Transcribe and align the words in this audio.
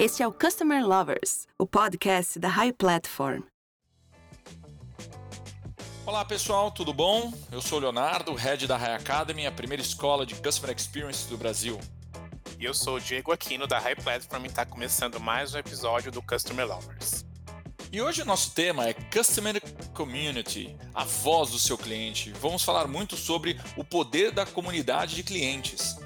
Este 0.00 0.22
é 0.22 0.26
o 0.26 0.32
Customer 0.32 0.82
Lovers, 0.82 1.46
o 1.58 1.66
podcast 1.66 2.38
da 2.38 2.48
High 2.48 2.72
Platform. 2.72 3.42
Olá 6.06 6.24
pessoal, 6.24 6.70
tudo 6.70 6.94
bom? 6.94 7.30
Eu 7.52 7.60
sou 7.60 7.76
o 7.76 7.82
Leonardo, 7.82 8.32
head 8.32 8.66
da 8.66 8.78
High 8.78 8.94
Academy, 8.94 9.46
a 9.46 9.52
primeira 9.52 9.82
escola 9.82 10.24
de 10.24 10.34
Customer 10.36 10.74
Experience 10.74 11.28
do 11.28 11.36
Brasil. 11.36 11.78
E 12.58 12.64
eu 12.64 12.72
sou 12.72 12.96
o 12.96 12.98
Diego 12.98 13.30
Aquino 13.30 13.66
da 13.66 13.78
High 13.78 13.96
Platform 13.96 14.44
e 14.44 14.46
está 14.46 14.64
começando 14.64 15.20
mais 15.20 15.52
um 15.52 15.58
episódio 15.58 16.10
do 16.10 16.22
Customer 16.22 16.66
Lovers. 16.66 17.26
E 17.92 18.00
hoje 18.00 18.22
o 18.22 18.24
nosso 18.24 18.52
tema 18.52 18.88
é 18.88 18.94
Customer 18.94 19.60
Community, 19.92 20.74
a 20.94 21.04
voz 21.04 21.50
do 21.50 21.58
seu 21.58 21.76
cliente. 21.76 22.32
Vamos 22.40 22.64
falar 22.64 22.88
muito 22.88 23.18
sobre 23.18 23.60
o 23.76 23.84
poder 23.84 24.32
da 24.32 24.46
comunidade 24.46 25.14
de 25.14 25.22
clientes. 25.22 25.98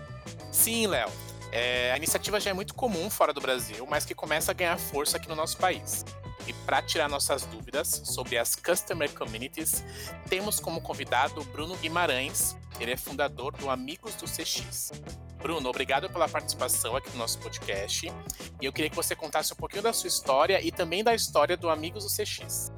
Sim, 0.50 0.88
Léo. 0.88 1.12
É, 1.54 1.92
a 1.92 1.96
iniciativa 1.96 2.40
já 2.40 2.50
é 2.50 2.52
muito 2.52 2.74
comum 2.74 3.08
fora 3.08 3.32
do 3.32 3.40
Brasil, 3.40 3.86
mas 3.88 4.04
que 4.04 4.12
começa 4.12 4.50
a 4.50 4.54
ganhar 4.54 4.76
força 4.76 5.18
aqui 5.18 5.28
no 5.28 5.36
nosso 5.36 5.56
país. 5.56 6.04
E 6.48 6.52
para 6.52 6.82
tirar 6.82 7.08
nossas 7.08 7.46
dúvidas 7.46 8.02
sobre 8.04 8.36
as 8.36 8.56
Customer 8.56 9.08
Communities, 9.14 9.84
temos 10.28 10.58
como 10.58 10.80
convidado 10.80 11.44
Bruno 11.44 11.76
Guimarães. 11.76 12.56
Ele 12.80 12.90
é 12.90 12.96
fundador 12.96 13.56
do 13.56 13.70
Amigos 13.70 14.16
do 14.16 14.24
CX. 14.24 15.00
Bruno, 15.40 15.68
obrigado 15.68 16.10
pela 16.10 16.28
participação 16.28 16.96
aqui 16.96 17.08
no 17.10 17.18
nosso 17.18 17.38
podcast. 17.38 18.12
E 18.60 18.66
eu 18.66 18.72
queria 18.72 18.90
que 18.90 18.96
você 18.96 19.14
contasse 19.14 19.52
um 19.52 19.56
pouquinho 19.56 19.84
da 19.84 19.92
sua 19.92 20.08
história 20.08 20.60
e 20.60 20.72
também 20.72 21.04
da 21.04 21.14
história 21.14 21.56
do 21.56 21.70
Amigos 21.70 22.02
do 22.02 22.10
CX. 22.10 22.72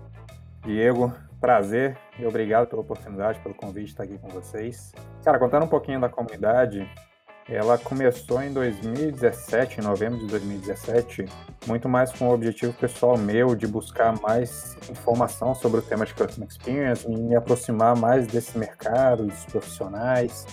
Diego, 0.67 1.15
prazer 1.41 1.99
e 2.19 2.27
obrigado 2.27 2.67
pela 2.67 2.83
oportunidade, 2.83 3.41
pelo 3.41 3.55
convite 3.55 3.87
de 3.87 3.91
estar 3.93 4.03
aqui 4.03 4.19
com 4.19 4.29
vocês. 4.29 4.93
Cara, 5.25 5.39
contando 5.39 5.65
um 5.65 5.69
pouquinho 5.69 5.99
da 5.99 6.11
comunidade, 6.11 6.87
ela 7.49 7.79
começou 7.79 8.43
em 8.43 8.53
2017, 8.53 9.81
em 9.81 9.85
novembro 9.85 10.19
de 10.19 10.27
2017, 10.27 11.27
muito 11.67 11.89
mais 11.89 12.11
com 12.11 12.29
o 12.29 12.33
objetivo 12.33 12.73
pessoal 12.73 13.17
meu 13.17 13.55
de 13.55 13.69
buscar 13.69 14.21
mais 14.21 14.77
informação 14.91 15.55
sobre 15.55 15.79
o 15.79 15.83
tema 15.83 16.05
de 16.05 16.13
Customer 16.13 16.49
Experience 16.49 17.07
e 17.09 17.17
me 17.17 17.37
aproximar 17.37 17.97
mais 17.97 18.27
desse 18.27 18.59
mercado, 18.59 19.27
dos 19.27 19.45
profissionais. 19.45 20.45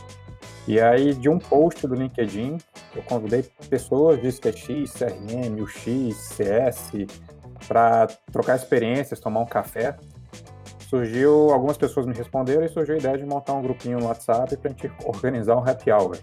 E 0.68 0.80
aí, 0.80 1.16
de 1.16 1.28
um 1.30 1.40
post 1.40 1.86
do 1.88 1.96
LinkedIn, 1.96 2.58
eu 2.96 3.02
convidei 3.04 3.44
pessoas 3.70 4.22
de 4.22 4.28
SPX, 4.28 4.94
CRM, 4.94 5.62
UX, 5.62 6.16
CS, 6.16 6.92
para 7.68 8.08
trocar 8.32 8.56
experiências, 8.56 9.20
tomar 9.20 9.40
um 9.40 9.46
café. 9.46 9.98
Surgiu, 10.88 11.50
algumas 11.52 11.76
pessoas 11.76 12.06
me 12.06 12.14
responderam 12.14 12.64
e 12.64 12.70
surgiu 12.70 12.94
a 12.94 12.98
ideia 13.00 13.18
de 13.18 13.26
montar 13.26 13.54
um 13.54 13.64
grupinho 13.64 14.00
no 14.00 14.06
WhatsApp 14.06 14.56
para 14.58 14.70
a 14.70 14.74
gente 14.74 14.92
organizar 15.06 15.58
um 15.58 15.68
happy 15.68 15.92
hour. 15.92 16.18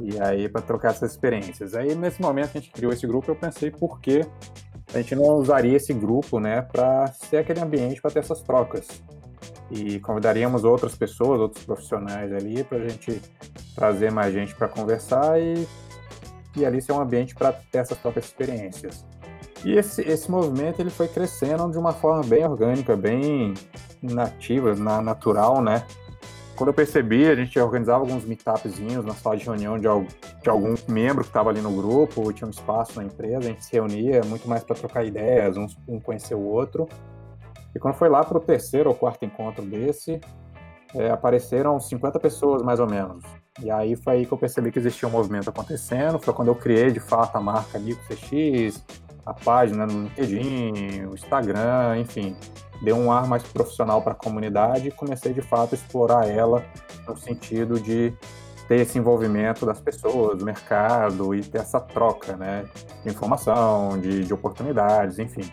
E 0.00 0.20
aí, 0.20 0.48
para 0.48 0.62
trocar 0.62 0.90
essas 0.90 1.12
experiências. 1.12 1.74
Aí, 1.74 1.94
nesse 1.94 2.20
momento 2.20 2.52
que 2.52 2.58
a 2.58 2.60
gente 2.60 2.72
criou 2.72 2.92
esse 2.92 3.06
grupo, 3.06 3.30
eu 3.30 3.36
pensei 3.36 3.70
por 3.70 4.00
que 4.00 4.26
a 4.94 4.98
gente 4.98 5.14
não 5.14 5.24
usaria 5.36 5.76
esse 5.76 5.92
grupo, 5.92 6.38
né, 6.38 6.62
para 6.62 7.06
ser 7.08 7.38
aquele 7.38 7.60
ambiente 7.60 8.00
para 8.00 8.10
ter 8.10 8.18
essas 8.20 8.42
trocas. 8.42 8.86
E 9.70 9.98
convidaríamos 10.00 10.64
outras 10.64 10.94
pessoas, 10.94 11.40
outros 11.40 11.64
profissionais 11.64 12.32
ali, 12.32 12.62
para 12.62 12.78
a 12.78 12.88
gente 12.88 13.20
trazer 13.74 14.10
mais 14.10 14.34
gente 14.34 14.54
para 14.54 14.68
conversar 14.68 15.40
e, 15.40 15.66
e 16.56 16.64
ali 16.64 16.82
ser 16.82 16.92
um 16.92 17.00
ambiente 17.00 17.34
para 17.34 17.52
ter 17.52 17.78
essas 17.78 17.96
próprias 17.96 18.26
experiências. 18.26 19.04
E 19.64 19.72
esse, 19.72 20.02
esse 20.02 20.30
movimento 20.30 20.80
ele 20.80 20.90
foi 20.90 21.08
crescendo 21.08 21.70
de 21.70 21.78
uma 21.78 21.92
forma 21.92 22.22
bem 22.22 22.44
orgânica, 22.44 22.96
bem 22.96 23.54
nativa, 24.02 24.74
na, 24.74 25.00
natural, 25.00 25.62
né? 25.62 25.86
Quando 26.62 26.68
eu 26.68 26.74
percebi, 26.74 27.26
a 27.26 27.34
gente 27.34 27.58
organizava 27.58 28.04
alguns 28.04 28.24
meetupzinhos 28.24 29.04
na 29.04 29.14
sala 29.14 29.36
de 29.36 29.44
reunião 29.44 29.76
de, 29.76 29.88
de 30.40 30.48
algum 30.48 30.76
membro 30.86 31.24
que 31.24 31.28
estava 31.28 31.50
ali 31.50 31.60
no 31.60 31.72
grupo, 31.72 32.32
tinha 32.32 32.46
um 32.46 32.52
espaço 32.52 33.00
na 33.00 33.04
empresa, 33.04 33.38
a 33.38 33.42
gente 33.42 33.64
se 33.64 33.72
reunia 33.72 34.22
muito 34.22 34.48
mais 34.48 34.62
para 34.62 34.76
trocar 34.76 35.04
ideias, 35.04 35.56
um, 35.56 35.66
um 35.88 35.98
conhecer 35.98 36.36
o 36.36 36.40
outro. 36.40 36.88
E 37.74 37.80
quando 37.80 37.94
foi 37.94 38.08
lá 38.08 38.22
para 38.22 38.38
o 38.38 38.40
terceiro 38.40 38.90
ou 38.90 38.94
quarto 38.94 39.24
encontro 39.24 39.64
desse, 39.64 40.20
é, 40.94 41.10
apareceram 41.10 41.80
50 41.80 42.20
pessoas 42.20 42.62
mais 42.62 42.78
ou 42.78 42.88
menos. 42.88 43.24
E 43.60 43.68
aí 43.68 43.96
foi 43.96 44.12
aí 44.12 44.24
que 44.24 44.30
eu 44.30 44.38
percebi 44.38 44.70
que 44.70 44.78
existia 44.78 45.08
um 45.08 45.10
movimento 45.10 45.50
acontecendo. 45.50 46.20
Foi 46.20 46.32
quando 46.32 46.46
eu 46.46 46.54
criei 46.54 46.92
de 46.92 47.00
fato 47.00 47.34
a 47.34 47.40
marca 47.40 47.76
Amigo 47.76 47.98
CX, 48.06 48.84
a 49.24 49.34
página 49.34 49.86
no 49.86 50.04
LinkedIn, 50.04 51.06
o 51.06 51.14
Instagram, 51.14 51.98
enfim 51.98 52.36
deu 52.82 52.96
um 52.96 53.12
ar 53.12 53.26
mais 53.26 53.44
profissional 53.44 54.02
para 54.02 54.12
a 54.12 54.16
comunidade 54.16 54.88
e 54.88 54.90
comecei 54.90 55.32
de 55.32 55.40
fato 55.40 55.74
a 55.74 55.76
explorar 55.76 56.28
ela 56.28 56.64
no 57.06 57.16
sentido 57.16 57.78
de 57.80 58.12
ter 58.66 58.80
esse 58.80 58.98
envolvimento 58.98 59.64
das 59.64 59.80
pessoas, 59.80 60.38
do 60.38 60.44
mercado 60.44 61.34
e 61.34 61.42
ter 61.42 61.58
essa 61.58 61.80
troca, 61.80 62.36
né, 62.36 62.64
de 63.04 63.10
informação, 63.10 63.98
de, 63.98 64.24
de 64.24 64.34
oportunidades, 64.34 65.18
enfim. 65.18 65.50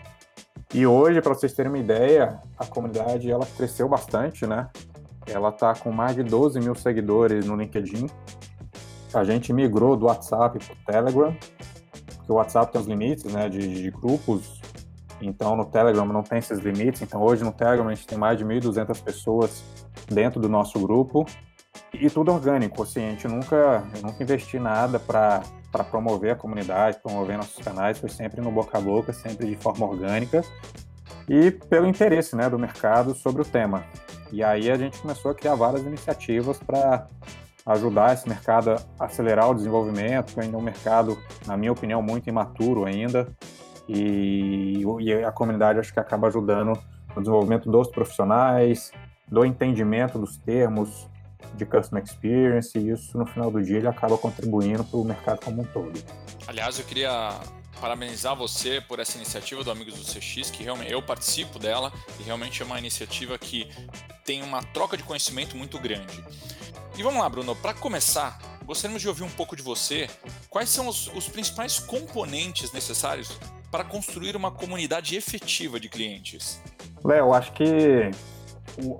E 0.74 0.86
hoje, 0.86 1.20
para 1.20 1.34
vocês 1.34 1.52
terem 1.52 1.70
uma 1.70 1.78
ideia, 1.78 2.40
a 2.58 2.66
comunidade 2.66 3.30
ela 3.30 3.46
cresceu 3.56 3.88
bastante, 3.88 4.46
né? 4.46 4.68
Ela 5.26 5.48
está 5.48 5.74
com 5.74 5.90
mais 5.90 6.14
de 6.14 6.22
12 6.22 6.60
mil 6.60 6.76
seguidores 6.76 7.44
no 7.44 7.56
LinkedIn. 7.56 8.06
A 9.12 9.24
gente 9.24 9.52
migrou 9.52 9.96
do 9.96 10.06
WhatsApp 10.06 10.58
para 10.64 10.72
o 10.72 10.76
Telegram, 10.86 11.36
o 12.30 12.36
WhatsApp 12.36 12.72
tem 12.72 12.80
os 12.80 12.86
limites, 12.86 13.24
né, 13.24 13.48
de, 13.48 13.82
de 13.82 13.90
grupos 13.90 14.60
então 15.20 15.54
no 15.54 15.66
Telegram 15.66 16.06
não 16.06 16.22
tem 16.22 16.38
esses 16.38 16.58
limites. 16.58 17.02
Então 17.02 17.22
hoje 17.22 17.44
no 17.44 17.52
Telegram 17.52 17.88
a 17.88 17.94
gente 17.94 18.06
tem 18.06 18.18
mais 18.18 18.38
de 18.38 18.44
1.200 18.44 19.02
pessoas 19.02 19.62
dentro 20.10 20.40
do 20.40 20.48
nosso 20.48 20.78
grupo 20.80 21.26
e 21.92 22.08
tudo 22.08 22.32
orgânico. 22.32 22.82
Assim, 22.82 23.04
a 23.04 23.10
gente 23.10 23.28
nunca, 23.28 23.84
eu 23.96 24.02
nunca 24.02 24.22
investi 24.22 24.58
nada 24.58 24.98
para 24.98 25.42
para 25.70 25.84
promover 25.84 26.32
a 26.32 26.34
comunidade, 26.34 26.98
promover 27.00 27.36
nossos 27.36 27.64
canais, 27.64 27.96
foi 27.96 28.08
sempre 28.08 28.40
no 28.40 28.50
boca 28.50 28.76
a 28.76 28.80
boca, 28.80 29.12
sempre 29.12 29.46
de 29.46 29.54
forma 29.54 29.86
orgânica 29.86 30.42
e 31.28 31.52
pelo 31.52 31.86
interesse 31.86 32.34
né, 32.34 32.50
do 32.50 32.58
mercado 32.58 33.14
sobre 33.14 33.42
o 33.42 33.44
tema. 33.44 33.84
E 34.32 34.42
aí 34.42 34.68
a 34.68 34.76
gente 34.76 34.98
começou 34.98 35.30
a 35.30 35.34
criar 35.34 35.54
várias 35.54 35.84
iniciativas 35.84 36.58
para 36.58 37.06
ajudar 37.66 38.14
esse 38.14 38.28
mercado 38.28 38.70
a 38.98 39.04
acelerar 39.04 39.50
o 39.50 39.54
desenvolvimento, 39.54 40.40
ainda 40.40 40.56
um 40.56 40.62
mercado, 40.62 41.18
na 41.46 41.56
minha 41.56 41.72
opinião, 41.72 42.02
muito 42.02 42.28
imaturo 42.28 42.84
ainda. 42.84 43.28
E, 43.88 44.82
e 45.00 45.12
a 45.24 45.32
comunidade 45.32 45.78
acho 45.78 45.92
que 45.92 46.00
acaba 46.00 46.28
ajudando 46.28 46.78
no 47.14 47.22
desenvolvimento 47.22 47.70
dos 47.70 47.88
profissionais, 47.88 48.92
do 49.28 49.44
entendimento 49.44 50.18
dos 50.18 50.36
termos 50.36 51.08
de 51.54 51.66
customer 51.66 52.02
experience, 52.02 52.78
e 52.78 52.90
isso 52.90 53.18
no 53.18 53.26
final 53.26 53.50
do 53.50 53.62
dia 53.62 53.78
ele 53.78 53.88
acaba 53.88 54.16
contribuindo 54.16 54.84
para 54.84 54.98
o 54.98 55.04
mercado 55.04 55.40
como 55.44 55.62
um 55.62 55.64
todo. 55.64 55.92
Aliás, 56.46 56.78
eu 56.78 56.84
queria 56.84 57.40
parabenizar 57.80 58.36
você 58.36 58.80
por 58.80 59.00
essa 59.00 59.16
iniciativa 59.16 59.64
do 59.64 59.70
Amigos 59.70 59.94
do 59.94 60.04
CX, 60.04 60.50
que 60.50 60.62
realmente 60.62 60.92
eu 60.92 61.02
participo 61.02 61.58
dela 61.58 61.92
e 62.18 62.22
realmente 62.22 62.62
é 62.62 62.64
uma 62.64 62.78
iniciativa 62.78 63.38
que 63.38 63.68
tem 64.24 64.42
uma 64.42 64.62
troca 64.62 64.96
de 64.96 65.02
conhecimento 65.02 65.56
muito 65.56 65.78
grande. 65.78 66.22
E 66.96 67.02
vamos 67.02 67.20
lá, 67.20 67.28
Bruno, 67.28 67.56
para 67.56 67.72
começar, 67.72 68.38
gostaríamos 68.64 69.00
de 69.00 69.08
ouvir 69.08 69.22
um 69.22 69.30
pouco 69.30 69.56
de 69.56 69.62
você. 69.62 70.08
Quais 70.48 70.68
são 70.68 70.88
os, 70.88 71.08
os 71.14 71.28
principais 71.28 71.78
componentes 71.78 72.72
necessários 72.72 73.38
para 73.70 73.84
construir 73.84 74.36
uma 74.36 74.50
comunidade 74.50 75.16
efetiva 75.16 75.78
de 75.78 75.88
clientes? 75.88 76.60
Léo, 77.04 77.32
acho 77.32 77.52
que 77.52 78.10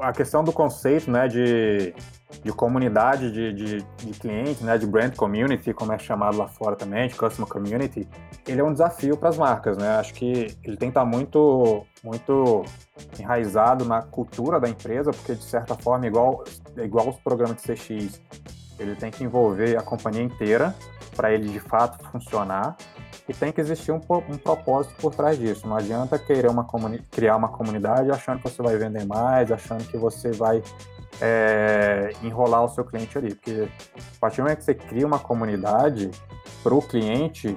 a 0.01 0.13
questão 0.13 0.43
do 0.43 0.53
conceito 0.53 1.11
né, 1.11 1.29
de, 1.29 1.95
de 2.43 2.53
comunidade 2.53 3.31
de, 3.31 3.53
de, 3.53 3.83
de 3.83 4.19
clientes, 4.19 4.61
né, 4.63 4.79
de 4.79 4.87
brand 4.87 5.15
community, 5.15 5.75
como 5.75 5.93
é 5.93 5.99
chamado 5.99 6.37
lá 6.39 6.49
fora 6.49 6.77
também, 6.77 7.09
de 7.09 7.15
customer 7.15 7.49
community, 7.49 8.09
ele 8.47 8.61
é 8.61 8.65
um 8.65 8.73
desafio 8.73 9.17
para 9.17 9.29
as 9.29 9.37
marcas. 9.37 9.77
Né? 9.77 9.89
Acho 9.99 10.15
que 10.15 10.57
ele 10.65 10.77
tem 10.77 10.89
que 10.91 10.99
estar 10.99 11.05
muito, 11.05 11.85
muito 12.03 12.65
enraizado 13.19 13.85
na 13.85 14.03
cultura 14.03 14.59
da 14.59 14.69
empresa, 14.69 15.11
porque 15.11 15.35
de 15.35 15.45
certa 15.45 15.75
forma, 15.75 16.07
igual, 16.07 16.45
igual 16.77 17.09
os 17.09 17.17
programas 17.17 17.57
de 17.57 17.75
CX, 17.75 18.21
ele 18.79 18.95
tem 18.97 19.11
que 19.11 19.23
envolver 19.23 19.77
a 19.77 19.83
companhia 19.83 20.23
inteira 20.23 20.75
para 21.15 21.33
ele 21.33 21.49
de 21.49 21.61
fato 21.61 22.03
funcionar 22.11 22.77
e 23.29 23.35
tem 23.35 23.53
que 23.53 23.61
existir 23.61 23.93
um, 23.93 24.01
um 24.29 24.39
propósito 24.39 24.95
por 24.97 25.15
trás 25.15 25.39
disso. 25.39 25.67
Não 25.69 25.77
adianta 25.77 26.19
querer 26.19 26.49
uma 26.49 26.67
criar 27.11 27.37
uma 27.37 27.49
comunidade 27.49 28.11
achando 28.11 28.39
que 28.39 28.49
você 28.49 28.63
vai 28.63 28.77
vender 28.77 29.05
mais, 29.05 29.53
achando 29.53 29.85
que 29.85 29.97
você 29.97 30.33
vai 30.33 30.63
é, 31.21 32.11
enrolar 32.23 32.65
o 32.65 32.69
seu 32.69 32.85
cliente 32.85 33.17
ali. 33.17 33.35
Porque 33.35 33.69
a 33.97 34.21
partir 34.21 34.39
do 34.39 34.45
momento 34.45 34.59
que 34.59 34.65
você 34.65 34.75
cria 34.75 35.07
uma 35.07 35.19
comunidade 35.19 36.11
para 36.63 36.75
o 36.75 36.83
cliente, 36.83 37.57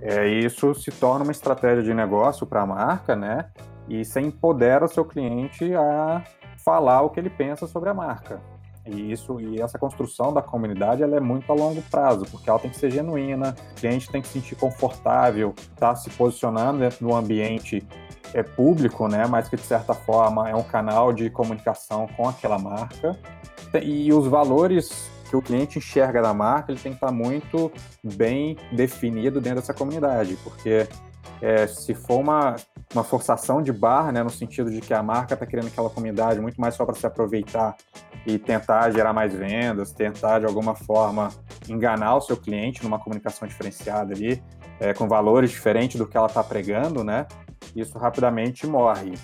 é, 0.00 0.28
isso 0.28 0.74
se 0.74 0.90
torna 0.92 1.24
uma 1.24 1.32
estratégia 1.32 1.82
de 1.82 1.92
negócio 1.92 2.46
para 2.46 2.62
a 2.62 2.66
marca, 2.66 3.16
né? 3.16 3.50
E 3.88 4.04
você 4.04 4.20
empodera 4.20 4.84
o 4.84 4.88
seu 4.88 5.04
cliente 5.04 5.74
a 5.74 6.22
falar 6.64 7.02
o 7.02 7.10
que 7.10 7.18
ele 7.18 7.30
pensa 7.30 7.66
sobre 7.66 7.88
a 7.88 7.94
marca. 7.94 8.40
E 8.86 9.12
isso 9.12 9.40
e 9.40 9.60
essa 9.60 9.78
construção 9.78 10.32
da 10.32 10.40
comunidade 10.40 11.02
ela 11.02 11.16
é 11.16 11.20
muito 11.20 11.50
a 11.52 11.54
longo 11.54 11.82
prazo, 11.82 12.24
porque 12.30 12.48
ela 12.48 12.58
tem 12.58 12.70
que 12.70 12.76
ser 12.76 12.90
genuína, 12.90 13.54
o 13.72 13.74
cliente 13.74 14.10
tem 14.10 14.22
que 14.22 14.28
se 14.28 14.40
sentir 14.40 14.56
confortável, 14.56 15.54
tá 15.76 15.94
se 15.94 16.08
posicionando 16.10 16.80
dentro 16.80 17.06
do 17.06 17.14
ambiente 17.14 17.86
é 18.34 18.42
público, 18.42 19.08
né, 19.08 19.26
mas 19.26 19.48
que 19.48 19.56
de 19.56 19.62
certa 19.62 19.94
forma 19.94 20.48
é 20.48 20.54
um 20.54 20.62
canal 20.62 21.12
de 21.12 21.30
comunicação 21.30 22.06
com 22.16 22.28
aquela 22.28 22.58
marca. 22.58 23.18
E 23.82 24.12
os 24.12 24.26
valores 24.26 25.10
que 25.28 25.36
o 25.36 25.42
cliente 25.42 25.78
enxerga 25.78 26.22
da 26.22 26.32
marca, 26.32 26.72
ele 26.72 26.80
tem 26.80 26.92
que 26.92 26.96
estar 26.96 27.12
muito 27.12 27.70
bem 28.02 28.56
definido 28.72 29.40
dentro 29.40 29.60
dessa 29.60 29.74
comunidade, 29.74 30.36
porque 30.42 30.88
é, 31.40 31.66
se 31.66 31.94
for 31.94 32.20
uma, 32.20 32.56
uma 32.94 33.04
forçação 33.04 33.62
de 33.62 33.72
barra, 33.72 34.12
né, 34.12 34.22
no 34.22 34.30
sentido 34.30 34.70
de 34.70 34.80
que 34.80 34.94
a 34.94 35.02
marca 35.02 35.34
está 35.34 35.44
criando 35.44 35.66
aquela 35.66 35.90
comunidade 35.90 36.40
muito 36.40 36.60
mais 36.60 36.74
só 36.74 36.84
para 36.84 36.94
se 36.94 37.06
aproveitar 37.06 37.76
e 38.26 38.38
tentar 38.38 38.90
gerar 38.90 39.12
mais 39.12 39.34
vendas, 39.34 39.92
tentar 39.92 40.40
de 40.40 40.46
alguma 40.46 40.74
forma 40.74 41.28
enganar 41.68 42.16
o 42.16 42.20
seu 42.20 42.36
cliente 42.36 42.82
numa 42.82 42.98
comunicação 42.98 43.46
diferenciada 43.46 44.14
ali, 44.14 44.42
é, 44.80 44.94
com 44.94 45.08
valores 45.08 45.50
diferentes 45.50 45.96
do 45.96 46.06
que 46.06 46.16
ela 46.16 46.26
está 46.26 46.42
pregando, 46.42 47.04
né? 47.04 47.26
Isso 47.74 47.98
rapidamente 47.98 48.66
morre. 48.66 49.14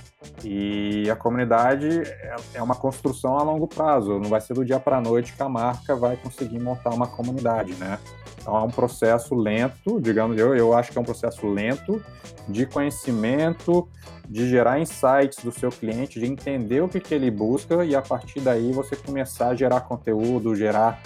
E 0.44 1.08
a 1.10 1.16
comunidade 1.16 2.02
é, 2.02 2.36
é 2.54 2.62
uma 2.62 2.74
construção 2.74 3.38
a 3.38 3.42
longo 3.42 3.66
prazo, 3.66 4.18
não 4.18 4.28
vai 4.28 4.40
ser 4.40 4.54
do 4.54 4.64
dia 4.64 4.78
para 4.78 4.98
a 4.98 5.00
noite 5.00 5.32
que 5.32 5.42
a 5.42 5.48
marca 5.48 5.96
vai 5.96 6.16
conseguir 6.16 6.58
montar 6.58 6.90
uma 6.90 7.06
comunidade, 7.06 7.74
né? 7.74 7.98
Então 8.44 8.58
é 8.58 8.60
um 8.60 8.68
processo 8.68 9.34
lento, 9.34 9.98
digamos, 9.98 10.38
eu, 10.38 10.54
eu 10.54 10.76
acho 10.76 10.92
que 10.92 10.98
é 10.98 11.00
um 11.00 11.04
processo 11.04 11.46
lento 11.48 12.04
de 12.46 12.66
conhecimento, 12.66 13.88
de 14.28 14.46
gerar 14.46 14.78
insights 14.78 15.42
do 15.42 15.50
seu 15.50 15.70
cliente, 15.70 16.20
de 16.20 16.26
entender 16.26 16.82
o 16.82 16.88
que, 16.88 17.00
que 17.00 17.14
ele 17.14 17.30
busca 17.30 17.82
e 17.86 17.96
a 17.96 18.02
partir 18.02 18.40
daí 18.40 18.70
você 18.70 18.96
começar 18.96 19.48
a 19.48 19.54
gerar 19.54 19.80
conteúdo, 19.80 20.54
gerar 20.54 21.00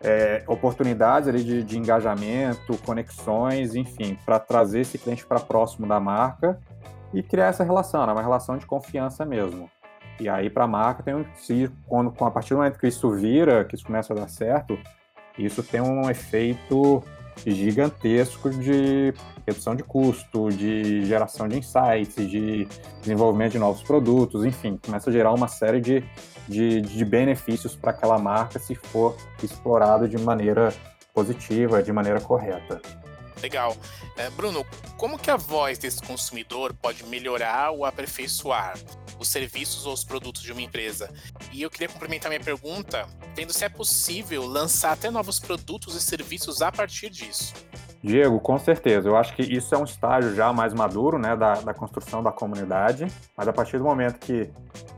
é, 0.00 0.42
oportunidades 0.48 1.28
ali 1.28 1.44
de, 1.44 1.62
de 1.62 1.78
engajamento, 1.78 2.76
conexões, 2.84 3.76
enfim, 3.76 4.18
para 4.26 4.40
trazer 4.40 4.80
esse 4.80 4.98
cliente 4.98 5.24
para 5.24 5.38
próximo 5.38 5.86
da 5.86 6.00
marca 6.00 6.58
e 7.14 7.22
criar 7.22 7.46
essa 7.46 7.62
relação, 7.62 8.04
né? 8.04 8.12
uma 8.12 8.22
relação 8.22 8.58
de 8.58 8.66
confiança 8.66 9.24
mesmo. 9.24 9.70
E 10.18 10.28
aí 10.28 10.50
para 10.50 10.64
a 10.64 10.68
marca 10.68 11.04
tem 11.04 11.14
um, 11.14 11.24
se 11.36 11.70
quando 11.86 12.12
a 12.20 12.30
partir 12.32 12.50
do 12.50 12.56
momento 12.56 12.80
que 12.80 12.88
isso 12.88 13.08
vira, 13.12 13.64
que 13.64 13.76
isso 13.76 13.86
começa 13.86 14.12
a 14.12 14.16
dar 14.16 14.28
certo, 14.28 14.76
isso 15.44 15.62
tem 15.62 15.80
um 15.80 16.10
efeito 16.10 17.02
gigantesco 17.46 18.50
de 18.50 19.14
redução 19.46 19.74
de 19.74 19.82
custo, 19.82 20.50
de 20.50 21.04
geração 21.06 21.48
de 21.48 21.58
insights, 21.58 22.16
de 22.28 22.68
desenvolvimento 23.00 23.52
de 23.52 23.58
novos 23.58 23.82
produtos, 23.82 24.44
enfim, 24.44 24.78
começa 24.84 25.10
a 25.10 25.12
gerar 25.12 25.32
uma 25.32 25.48
série 25.48 25.80
de, 25.80 26.04
de, 26.46 26.80
de 26.80 27.04
benefícios 27.04 27.74
para 27.74 27.90
aquela 27.90 28.18
marca 28.18 28.58
se 28.58 28.74
for 28.74 29.16
explorado 29.42 30.08
de 30.08 30.18
maneira 30.18 30.72
positiva, 31.14 31.82
de 31.82 31.92
maneira 31.92 32.20
correta. 32.20 32.80
Legal. 33.42 33.74
É, 34.16 34.28
Bruno, 34.30 34.66
como 34.98 35.18
que 35.18 35.30
a 35.30 35.36
voz 35.36 35.78
desse 35.78 36.02
consumidor 36.02 36.74
pode 36.74 37.04
melhorar 37.06 37.70
ou 37.70 37.84
aperfeiçoar 37.84 38.74
os 39.20 39.28
serviços 39.28 39.86
ou 39.86 39.92
os 39.92 40.02
produtos 40.02 40.42
de 40.42 40.50
uma 40.50 40.62
empresa? 40.62 41.12
E 41.52 41.62
eu 41.62 41.70
queria 41.70 41.88
complementar 41.88 42.30
minha 42.30 42.42
pergunta, 42.42 43.06
tendo 43.34 43.52
se 43.52 43.64
é 43.64 43.68
possível 43.68 44.46
lançar 44.46 44.92
até 44.92 45.10
novos 45.10 45.38
produtos 45.38 45.94
e 45.94 46.00
serviços 46.00 46.62
a 46.62 46.72
partir 46.72 47.10
disso. 47.10 47.52
Diego, 48.02 48.40
com 48.40 48.58
certeza. 48.58 49.08
Eu 49.08 49.16
acho 49.16 49.36
que 49.36 49.42
isso 49.42 49.74
é 49.74 49.78
um 49.78 49.84
estágio 49.84 50.34
já 50.34 50.52
mais 50.52 50.72
maduro, 50.72 51.18
né, 51.18 51.36
da, 51.36 51.54
da 51.60 51.74
construção 51.74 52.22
da 52.22 52.32
comunidade. 52.32 53.06
Mas 53.36 53.46
a 53.46 53.52
partir 53.52 53.76
do 53.76 53.84
momento 53.84 54.18
que 54.18 54.50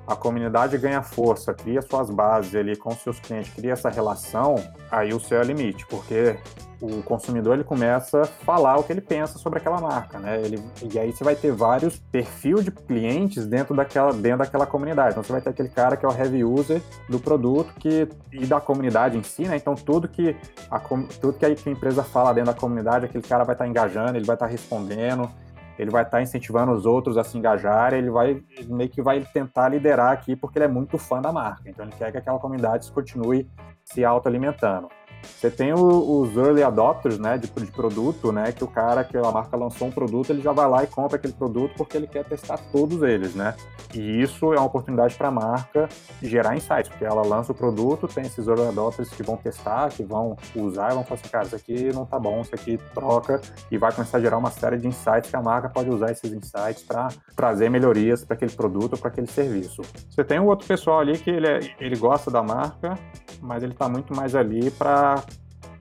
a 0.07 0.17
comunidade 0.17 0.77
ganha 0.79 1.03
força, 1.03 1.55
cria 1.55 1.81
suas 1.83 2.11
bases 2.11 2.55
ali 2.55 2.77
com 2.77 2.91
seus 2.93 3.21
clientes, 3.21 3.53
cria 3.55 3.73
essa 3.73 3.89
relação, 3.89 4.57
aí 4.91 5.13
o 5.15 5.21
céu 5.21 5.41
é 5.41 5.45
limite, 5.45 5.87
porque 5.87 6.37
o 6.83 7.01
consumidor 7.01 7.55
ele 7.55 7.63
começa 7.63 8.23
a 8.23 8.27
falar 8.27 8.77
o 8.77 8.83
que 8.83 8.93
ele 8.93 9.01
pensa 9.01 9.39
sobre 9.39 9.61
aquela 9.61 9.81
marca, 9.81 10.19
né? 10.19 10.43
Ele, 10.43 10.61
e 10.93 10.99
aí 10.99 11.13
você 11.13 11.23
vai 11.23 11.37
ter 11.37 11.53
vários 11.53 12.01
perfis 12.11 12.65
de 12.65 12.73
clientes 12.73 13.47
dentro 13.47 13.75
daquela, 13.75 14.13
dentro 14.13 14.39
daquela 14.39 14.67
comunidade. 14.67 15.11
Então 15.13 15.23
você 15.23 15.31
vai 15.31 15.41
ter 15.41 15.51
aquele 15.51 15.69
cara 15.69 15.97
que 15.97 16.05
é 16.05 16.09
o 16.09 16.13
heavy 16.13 16.43
user 16.43 16.83
do 17.09 17.21
produto 17.21 17.73
que, 17.79 18.09
e 18.33 18.45
da 18.45 18.61
comunidade 18.61 19.17
em 19.17 19.23
si, 19.23 19.43
né? 19.45 19.55
Então 19.55 19.77
tudo 19.77 20.09
que 20.09 20.37
a, 20.69 20.81
tudo 21.21 21.35
que 21.35 21.47
a 21.47 21.71
empresa 21.71 22.03
fala 22.03 22.35
dentro 22.35 22.53
da 22.53 22.59
comunidade, 22.59 23.05
aquele 23.05 23.23
cara 23.23 23.45
vai 23.45 23.55
estar 23.55 23.65
tá 23.65 23.71
engajando, 23.71 24.17
ele 24.17 24.27
vai 24.27 24.35
estar 24.35 24.47
tá 24.47 24.51
respondendo, 24.51 25.31
ele 25.79 25.91
vai 25.91 26.03
estar 26.03 26.19
tá 26.19 26.23
incentivando 26.23 26.73
os 26.73 26.87
outros 26.87 27.17
a 27.17 27.25
se 27.25 27.37
engajarem, 27.37 27.99
ele 27.99 28.11
vai 28.11 28.43
ele 28.57 28.73
meio 28.73 28.91
que 28.91 29.03
vai 29.03 29.21
tentar 29.21 29.69
liderar 29.69 30.13
aqui 30.13 30.37
porque 30.37 30.59
ele 30.59 30.67
é 30.67 30.69
muito 30.69 30.99
fã 30.99 31.21
da 31.21 31.33
marca. 31.33 31.69
Então 31.69 31.85
ele 31.85 31.95
quer 31.97 32.11
que 32.11 32.19
aquela 32.19 32.39
comunidade 32.39 32.91
continue 32.93 33.49
se 33.85 34.05
autoalimentando. 34.05 34.89
Você 35.23 35.51
tem 35.51 35.73
o, 35.73 36.21
os 36.21 36.37
early 36.37 36.63
adopters, 36.63 37.19
né, 37.19 37.39
de, 37.39 37.49
de, 37.49 37.73
produto, 37.73 38.33
né, 38.33 38.53
que 38.53 38.63
o 38.63 38.67
cara 38.67 39.05
que 39.05 39.17
a 39.17 39.31
marca 39.31 39.57
lançou 39.57 39.89
um 39.89 39.91
produto, 39.91 40.31
ele 40.31 40.41
já 40.41 40.53
vai 40.53 40.69
lá 40.69 40.85
e 40.85 40.87
compra 40.87 41.17
aquele 41.17 41.33
produto 41.33 41.75
porque 41.77 41.97
ele 41.97 42.07
quer 42.07 42.25
testar 42.25 42.59
todos 42.71 43.03
eles, 43.03 43.35
né? 43.35 43.55
E 43.95 44.23
isso 44.23 44.53
é 44.53 44.57
uma 44.57 44.67
oportunidade 44.67 45.15
para 45.17 45.29
a 45.29 45.31
marca 45.31 45.89
gerar 46.23 46.57
insights, 46.57 46.89
porque 46.89 47.05
ela 47.05 47.23
lança 47.23 47.53
o 47.53 47.55
produto, 47.55 48.09
tem 48.09 48.25
esses 48.25 48.47
early 48.47 48.69
adopters 48.69 49.11
que 49.11 49.23
vão 49.23 49.37
testar, 49.37 49.91
que 49.91 50.03
vão 50.03 50.37
usar 50.55 50.93
e 50.93 50.95
vão 50.95 51.05
falar 51.05 51.21
assim, 51.21 51.31
cara, 51.31 51.47
isso 51.47 51.57
aqui 51.57 51.93
não 51.93 52.07
tá 52.07 52.19
bom, 52.19 52.41
isso 52.41 52.55
aqui 52.55 52.79
troca 52.95 53.41
e 53.71 53.79
vai 53.79 53.93
começar 53.93 54.19
a 54.19 54.21
gerar 54.21 54.39
uma 54.39 54.51
série 54.51 54.79
de 54.79 54.87
insights 54.87 55.31
que 55.31 55.37
a 55.37 55.43
marca 55.43 55.69
pode 55.69 55.91
usar 55.91 56.11
esses 56.11 56.33
insights 56.33 56.83
para 56.83 57.09
trazer 57.37 57.71
melhorias 57.71 58.25
para 58.25 58.35
aquele 58.35 58.53
produto 58.53 58.95
ou 58.95 58.99
para 58.99 59.09
aquele 59.09 59.27
serviço. 59.27 59.83
Você 60.09 60.25
tem 60.25 60.41
um 60.41 60.47
outro 60.47 60.67
pessoal 60.67 61.01
ali 61.01 61.19
que 61.19 61.31
ele, 61.31 61.47
é, 61.47 61.61
ele 61.81 61.97
gosta 61.97 62.31
da 62.31 62.43
marca, 62.43 62.99
mas 63.41 63.63
ele 63.63 63.73
está 63.73 63.89
muito 63.89 64.15
mais 64.15 64.35
ali 64.35 64.71
para 64.71 65.12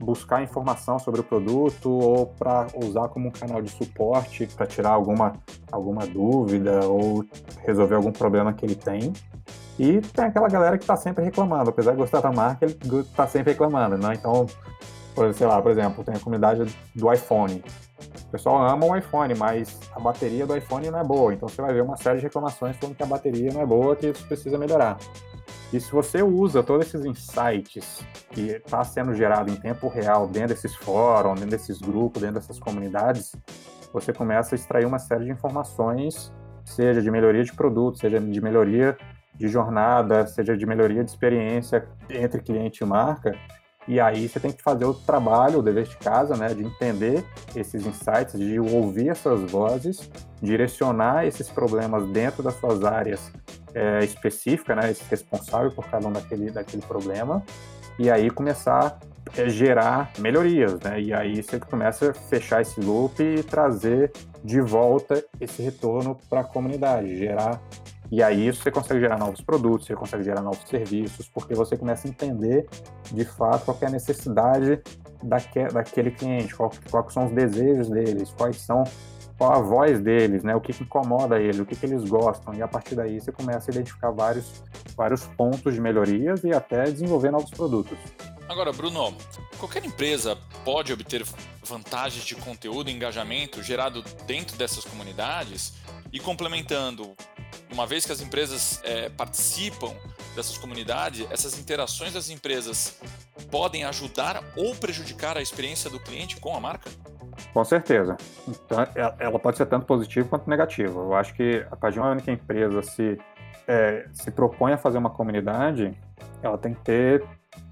buscar 0.02 0.42
informação 0.42 0.98
sobre 0.98 1.20
o 1.20 1.24
produto 1.24 1.90
ou 1.90 2.26
para 2.26 2.66
usar 2.74 3.08
como 3.08 3.28
um 3.28 3.30
canal 3.30 3.62
de 3.62 3.70
suporte 3.70 4.46
para 4.46 4.66
tirar 4.66 4.90
alguma, 4.90 5.34
alguma 5.70 6.06
dúvida 6.06 6.80
ou 6.84 7.24
resolver 7.64 7.94
algum 7.94 8.12
problema 8.12 8.52
que 8.52 8.64
ele 8.64 8.74
tem. 8.74 9.12
E 9.78 10.00
tem 10.00 10.26
aquela 10.26 10.48
galera 10.48 10.76
que 10.76 10.84
está 10.84 10.96
sempre 10.96 11.24
reclamando, 11.24 11.70
apesar 11.70 11.92
de 11.92 11.98
gostar 11.98 12.20
da 12.20 12.32
marca, 12.32 12.66
ele 12.66 12.76
está 13.00 13.26
sempre 13.26 13.52
reclamando, 13.52 13.96
né? 13.96 14.14
Então, 14.14 14.46
por, 15.14 15.32
sei 15.32 15.46
lá, 15.46 15.60
por 15.62 15.70
exemplo, 15.70 16.04
tem 16.04 16.14
a 16.14 16.18
comunidade 16.18 16.76
do 16.94 17.12
iPhone. 17.12 17.62
O 18.26 18.30
pessoal 18.32 18.66
ama 18.66 18.86
o 18.86 18.96
iPhone, 18.96 19.34
mas 19.34 19.78
a 19.94 20.00
bateria 20.00 20.46
do 20.46 20.56
iPhone 20.56 20.90
não 20.90 20.98
é 20.98 21.04
boa. 21.04 21.32
Então 21.32 21.48
você 21.48 21.60
vai 21.60 21.72
ver 21.72 21.82
uma 21.82 21.96
série 21.96 22.18
de 22.18 22.24
reclamações 22.24 22.76
falando 22.76 22.96
que 22.96 23.02
a 23.02 23.06
bateria 23.06 23.52
não 23.52 23.60
é 23.60 23.66
boa, 23.66 23.94
que 23.94 24.08
isso 24.08 24.26
precisa 24.26 24.58
melhorar. 24.58 24.96
E 25.72 25.80
se 25.80 25.90
você 25.90 26.22
usa 26.22 26.62
todos 26.62 26.86
esses 26.86 27.06
insights 27.06 28.06
que 28.30 28.50
está 28.50 28.84
sendo 28.84 29.14
gerado 29.14 29.50
em 29.50 29.56
tempo 29.56 29.88
real 29.88 30.28
dentro 30.28 30.48
desses 30.48 30.74
fóruns, 30.76 31.40
dentro 31.40 31.56
desses 31.56 31.80
grupos, 31.80 32.20
dentro 32.20 32.40
dessas 32.40 32.58
comunidades, 32.58 33.34
você 33.90 34.12
começa 34.12 34.54
a 34.54 34.56
extrair 34.56 34.84
uma 34.84 34.98
série 34.98 35.24
de 35.24 35.30
informações, 35.30 36.30
seja 36.62 37.00
de 37.00 37.10
melhoria 37.10 37.42
de 37.42 37.54
produto, 37.54 37.98
seja 37.98 38.20
de 38.20 38.40
melhoria 38.40 38.96
de 39.34 39.48
jornada, 39.48 40.26
seja 40.26 40.54
de 40.54 40.66
melhoria 40.66 41.02
de 41.02 41.10
experiência 41.10 41.88
entre 42.10 42.42
cliente 42.42 42.84
e 42.84 42.86
marca. 42.86 43.34
E 43.88 43.98
aí 43.98 44.28
você 44.28 44.38
tem 44.38 44.52
que 44.52 44.62
fazer 44.62 44.84
o 44.84 44.94
trabalho, 44.94 45.58
o 45.58 45.62
dever 45.62 45.84
de 45.84 45.96
casa, 45.96 46.36
né, 46.36 46.54
de 46.54 46.64
entender 46.64 47.24
esses 47.54 47.84
insights, 47.84 48.38
de 48.38 48.58
ouvir 48.60 49.08
essas 49.08 49.50
vozes, 49.50 50.08
direcionar 50.40 51.26
esses 51.26 51.48
problemas 51.48 52.06
dentro 52.08 52.42
das 52.42 52.54
suas 52.54 52.84
áreas 52.84 53.32
é, 53.74 54.04
específica, 54.04 54.76
né, 54.76 54.94
responsável 55.10 55.72
por 55.72 55.86
cada 55.86 56.06
um 56.06 56.12
daquele, 56.12 56.50
daquele 56.50 56.82
problema, 56.82 57.42
e 57.98 58.10
aí 58.10 58.30
começar 58.30 58.98
a 59.36 59.40
é, 59.40 59.48
gerar 59.48 60.10
melhorias, 60.18 60.78
né? 60.80 61.00
E 61.00 61.12
aí 61.12 61.42
você 61.42 61.58
começa 61.58 62.10
a 62.10 62.14
fechar 62.14 62.60
esse 62.60 62.80
loop 62.80 63.22
e 63.22 63.42
trazer 63.42 64.12
de 64.44 64.60
volta 64.60 65.24
esse 65.40 65.62
retorno 65.62 66.18
para 66.28 66.40
a 66.40 66.44
comunidade, 66.44 67.16
gerar 67.16 67.60
e 68.12 68.22
aí 68.22 68.50
você 68.50 68.70
consegue 68.70 69.00
gerar 69.00 69.18
novos 69.18 69.40
produtos, 69.40 69.86
você 69.86 69.96
consegue 69.96 70.22
gerar 70.22 70.42
novos 70.42 70.68
serviços, 70.68 71.30
porque 71.30 71.54
você 71.54 71.78
começa 71.78 72.06
a 72.06 72.10
entender 72.10 72.68
de 73.10 73.24
fato 73.24 73.64
qual 73.64 73.78
é 73.80 73.86
a 73.86 73.90
necessidade 73.90 74.82
daque, 75.22 75.64
daquele 75.72 76.10
cliente, 76.10 76.54
qual, 76.54 76.70
quais 76.90 77.10
são 77.10 77.24
os 77.24 77.32
desejos 77.32 77.88
deles, 77.88 78.30
quais 78.36 78.60
são 78.60 78.84
qual 79.38 79.54
a 79.54 79.60
voz 79.60 79.98
deles, 79.98 80.44
né? 80.44 80.54
O 80.54 80.60
que, 80.60 80.74
que 80.74 80.82
incomoda 80.82 81.40
eles, 81.40 81.58
o 81.58 81.64
que, 81.64 81.74
que 81.74 81.86
eles 81.86 82.04
gostam. 82.04 82.52
E 82.52 82.60
a 82.60 82.68
partir 82.68 82.94
daí 82.94 83.18
você 83.18 83.32
começa 83.32 83.70
a 83.70 83.72
identificar 83.72 84.10
vários, 84.10 84.62
vários 84.94 85.24
pontos 85.24 85.72
de 85.72 85.80
melhorias 85.80 86.44
e 86.44 86.52
até 86.52 86.84
desenvolver 86.84 87.30
novos 87.30 87.50
produtos. 87.50 87.96
Agora, 88.46 88.74
Bruno, 88.74 89.16
qualquer 89.58 89.86
empresa 89.86 90.36
pode 90.66 90.92
obter 90.92 91.24
vantagens 91.64 92.24
de 92.24 92.34
conteúdo 92.34 92.90
e 92.90 92.92
engajamento 92.92 93.62
gerado 93.62 94.04
dentro 94.26 94.54
dessas 94.58 94.84
comunidades 94.84 95.72
e 96.12 96.20
complementando, 96.20 97.16
uma 97.72 97.86
vez 97.86 98.04
que 98.04 98.12
as 98.12 98.20
empresas 98.20 98.80
é, 98.84 99.08
participam 99.08 99.92
dessas 100.34 100.56
comunidades, 100.58 101.26
essas 101.30 101.58
interações 101.58 102.12
das 102.12 102.30
empresas 102.30 102.98
podem 103.50 103.84
ajudar 103.84 104.42
ou 104.56 104.74
prejudicar 104.74 105.36
a 105.36 105.42
experiência 105.42 105.90
do 105.90 105.98
cliente 105.98 106.38
com 106.38 106.54
a 106.54 106.60
marca? 106.60 106.90
Com 107.52 107.64
certeza. 107.64 108.16
Então, 108.46 108.82
é, 108.82 109.14
ela 109.18 109.38
pode 109.38 109.56
ser 109.56 109.66
tanto 109.66 109.86
positiva 109.86 110.28
quanto 110.28 110.48
negativa. 110.48 111.00
Eu 111.00 111.14
acho 111.14 111.34
que 111.34 111.66
a 111.70 111.76
partir 111.76 111.98
do 111.98 112.04
momento 112.04 112.24
que 112.24 112.30
a 112.30 112.34
empresa 112.34 112.82
se, 112.82 113.18
é, 113.66 114.06
se 114.12 114.30
propõe 114.30 114.72
a 114.72 114.78
fazer 114.78 114.98
uma 114.98 115.10
comunidade, 115.10 115.96
ela 116.42 116.58
tem 116.58 116.74
que 116.74 116.80
ter 116.82 117.24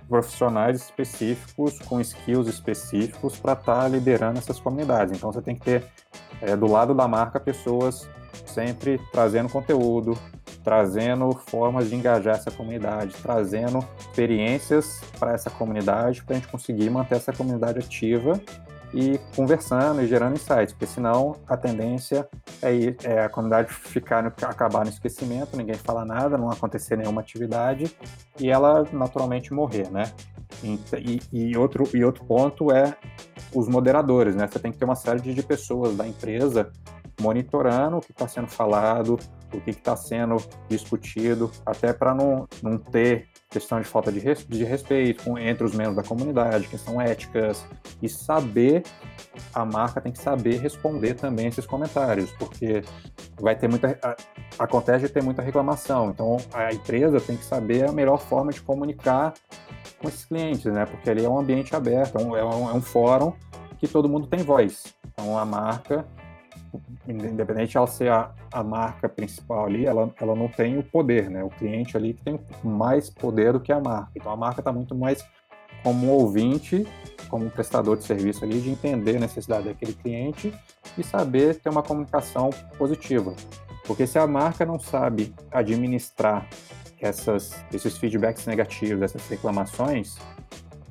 profissionais 0.09 0.83
específicos, 0.83 1.79
com 1.79 2.01
skills 2.01 2.49
específicos 2.49 3.39
para 3.39 3.53
estar 3.53 3.83
tá 3.83 3.89
liderando 3.89 4.39
essas 4.39 4.59
comunidades. 4.59 5.17
Então 5.17 5.31
você 5.31 5.41
tem 5.41 5.55
que 5.55 5.63
ter 5.63 5.85
é, 6.43 6.57
do 6.57 6.67
lado 6.67 6.95
da 6.95 7.07
marca 7.07 7.39
pessoas 7.39 8.09
sempre 8.47 9.01
trazendo 9.13 9.49
conteúdo, 9.49 10.17
trazendo 10.63 11.33
formas 11.33 11.89
de 11.89 11.97
engajar 11.97 12.37
essa 12.37 12.51
comunidade, 12.51 13.15
trazendo 13.23 13.79
experiências 13.99 15.01
para 15.19 15.33
essa 15.33 15.51
comunidade, 15.51 16.23
para 16.23 16.37
a 16.37 16.39
gente 16.39 16.49
conseguir 16.49 16.91
manter 16.91 17.17
essa 17.17 17.33
comunidade 17.33 17.79
ativa 17.79 18.41
e 18.93 19.19
conversando 19.37 20.03
e 20.03 20.07
gerando 20.07 20.35
insights, 20.35 20.73
porque 20.73 20.87
senão 20.87 21.37
a 21.47 21.57
tendência 21.57 22.29
é, 22.61 22.95
é 23.05 23.21
a 23.25 23.29
comunidade 23.29 23.73
ficar 23.73 24.27
acabar 24.27 24.85
no 24.85 24.91
esquecimento, 24.91 25.57
ninguém 25.57 25.77
fala 25.77 26.05
nada, 26.05 26.37
não 26.37 26.51
acontecer 26.51 26.97
nenhuma 26.97 27.21
atividade 27.21 27.95
e 28.39 28.51
ela 28.51 28.85
naturalmente 28.93 29.53
morrer, 29.55 29.89
né? 29.91 30.13
E, 30.63 31.21
e, 31.33 31.57
outro, 31.57 31.89
e 31.95 32.05
outro 32.05 32.25
ponto 32.25 32.73
é 32.73 32.97
os 33.55 33.69
moderadores, 33.69 34.35
né? 34.35 34.47
Você 34.47 34.59
tem 34.59 34.73
que 34.73 34.79
ter 34.79 34.85
uma 34.85 34.97
série 34.97 35.21
de 35.21 35.43
pessoas 35.43 35.97
da 35.97 36.07
empresa 36.07 36.71
monitorando 37.21 37.99
o 37.99 38.01
que 38.01 38.13
está 38.13 38.27
sendo 38.27 38.49
falado, 38.49 39.19
o 39.53 39.61
que 39.61 39.71
está 39.71 39.97
sendo 39.97 40.37
discutido, 40.69 41.51
até 41.65 41.93
para 41.93 42.15
não, 42.15 42.49
não 42.63 42.79
ter 42.79 43.29
questão 43.49 43.81
de 43.81 43.87
falta 43.87 44.13
de, 44.13 44.21
res, 44.21 44.47
de 44.47 44.63
respeito 44.63 45.37
entre 45.37 45.65
os 45.65 45.75
membros 45.75 45.97
da 45.97 46.03
comunidade, 46.05 46.69
questão 46.69 47.01
éticas, 47.01 47.67
e 48.01 48.09
saber, 48.09 48.85
a 49.53 49.65
marca 49.65 50.01
tem 50.01 50.13
que 50.13 50.19
saber 50.19 50.61
responder 50.61 51.15
também 51.15 51.49
esses 51.49 51.67
comentários, 51.67 52.31
porque 52.33 52.83
vai 53.41 53.57
ter 53.57 53.69
muita, 53.69 53.99
acontece 54.59 55.07
de 55.07 55.13
ter 55.13 55.23
muita 55.23 55.43
reclamação, 55.43 56.11
então 56.11 56.37
a 56.55 56.73
empresa 56.73 57.21
tem 57.21 57.37
que 57.37 57.45
saber 57.45 57.89
a 57.89 57.93
melhor 57.93 58.19
forma 58.19 58.53
de 58.53 58.63
comunicar 58.63 59.35
com 59.99 60.09
esses 60.09 60.25
clientes, 60.25 60.65
né, 60.67 60.87
porque 60.87 61.11
ali 61.11 61.25
é 61.25 61.29
um 61.29 61.39
ambiente 61.39 61.75
aberto, 61.75 62.19
é 62.19 62.23
um, 62.23 62.37
é 62.37 62.45
um, 62.45 62.71
é 62.71 62.73
um 62.73 62.83
fórum 62.83 63.33
que 63.79 63.89
todo 63.89 64.09
mundo 64.09 64.29
tem 64.29 64.45
voz, 64.45 64.95
então 65.13 65.37
a 65.37 65.45
marca 65.45 66.07
independente 67.07 67.71
de 67.71 67.77
ela 67.77 67.87
ser 67.87 68.11
a, 68.11 68.33
a 68.53 68.63
marca 68.63 69.09
principal 69.09 69.67
ali, 69.67 69.87
ela, 69.87 70.13
ela 70.21 70.35
não 70.35 70.49
tem 70.49 70.79
o 70.79 70.83
poder, 70.83 71.31
né? 71.31 71.43
O 71.43 71.51
cliente 71.51 71.97
ali 71.97 72.15
tem 72.15 72.39
mais 72.63 73.11
poder 73.11 73.53
do 73.53 73.61
que 73.61 73.73
a 73.73 73.81
marca. 73.81 74.11
Então 74.15 74.31
a 74.31 74.37
marca 74.37 74.61
está 74.61 74.73
muito 74.73 74.95
mais 74.95 75.25
como 75.83 76.09
ouvinte, 76.09 76.87
como 77.29 77.51
prestador 77.51 77.97
de 77.97 78.05
serviço 78.05 78.45
ali, 78.45 78.61
de 78.61 78.71
entender 78.71 79.17
a 79.17 79.21
necessidade 79.21 79.69
daquele 79.69 79.95
cliente 79.95 80.53
e 80.97 81.03
saber 81.03 81.57
ter 81.57 81.71
uma 81.71 81.83
comunicação 81.83 82.51
positiva. 82.77 83.35
Porque 83.87 84.07
se 84.07 84.19
a 84.19 84.27
marca 84.27 84.65
não 84.65 84.79
sabe 84.79 85.35
administrar 85.51 86.47
essas, 87.01 87.65
esses 87.73 87.97
feedbacks 87.97 88.47
negativos, 88.47 89.03
essas 89.03 89.27
reclamações, 89.27 90.19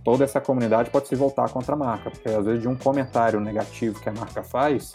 toda 0.04 0.24
essa 0.24 0.42
comunidade 0.42 0.90
pode 0.90 1.08
se 1.08 1.16
voltar 1.16 1.50
contra 1.50 1.76
a 1.76 1.78
marca, 1.78 2.10
porque 2.10 2.30
às 2.30 2.46
vezes 2.46 2.62
de 2.62 2.68
um 2.68 2.76
comentário 2.76 3.40
negativo 3.40 4.00
que 4.00 4.10
a 4.10 4.14
marca 4.14 4.42
faz, 4.42 4.94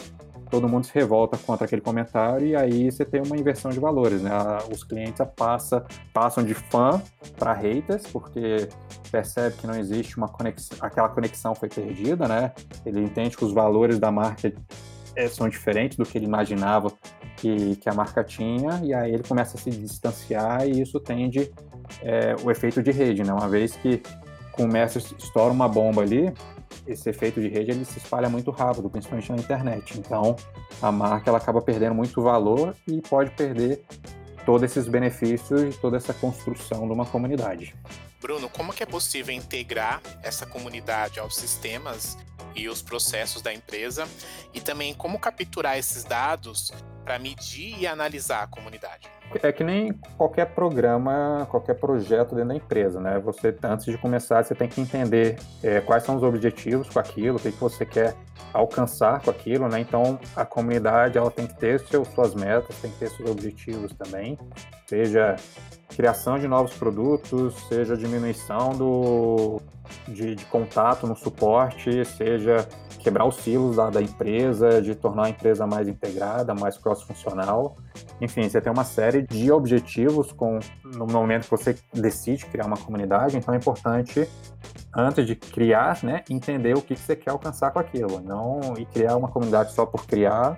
todo 0.49 0.67
mundo 0.67 0.85
se 0.85 0.93
revolta 0.93 1.37
contra 1.37 1.65
aquele 1.65 1.81
comentário 1.81 2.45
e 2.45 2.55
aí 2.55 2.91
você 2.91 3.03
tem 3.03 3.21
uma 3.21 3.35
inversão 3.35 3.71
de 3.71 3.79
valores, 3.79 4.21
né? 4.21 4.31
Os 4.71 4.83
clientes 4.83 5.25
passa, 5.35 5.85
passam 6.13 6.43
de 6.43 6.53
fã 6.53 7.01
para 7.37 7.53
haters, 7.53 8.03
porque 8.07 8.67
percebe 9.11 9.55
que 9.57 9.67
não 9.67 9.75
existe 9.75 10.17
uma 10.17 10.27
conexão, 10.27 10.77
aquela 10.81 11.09
conexão 11.09 11.55
foi 11.55 11.69
perdida, 11.69 12.27
né? 12.27 12.51
Ele 12.85 13.01
entende 13.01 13.35
que 13.35 13.45
os 13.45 13.53
valores 13.53 13.99
da 13.99 14.11
marca 14.11 14.53
é, 15.15 15.27
são 15.27 15.47
diferentes 15.47 15.97
do 15.97 16.05
que 16.05 16.17
ele 16.17 16.25
imaginava 16.25 16.91
que, 17.37 17.75
que 17.77 17.89
a 17.89 17.93
marca 17.93 18.23
tinha, 18.23 18.81
e 18.83 18.93
aí 18.93 19.13
ele 19.13 19.23
começa 19.23 19.57
a 19.57 19.59
se 19.59 19.69
distanciar 19.69 20.67
e 20.67 20.81
isso 20.81 20.99
tende 20.99 21.51
é, 22.01 22.35
o 22.43 22.51
efeito 22.51 22.81
de 22.81 22.91
rede, 22.91 23.23
né? 23.23 23.31
Uma 23.31 23.47
vez 23.47 23.75
que 23.75 24.01
começa, 24.55 24.97
estoura 24.97 25.51
uma 25.51 25.67
bomba 25.67 26.01
ali, 26.01 26.33
esse 26.87 27.09
efeito 27.09 27.41
de 27.41 27.47
rede 27.47 27.71
ele 27.71 27.85
se 27.85 27.97
espalha 27.97 28.29
muito 28.29 28.51
rápido, 28.51 28.89
principalmente 28.89 29.31
na 29.31 29.37
internet. 29.37 29.97
Então, 29.97 30.35
a 30.81 30.91
marca 30.91 31.29
ela 31.29 31.37
acaba 31.37 31.61
perdendo 31.61 31.95
muito 31.95 32.21
valor 32.21 32.75
e 32.87 33.01
pode 33.01 33.31
perder 33.31 33.83
todos 34.45 34.63
esses 34.63 34.87
benefícios 34.87 35.61
e 35.61 35.77
toda 35.79 35.97
essa 35.97 36.13
construção 36.13 36.87
de 36.87 36.93
uma 36.93 37.05
comunidade. 37.05 37.75
Bruno, 38.21 38.49
como 38.49 38.73
que 38.73 38.83
é 38.83 38.85
possível 38.85 39.33
integrar 39.33 40.01
essa 40.23 40.45
comunidade 40.45 41.19
aos 41.19 41.35
sistemas 41.35 42.17
e 42.55 42.69
os 42.69 42.81
processos 42.81 43.41
da 43.41 43.53
empresa 43.53 44.07
e 44.53 44.61
também 44.61 44.93
como 44.93 45.19
capturar 45.19 45.77
esses 45.77 46.03
dados 46.03 46.71
para 47.03 47.19
medir 47.19 47.77
e 47.79 47.85
analisar 47.85 48.43
a 48.43 48.47
comunidade? 48.47 49.09
É 49.41 49.51
que 49.51 49.63
nem 49.63 49.93
qualquer 50.17 50.45
programa, 50.53 51.47
qualquer 51.49 51.75
projeto 51.75 52.35
dentro 52.35 52.49
da 52.49 52.55
empresa, 52.55 52.99
né? 52.99 53.19
Você, 53.19 53.55
antes 53.63 53.85
de 53.85 53.97
começar, 53.97 54.43
você 54.43 54.55
tem 54.55 54.67
que 54.67 54.79
entender 54.79 55.37
é, 55.61 55.81
quais 55.81 56.03
são 56.03 56.15
os 56.15 56.23
objetivos 56.23 56.89
com 56.89 56.99
aquilo, 56.99 57.37
o 57.37 57.39
que, 57.39 57.51
que 57.51 57.59
você 57.59 57.85
quer 57.85 58.15
alcançar 58.53 59.21
com 59.21 59.29
aquilo, 59.29 59.67
né? 59.67 59.79
Então, 59.79 60.17
a 60.35 60.45
comunidade, 60.45 61.17
ela 61.17 61.29
tem 61.29 61.45
que 61.45 61.55
ter 61.55 61.79
seus, 61.81 62.07
suas 62.09 62.33
metas, 62.33 62.75
tem 62.77 62.89
que 62.91 62.97
ter 62.97 63.09
seus 63.09 63.29
objetivos 63.29 63.93
também, 63.93 64.37
seja 64.87 65.35
criação 65.89 66.39
de 66.39 66.47
novos 66.47 66.73
produtos, 66.73 67.55
seja 67.67 67.95
diminuição 67.95 68.69
do, 68.69 69.61
de, 70.07 70.35
de 70.35 70.45
contato 70.45 71.07
no 71.07 71.15
suporte, 71.15 72.03
seja 72.05 72.67
quebrar 72.99 73.25
os 73.25 73.35
silos 73.37 73.75
da, 73.75 73.89
da, 73.89 74.01
empresa, 74.01 74.81
de 74.81 74.95
tornar 74.95 75.25
a 75.25 75.29
empresa 75.29 75.67
mais 75.67 75.87
integrada, 75.87 76.55
mais 76.55 76.77
cross-funcional. 76.77 77.77
Enfim, 78.21 78.47
você 78.47 78.61
tem 78.61 78.71
uma 78.71 78.83
série 78.83 79.21
de 79.21 79.51
objetivos 79.51 80.31
com, 80.31 80.59
no 80.83 81.05
momento 81.05 81.43
que 81.43 81.51
você 81.51 81.75
decide 81.93 82.45
criar 82.45 82.65
uma 82.65 82.77
comunidade, 82.77 83.37
então 83.37 83.53
é 83.53 83.57
importante, 83.57 84.27
antes 84.95 85.25
de 85.25 85.35
criar, 85.35 86.03
né, 86.03 86.23
entender 86.29 86.75
o 86.77 86.81
que, 86.81 86.95
você 86.95 87.15
quer 87.15 87.31
alcançar 87.31 87.71
com 87.71 87.79
aquilo, 87.79 88.21
não 88.21 88.75
e 88.77 88.85
criar 88.85 89.17
uma 89.17 89.27
comunidade 89.27 89.73
só 89.73 89.85
por 89.85 90.05
criar. 90.05 90.57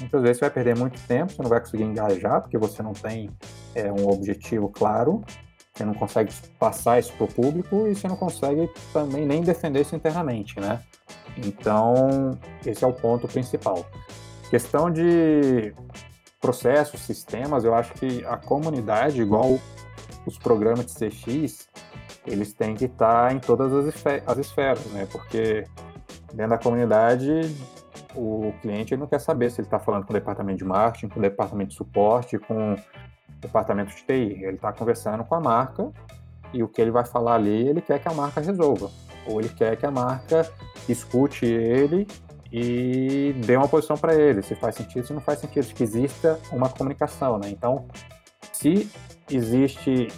Muitas 0.00 0.22
vezes 0.22 0.38
você 0.38 0.44
vai 0.46 0.50
perder 0.50 0.76
muito 0.76 0.98
tempo, 1.06 1.32
você 1.32 1.42
não 1.42 1.50
vai 1.50 1.60
conseguir 1.60 1.84
engajar, 1.84 2.40
porque 2.40 2.58
você 2.58 2.82
não 2.82 2.92
tem 2.92 3.30
é, 3.74 3.92
um 3.92 4.08
objetivo 4.08 4.68
claro, 4.68 5.22
você 5.72 5.84
não 5.84 5.94
consegue 5.94 6.32
passar 6.58 6.98
isso 6.98 7.12
para 7.12 7.24
o 7.24 7.28
público 7.28 7.86
e 7.86 7.94
você 7.94 8.08
não 8.08 8.16
consegue 8.16 8.68
também 8.92 9.24
nem 9.24 9.42
defender 9.42 9.80
isso 9.80 9.94
internamente, 9.94 10.58
né? 10.60 10.80
Então, 11.36 12.38
esse 12.64 12.84
é 12.84 12.86
o 12.86 12.92
ponto 12.92 13.26
principal. 13.26 13.86
Questão 14.50 14.90
de 14.90 15.74
processos, 16.42 17.00
sistemas, 17.00 17.64
eu 17.64 17.72
acho 17.74 17.94
que 17.94 18.24
a 18.26 18.36
comunidade, 18.36 19.22
igual 19.22 19.58
os 20.26 20.36
programas 20.36 20.86
de 20.86 21.08
CX, 21.08 21.68
eles 22.26 22.52
têm 22.52 22.74
que 22.74 22.86
estar 22.86 23.32
em 23.32 23.38
todas 23.38 23.72
as, 23.72 24.04
as 24.26 24.38
esferas, 24.38 24.84
né? 24.86 25.06
Porque 25.10 25.64
dentro 26.34 26.50
da 26.50 26.58
comunidade, 26.58 27.54
o 28.14 28.52
cliente 28.60 28.96
não 28.96 29.06
quer 29.06 29.20
saber 29.20 29.50
se 29.50 29.60
ele 29.60 29.68
está 29.68 29.78
falando 29.78 30.04
com 30.04 30.10
o 30.10 30.14
departamento 30.14 30.58
de 30.58 30.64
marketing, 30.64 31.08
com 31.08 31.20
o 31.20 31.22
departamento 31.22 31.70
de 31.70 31.76
suporte, 31.76 32.38
com 32.38 32.74
o 32.74 32.76
departamento 33.40 33.94
de 33.94 34.02
TI. 34.02 34.44
Ele 34.44 34.56
está 34.56 34.72
conversando 34.72 35.24
com 35.24 35.36
a 35.36 35.40
marca 35.40 35.90
e 36.52 36.62
o 36.62 36.68
que 36.68 36.82
ele 36.82 36.90
vai 36.90 37.04
falar 37.04 37.36
ali, 37.36 37.68
ele 37.68 37.80
quer 37.80 38.00
que 38.00 38.08
a 38.08 38.12
marca 38.12 38.40
resolva 38.40 38.90
ou 39.26 39.40
ele 39.40 39.48
quer 39.48 39.76
que 39.76 39.86
a 39.86 39.90
marca 39.90 40.50
escute 40.88 41.46
ele 41.46 42.06
e 42.52 43.34
dê 43.46 43.56
uma 43.56 43.68
posição 43.68 43.96
para 43.96 44.14
ele, 44.14 44.42
se 44.42 44.54
faz 44.54 44.74
sentido, 44.74 45.06
se 45.06 45.12
não 45.12 45.20
faz 45.20 45.38
sentido, 45.38 45.72
que 45.74 45.82
exista 45.82 46.38
uma 46.52 46.68
comunicação, 46.68 47.38
né? 47.38 47.48
Então, 47.48 47.86
se 48.52 48.90
existe 49.30 50.08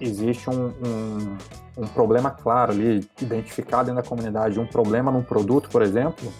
existe 0.00 0.50
um, 0.50 0.66
um, 0.66 1.36
um, 1.78 1.86
problema 1.86 2.30
claro 2.30 2.72
ali, 2.72 3.08
identificado 3.22 3.86
dentro 3.86 4.02
da 4.02 4.08
comunidade, 4.08 4.58
um 4.58 4.66
problema 4.66 5.10
num 5.12 5.22
produto, 5.22 5.70
por 5.70 5.82
exemplo, 5.82 6.32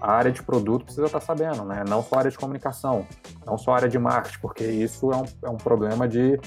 a 0.00 0.12
área 0.12 0.32
de 0.32 0.42
produto 0.42 0.84
precisa 0.84 1.06
estar 1.06 1.20
tá 1.20 1.26
sabendo, 1.26 1.62
né? 1.64 1.84
Não 1.86 2.02
só 2.02 2.16
a 2.16 2.18
área 2.20 2.30
de 2.30 2.38
comunicação, 2.38 3.06
não 3.44 3.58
só 3.58 3.72
a 3.72 3.76
área 3.76 3.88
de 3.88 3.98
marketing, 3.98 4.38
porque 4.40 4.64
isso 4.64 5.12
é 5.12 5.16
um, 5.16 5.24
é 5.42 5.50
um 5.50 5.56
problema 5.58 6.08
de 6.08 6.40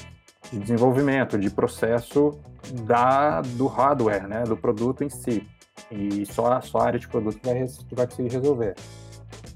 de 0.52 0.60
desenvolvimento, 0.60 1.38
de 1.38 1.50
processo 1.50 2.40
da, 2.84 3.42
do 3.42 3.68
hardware, 3.68 4.28
né, 4.28 4.44
do 4.44 4.58
produto 4.58 5.04
em 5.04 5.10
si. 5.10 5.48
E 5.92 6.26
só, 6.26 6.60
só 6.62 6.80
a 6.80 6.86
área 6.86 7.00
de 7.00 7.08
produto 7.08 7.40
vai, 7.44 7.66
que 7.66 7.96
vai 7.96 8.08
conseguir 8.08 8.32
resolver. 8.32 8.76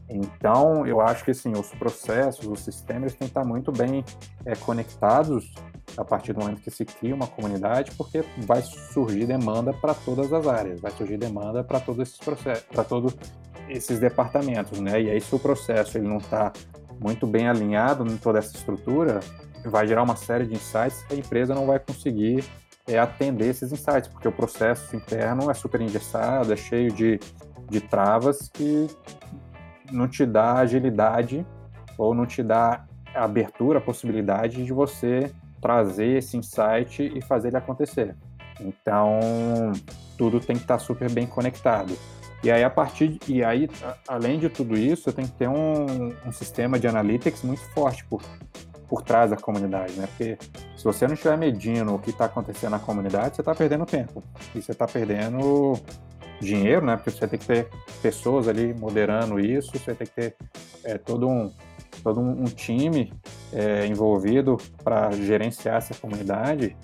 Então, 0.09 0.85
eu 0.85 1.01
acho 1.01 1.23
que 1.23 1.31
assim, 1.31 1.51
os 1.53 1.69
processos, 1.69 2.45
os 2.45 2.59
sistemas 2.59 3.13
têm 3.13 3.27
que 3.27 3.31
estar 3.31 3.45
muito 3.45 3.71
bem 3.71 4.03
é, 4.45 4.55
conectados 4.55 5.53
a 5.97 6.03
partir 6.03 6.33
do 6.33 6.41
momento 6.41 6.61
que 6.61 6.71
se 6.71 6.85
cria 6.85 7.13
uma 7.13 7.27
comunidade, 7.27 7.91
porque 7.91 8.23
vai 8.37 8.61
surgir 8.61 9.25
demanda 9.25 9.73
para 9.73 9.93
todas 9.93 10.31
as 10.33 10.47
áreas, 10.47 10.79
vai 10.79 10.91
surgir 10.91 11.17
demanda 11.17 11.63
para 11.63 11.79
todos 11.79 12.07
esses 12.07 12.17
processos, 12.17 12.65
para 12.65 12.83
todos 12.83 13.15
esses 13.69 13.99
departamentos, 13.99 14.79
né? 14.79 15.01
E 15.01 15.09
aí, 15.09 15.21
se 15.21 15.33
o 15.33 15.39
processo 15.39 15.97
ele 15.97 16.07
não 16.07 16.17
está 16.17 16.51
muito 16.99 17.25
bem 17.25 17.47
alinhado 17.47 18.05
em 18.05 18.17
toda 18.17 18.39
essa 18.39 18.55
estrutura, 18.55 19.19
vai 19.65 19.87
gerar 19.87 20.03
uma 20.03 20.15
série 20.15 20.45
de 20.45 20.53
insights 20.53 21.03
que 21.03 21.13
a 21.13 21.17
empresa 21.17 21.55
não 21.55 21.65
vai 21.65 21.79
conseguir 21.79 22.43
é, 22.87 22.97
atender 22.97 23.49
esses 23.49 23.71
insights, 23.71 24.07
porque 24.07 24.27
o 24.27 24.31
processo 24.31 24.95
interno 24.95 25.49
é 25.49 25.53
super 25.53 25.81
engessado, 25.81 26.51
é 26.51 26.55
cheio 26.55 26.91
de, 26.91 27.19
de 27.69 27.81
travas 27.81 28.49
que 28.49 28.87
não 29.91 30.07
te 30.07 30.25
dá 30.25 30.55
agilidade 30.55 31.45
ou 31.97 32.13
não 32.13 32.25
te 32.25 32.43
dá 32.43 32.85
abertura, 33.13 33.79
possibilidade 33.79 34.65
de 34.65 34.73
você 34.73 35.31
trazer 35.61 36.17
esse 36.17 36.35
insight 36.35 37.11
e 37.15 37.21
fazer 37.21 37.49
ele 37.49 37.57
acontecer. 37.57 38.15
Então, 38.59 39.19
tudo 40.17 40.39
tem 40.39 40.55
que 40.55 40.63
estar 40.63 40.79
super 40.79 41.09
bem 41.09 41.25
conectado. 41.25 41.97
E 42.43 42.51
aí, 42.51 42.63
a 42.63 42.69
partir 42.69 43.07
de, 43.07 43.33
e 43.33 43.43
aí, 43.43 43.69
além 44.07 44.37
de 44.37 44.49
tudo 44.49 44.75
isso, 44.75 45.03
você 45.03 45.13
tem 45.13 45.25
que 45.25 45.31
ter 45.31 45.47
um, 45.47 46.13
um 46.25 46.31
sistema 46.31 46.77
de 46.77 46.87
analytics 46.87 47.41
muito 47.43 47.61
forte, 47.73 48.03
por, 48.03 48.21
por 48.93 49.01
trás 49.01 49.31
da 49.31 49.37
comunidade, 49.37 49.93
né? 49.93 50.05
Porque 50.05 50.37
se 50.77 50.83
você 50.83 51.07
não 51.07 51.15
estiver 51.15 51.35
medindo 51.35 51.95
o 51.95 51.97
que 51.97 52.11
está 52.11 52.25
acontecendo 52.25 52.73
na 52.73 52.79
comunidade, 52.79 53.35
você 53.35 53.41
está 53.41 53.55
perdendo 53.55 53.87
tempo. 53.87 54.23
E 54.53 54.61
você 54.61 54.71
está 54.71 54.85
perdendo 54.85 55.73
dinheiro, 56.39 56.85
né? 56.85 56.95
Porque 56.95 57.09
você 57.09 57.27
tem 57.27 57.39
que 57.39 57.47
ter 57.47 57.69
pessoas 58.03 58.47
ali 58.47 58.71
moderando 58.71 59.39
isso, 59.39 59.71
você 59.71 59.95
tem 59.95 60.05
que 60.05 60.13
ter 60.13 60.35
é, 60.83 60.99
todo 60.99 61.27
um 61.27 61.51
todo 62.03 62.19
um, 62.19 62.43
time 62.43 63.11
é, 63.51 63.87
envolvido 63.87 64.57
para 64.83 65.09
gerenciar 65.13 65.77
essa 65.77 65.95
comunidade. 65.95 66.77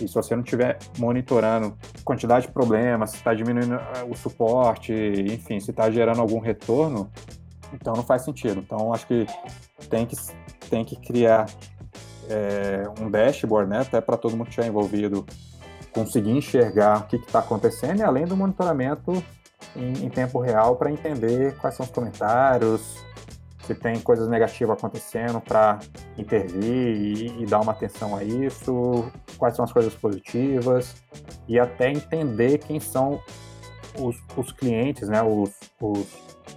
E 0.00 0.08
se 0.08 0.14
você 0.14 0.34
não 0.34 0.42
estiver 0.42 0.78
monitorando 0.98 1.78
quantidade 2.04 2.48
de 2.48 2.52
problemas, 2.52 3.10
se 3.10 3.16
está 3.18 3.32
diminuindo 3.32 3.74
é, 3.74 4.02
o 4.10 4.16
suporte, 4.16 4.92
enfim, 4.92 5.60
se 5.60 5.70
está 5.70 5.88
gerando 5.92 6.20
algum 6.20 6.40
retorno, 6.40 7.08
então 7.72 7.94
não 7.94 8.02
faz 8.02 8.22
sentido. 8.22 8.58
Então 8.58 8.92
acho 8.92 9.06
que 9.06 9.26
tem 9.88 10.06
que, 10.06 10.16
tem 10.72 10.86
que 10.86 10.96
criar 10.96 11.44
é, 12.30 12.84
um 12.98 13.10
dashboard, 13.10 13.68
né, 13.68 13.80
até 13.80 14.00
para 14.00 14.16
todo 14.16 14.32
mundo 14.34 14.44
que 14.44 14.52
estiver 14.52 14.68
envolvido 14.68 15.26
conseguir 15.92 16.30
enxergar 16.30 17.00
o 17.00 17.06
que 17.06 17.16
está 17.16 17.40
acontecendo 17.40 18.00
e 18.00 18.02
além 18.02 18.24
do 18.24 18.34
monitoramento 18.34 19.22
em, 19.76 20.06
em 20.06 20.08
tempo 20.08 20.40
real 20.40 20.76
para 20.76 20.90
entender 20.90 21.54
quais 21.58 21.74
são 21.74 21.84
os 21.84 21.92
comentários, 21.92 23.04
se 23.66 23.74
tem 23.74 24.00
coisas 24.00 24.28
negativas 24.28 24.78
acontecendo 24.78 25.42
para 25.42 25.78
intervir 26.16 26.64
e, 26.64 27.42
e, 27.42 27.44
dar 27.44 27.60
uma 27.60 27.72
atenção 27.72 28.16
a 28.16 28.24
isso, 28.24 29.12
quais 29.36 29.54
são 29.54 29.66
as 29.66 29.72
coisas 29.72 29.94
positivas 29.94 30.96
e 31.46 31.60
até 31.60 31.90
entender 31.90 32.56
quem 32.56 32.80
são 32.80 33.20
os, 33.98 34.16
os 34.38 34.50
clientes, 34.52 35.06
né, 35.06 35.22
os, 35.22 35.50
os, 35.78 36.06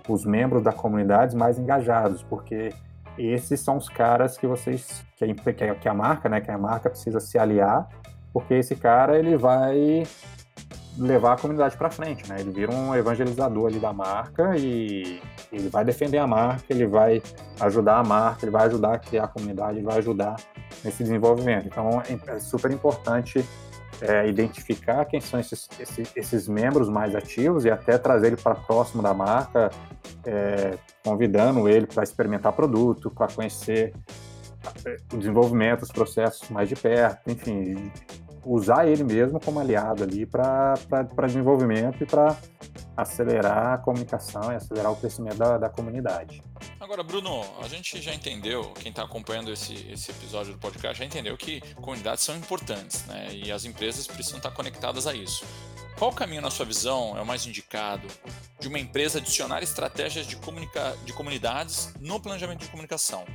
os 0.07 0.25
membros 0.25 0.63
da 0.63 0.71
comunidade 0.71 1.35
mais 1.35 1.59
engajados, 1.59 2.23
porque 2.23 2.73
esses 3.17 3.59
são 3.59 3.77
os 3.77 3.89
caras 3.89 4.37
que 4.37 4.47
vocês 4.47 5.05
que 5.15 5.23
a, 5.25 5.75
que 5.75 5.89
a 5.89 5.93
marca, 5.93 6.29
né, 6.29 6.41
que 6.41 6.51
a 6.51 6.57
marca 6.57 6.89
precisa 6.89 7.19
se 7.19 7.37
aliar, 7.37 7.87
porque 8.33 8.55
esse 8.55 8.75
cara 8.75 9.17
ele 9.17 9.37
vai 9.37 10.03
levar 10.97 11.33
a 11.33 11.37
comunidade 11.37 11.75
para 11.75 11.89
frente, 11.89 12.27
né? 12.29 12.37
Ele 12.39 12.51
vira 12.51 12.71
um 12.73 12.95
evangelizador 12.95 13.67
ali 13.67 13.79
da 13.79 13.91
marca 13.91 14.55
e 14.57 15.21
ele 15.51 15.69
vai 15.69 15.83
defender 15.83 16.17
a 16.17 16.27
marca, 16.27 16.65
ele 16.69 16.87
vai 16.87 17.21
ajudar 17.59 17.99
a 17.99 18.03
marca, 18.03 18.45
ele 18.45 18.51
vai 18.51 18.65
ajudar 18.67 18.93
a 18.93 18.99
criar 18.99 19.25
a 19.25 19.27
comunidade, 19.27 19.77
ele 19.77 19.85
vai 19.85 19.97
ajudar 19.97 20.35
nesse 20.83 21.03
desenvolvimento. 21.03 21.67
Então 21.67 22.01
é 22.27 22.39
super 22.39 22.71
importante 22.71 23.45
é, 24.01 24.27
identificar 24.27 25.05
quem 25.05 25.21
são 25.21 25.39
esses, 25.39 25.69
esses, 25.79 26.11
esses, 26.15 26.47
membros 26.47 26.89
mais 26.89 27.15
ativos 27.15 27.65
e 27.65 27.71
até 27.71 27.97
trazer 27.97 28.27
ele 28.27 28.37
para 28.37 28.55
próximo 28.55 29.01
da 29.01 29.13
marca, 29.13 29.69
é, 30.25 30.77
convidando 31.03 31.67
ele 31.69 31.85
para 31.85 32.03
experimentar 32.03 32.53
produto, 32.53 33.09
para 33.09 33.27
conhecer 33.27 33.93
é, 34.85 34.97
o 35.13 35.17
desenvolvimento, 35.17 35.83
os 35.83 35.91
processos 35.91 36.49
mais 36.49 36.67
de 36.67 36.75
perto, 36.75 37.29
enfim, 37.29 37.91
usar 38.45 38.87
ele 38.87 39.03
mesmo 39.03 39.39
como 39.39 39.59
aliado 39.59 40.03
ali 40.03 40.25
para 40.25 40.75
desenvolvimento 41.25 42.03
e 42.03 42.05
para 42.05 42.35
acelerar 42.95 43.73
a 43.73 43.77
comunicação 43.77 44.51
e 44.51 44.55
acelerar 44.55 44.91
o 44.91 44.95
crescimento 44.95 45.37
da, 45.37 45.57
da 45.57 45.69
comunidade. 45.69 46.43
Agora, 46.79 47.03
Bruno, 47.03 47.43
a 47.61 47.67
gente 47.67 48.01
já 48.01 48.13
entendeu, 48.13 48.71
quem 48.73 48.89
está 48.89 49.03
acompanhando 49.03 49.51
esse, 49.51 49.73
esse 49.91 50.11
episódio 50.11 50.53
do 50.53 50.59
podcast 50.59 50.97
já 50.99 51.05
entendeu 51.05 51.35
que 51.37 51.61
comunidades 51.75 52.23
são 52.23 52.35
importantes, 52.35 53.05
né? 53.05 53.27
E 53.31 53.51
as 53.51 53.65
empresas 53.65 54.07
precisam 54.07 54.37
estar 54.37 54.51
conectadas 54.51 55.07
a 55.07 55.13
isso. 55.13 55.45
Qual 55.97 56.11
caminho, 56.11 56.41
na 56.41 56.51
sua 56.51 56.65
visão, 56.65 57.17
é 57.17 57.21
o 57.21 57.25
mais 57.25 57.45
indicado 57.45 58.07
de 58.59 58.67
uma 58.67 58.77
empresa 58.77 59.19
adicionar 59.19 59.63
estratégias 59.63 60.27
de, 60.27 60.35
comunica 60.35 60.95
de 61.05 61.13
comunidades 61.13 61.93
no 62.01 62.19
planejamento 62.19 62.59
de 62.59 62.67
comunicação? 62.67 63.25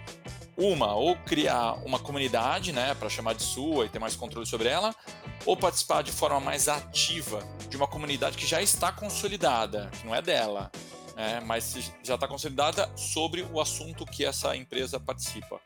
Uma, 0.61 0.95
ou 0.95 1.17
criar 1.17 1.73
uma 1.87 1.99
comunidade, 1.99 2.71
né, 2.71 2.95
para 2.95 3.09
chamar 3.09 3.35
de 3.35 3.43
sua 3.43 3.87
e 3.87 3.89
ter 3.89 3.99
mais 3.99 4.15
controle 4.15 4.47
sobre 4.47 4.69
ela, 4.69 4.95
ou 5.47 5.57
participar 5.57 6.03
de 6.03 6.13
forma 6.13 6.39
mais 6.39 6.69
ativa 6.69 7.43
de 7.71 7.79
uma 7.79 7.87
comunidade 7.87 8.37
que 8.37 8.47
já 8.47 8.61
está 8.61 8.93
consolidada, 8.93 9.91
que 9.99 10.07
não 10.07 10.15
é 10.15 10.21
dela, 10.21 10.71
né, 11.17 11.41
mas 11.47 11.91
já 12.03 12.15
está 12.15 12.29
consolidada 12.29 12.91
sobre 12.95 13.43
o 13.51 13.59
assunto 13.59 14.05
que 14.05 14.23
essa 14.23 14.55
empresa 14.55 15.01
participa. 15.01 15.57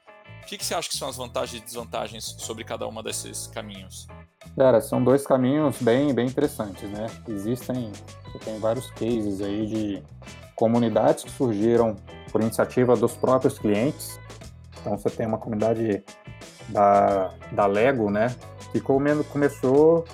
O 0.42 0.46
que, 0.46 0.56
que 0.56 0.64
você 0.64 0.74
acha 0.74 0.88
que 0.88 0.96
são 0.96 1.08
as 1.08 1.16
vantagens 1.16 1.60
e 1.60 1.64
desvantagens 1.64 2.36
sobre 2.38 2.62
cada 2.62 2.86
uma 2.86 3.02
desses 3.02 3.48
caminhos? 3.48 4.06
Cara, 4.56 4.80
são 4.80 5.02
dois 5.02 5.26
caminhos 5.26 5.78
bem, 5.80 6.14
bem 6.14 6.26
interessantes, 6.26 6.88
né? 6.88 7.06
Existem, 7.26 7.90
você 8.26 8.38
tem 8.38 8.60
vários 8.60 8.90
cases 8.90 9.40
aí 9.40 9.66
de 9.66 10.02
comunidades 10.54 11.24
que 11.24 11.30
surgiram 11.30 11.96
por 12.30 12.42
iniciativa 12.42 12.94
dos 12.94 13.14
próprios 13.14 13.58
clientes, 13.58 14.20
então 14.84 14.98
você 14.98 15.08
tem 15.08 15.26
uma 15.26 15.38
comunidade 15.38 16.04
da, 16.68 17.32
da 17.50 17.64
Lego, 17.64 18.10
né? 18.10 18.34
Que 18.70 18.80
começou 18.80 20.04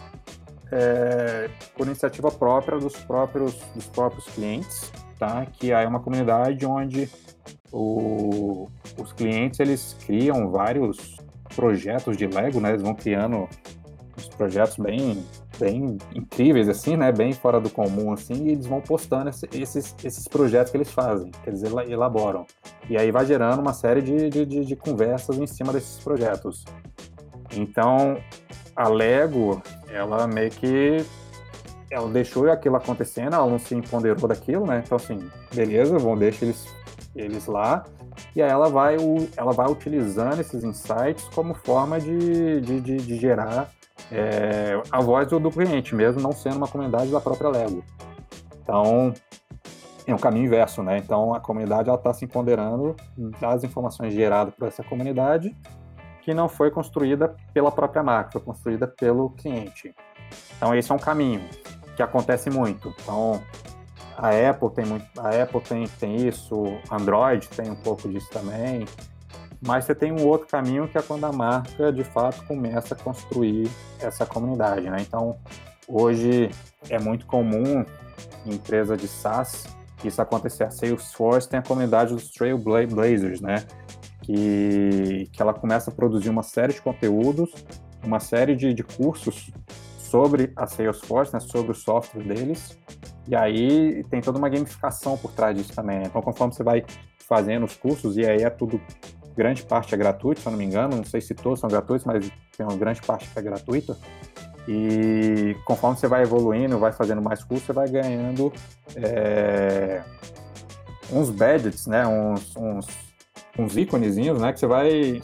é, 0.70 1.50
por 1.76 1.88
iniciativa 1.88 2.30
própria 2.30 2.78
dos 2.78 2.94
próprios, 2.98 3.54
dos 3.74 3.87
próprios 3.87 4.26
clientes, 4.26 4.92
tá? 5.18 5.44
Que 5.44 5.72
é 5.72 5.87
uma 5.88 5.98
comunidade 5.98 6.64
onde 6.64 7.11
o, 7.72 8.68
os 8.96 9.12
clientes 9.12 9.59
eles 9.59 9.96
criam 10.06 10.48
vários 10.50 11.16
projetos 11.56 12.16
de 12.16 12.28
Lego, 12.28 12.61
né? 12.61 12.70
Eles 12.70 12.83
vão 12.83 12.94
criando 12.94 13.48
uns 14.16 14.28
projetos 14.28 14.76
bem 14.76 15.20
bem 15.60 15.98
incríveis, 16.14 16.68
assim, 16.68 16.96
né? 16.96 17.12
Bem 17.12 17.32
fora 17.32 17.60
do 17.60 17.68
comum, 17.68 18.12
assim, 18.12 18.46
e 18.46 18.52
eles 18.52 18.66
vão 18.66 18.80
postando 18.80 19.28
esses, 19.28 19.94
esses 20.02 20.26
projetos 20.26 20.70
que 20.70 20.78
eles 20.78 20.90
fazem, 20.90 21.30
que 21.30 21.50
eles 21.50 21.62
elaboram. 21.62 22.46
E 22.88 22.96
aí 22.96 23.10
vai 23.10 23.26
gerando 23.26 23.60
uma 23.60 23.74
série 23.74 24.00
de, 24.00 24.30
de, 24.30 24.46
de, 24.46 24.64
de 24.64 24.76
conversas 24.76 25.38
em 25.38 25.46
cima 25.46 25.72
desses 25.72 26.02
projetos. 26.02 26.64
Então, 27.54 28.16
a 28.74 28.88
Lego, 28.88 29.62
ela 29.92 30.26
meio 30.26 30.50
que 30.50 31.04
ela 31.90 32.08
deixou 32.08 32.50
aquilo 32.50 32.76
acontecendo, 32.76 33.34
ela 33.34 33.46
não 33.46 33.58
se 33.58 33.74
empoderou 33.74 34.28
daquilo, 34.28 34.66
né? 34.66 34.82
Então, 34.84 34.96
assim, 34.96 35.28
beleza, 35.52 35.98
vão 35.98 36.16
deixar 36.16 36.46
eles, 36.46 36.66
eles 37.14 37.46
lá. 37.46 37.84
E 38.34 38.42
aí 38.42 38.50
ela 38.50 38.68
vai, 38.68 38.96
ela 39.36 39.52
vai 39.52 39.68
utilizando 39.70 40.40
esses 40.40 40.62
insights 40.62 41.24
como 41.34 41.52
forma 41.52 42.00
de, 42.00 42.60
de, 42.60 42.80
de, 42.80 42.96
de 42.96 43.16
gerar 43.16 43.70
é, 44.10 44.80
a 44.90 45.00
voz 45.00 45.28
do, 45.28 45.38
do, 45.38 45.50
cliente, 45.50 45.94
mesmo 45.94 46.20
não 46.20 46.32
sendo 46.32 46.56
uma 46.56 46.68
comunidade 46.68 47.10
da 47.10 47.20
própria 47.20 47.48
Lego. 47.48 47.84
Então, 48.62 49.14
é 50.06 50.14
um 50.14 50.18
caminho 50.18 50.46
inverso, 50.46 50.82
né? 50.82 50.98
Então, 50.98 51.32
a 51.34 51.40
comunidade 51.40 51.90
está 51.90 52.12
se 52.12 52.24
empoderando 52.24 52.96
das 53.40 53.64
informações 53.64 54.12
geradas 54.12 54.54
por 54.54 54.68
essa 54.68 54.82
comunidade, 54.82 55.54
que 56.22 56.34
não 56.34 56.48
foi 56.48 56.70
construída 56.70 57.34
pela 57.52 57.70
própria 57.70 58.02
marca, 58.02 58.32
foi 58.32 58.40
construída 58.40 58.86
pelo 58.86 59.30
cliente. 59.30 59.94
Então, 60.56 60.74
esse 60.74 60.90
é 60.90 60.94
um 60.94 60.98
caminho 60.98 61.42
que 61.96 62.02
acontece 62.02 62.50
muito. 62.50 62.94
Então, 63.02 63.40
a 64.16 64.30
Apple 64.50 64.70
tem 64.70 64.84
muito, 64.84 65.06
a 65.18 65.42
Apple 65.42 65.60
tem, 65.60 65.86
tem 65.98 66.26
isso, 66.28 66.62
Android 66.90 67.48
tem 67.48 67.70
um 67.70 67.76
pouco 67.76 68.08
disso 68.08 68.28
também. 68.30 68.84
Mas 69.60 69.84
você 69.84 69.94
tem 69.94 70.10
um 70.12 70.26
outro 70.26 70.46
caminho 70.46 70.88
que 70.88 70.96
é 70.96 71.02
quando 71.02 71.24
a 71.24 71.32
marca 71.32 71.92
de 71.92 72.04
fato 72.04 72.44
começa 72.46 72.94
a 72.94 72.96
construir 72.96 73.70
essa 73.98 74.24
comunidade, 74.24 74.88
né? 74.88 74.96
Então, 75.00 75.36
hoje 75.86 76.50
é 76.88 76.98
muito 76.98 77.26
comum 77.26 77.84
em 78.46 78.54
empresa 78.54 78.96
de 78.96 79.06
SaaS 79.06 79.66
isso 80.02 80.20
acontecer. 80.22 80.64
A 80.64 80.70
Salesforce 80.70 81.48
tem 81.48 81.58
a 81.58 81.62
comunidade 81.62 82.14
dos 82.14 82.30
Trailblazers, 82.30 83.40
né? 83.40 83.66
Que, 84.22 85.28
que 85.32 85.42
ela 85.42 85.52
começa 85.52 85.90
a 85.90 85.94
produzir 85.94 86.30
uma 86.30 86.42
série 86.42 86.72
de 86.72 86.80
conteúdos, 86.80 87.50
uma 88.02 88.20
série 88.20 88.54
de, 88.54 88.72
de 88.72 88.82
cursos 88.82 89.50
sobre 89.98 90.52
a 90.56 90.66
Salesforce, 90.66 91.32
né, 91.32 91.40
sobre 91.40 91.70
o 91.72 91.74
software 91.74 92.22
deles, 92.22 92.76
e 93.28 93.36
aí 93.36 94.04
tem 94.10 94.20
toda 94.20 94.38
uma 94.38 94.48
gamificação 94.48 95.16
por 95.16 95.30
trás 95.32 95.56
disso 95.56 95.72
também. 95.72 95.98
Né? 95.98 96.04
Então, 96.06 96.20
conforme 96.20 96.52
você 96.52 96.64
vai 96.64 96.84
fazendo 97.28 97.64
os 97.64 97.76
cursos, 97.76 98.16
e 98.16 98.26
aí 98.26 98.42
é 98.42 98.50
tudo 98.50 98.80
grande 99.36 99.62
parte 99.62 99.94
é 99.94 99.98
gratuito, 99.98 100.40
se 100.40 100.46
eu 100.46 100.50
não 100.50 100.58
me 100.58 100.64
engano, 100.64 100.96
não 100.96 101.04
sei 101.04 101.20
se 101.20 101.34
todos 101.34 101.60
são 101.60 101.68
gratuitos, 101.68 102.04
mas 102.04 102.30
tem 102.56 102.66
uma 102.66 102.76
grande 102.76 103.00
parte 103.02 103.28
que 103.28 103.38
é 103.38 103.42
gratuita. 103.42 103.96
E 104.68 105.56
conforme 105.64 105.96
você 105.96 106.06
vai 106.06 106.22
evoluindo, 106.22 106.78
vai 106.78 106.92
fazendo 106.92 107.22
mais 107.22 107.42
cursos, 107.42 107.66
você 107.66 107.72
vai 107.72 107.88
ganhando 107.88 108.52
é, 108.96 110.02
uns 111.12 111.30
badges, 111.30 111.86
né? 111.86 112.06
Uns, 112.06 112.54
uns, 112.56 112.86
uns 113.58 113.76
íconezinhos, 113.76 114.40
né? 114.40 114.52
Que 114.52 114.60
você 114.60 114.66
vai, 114.66 115.22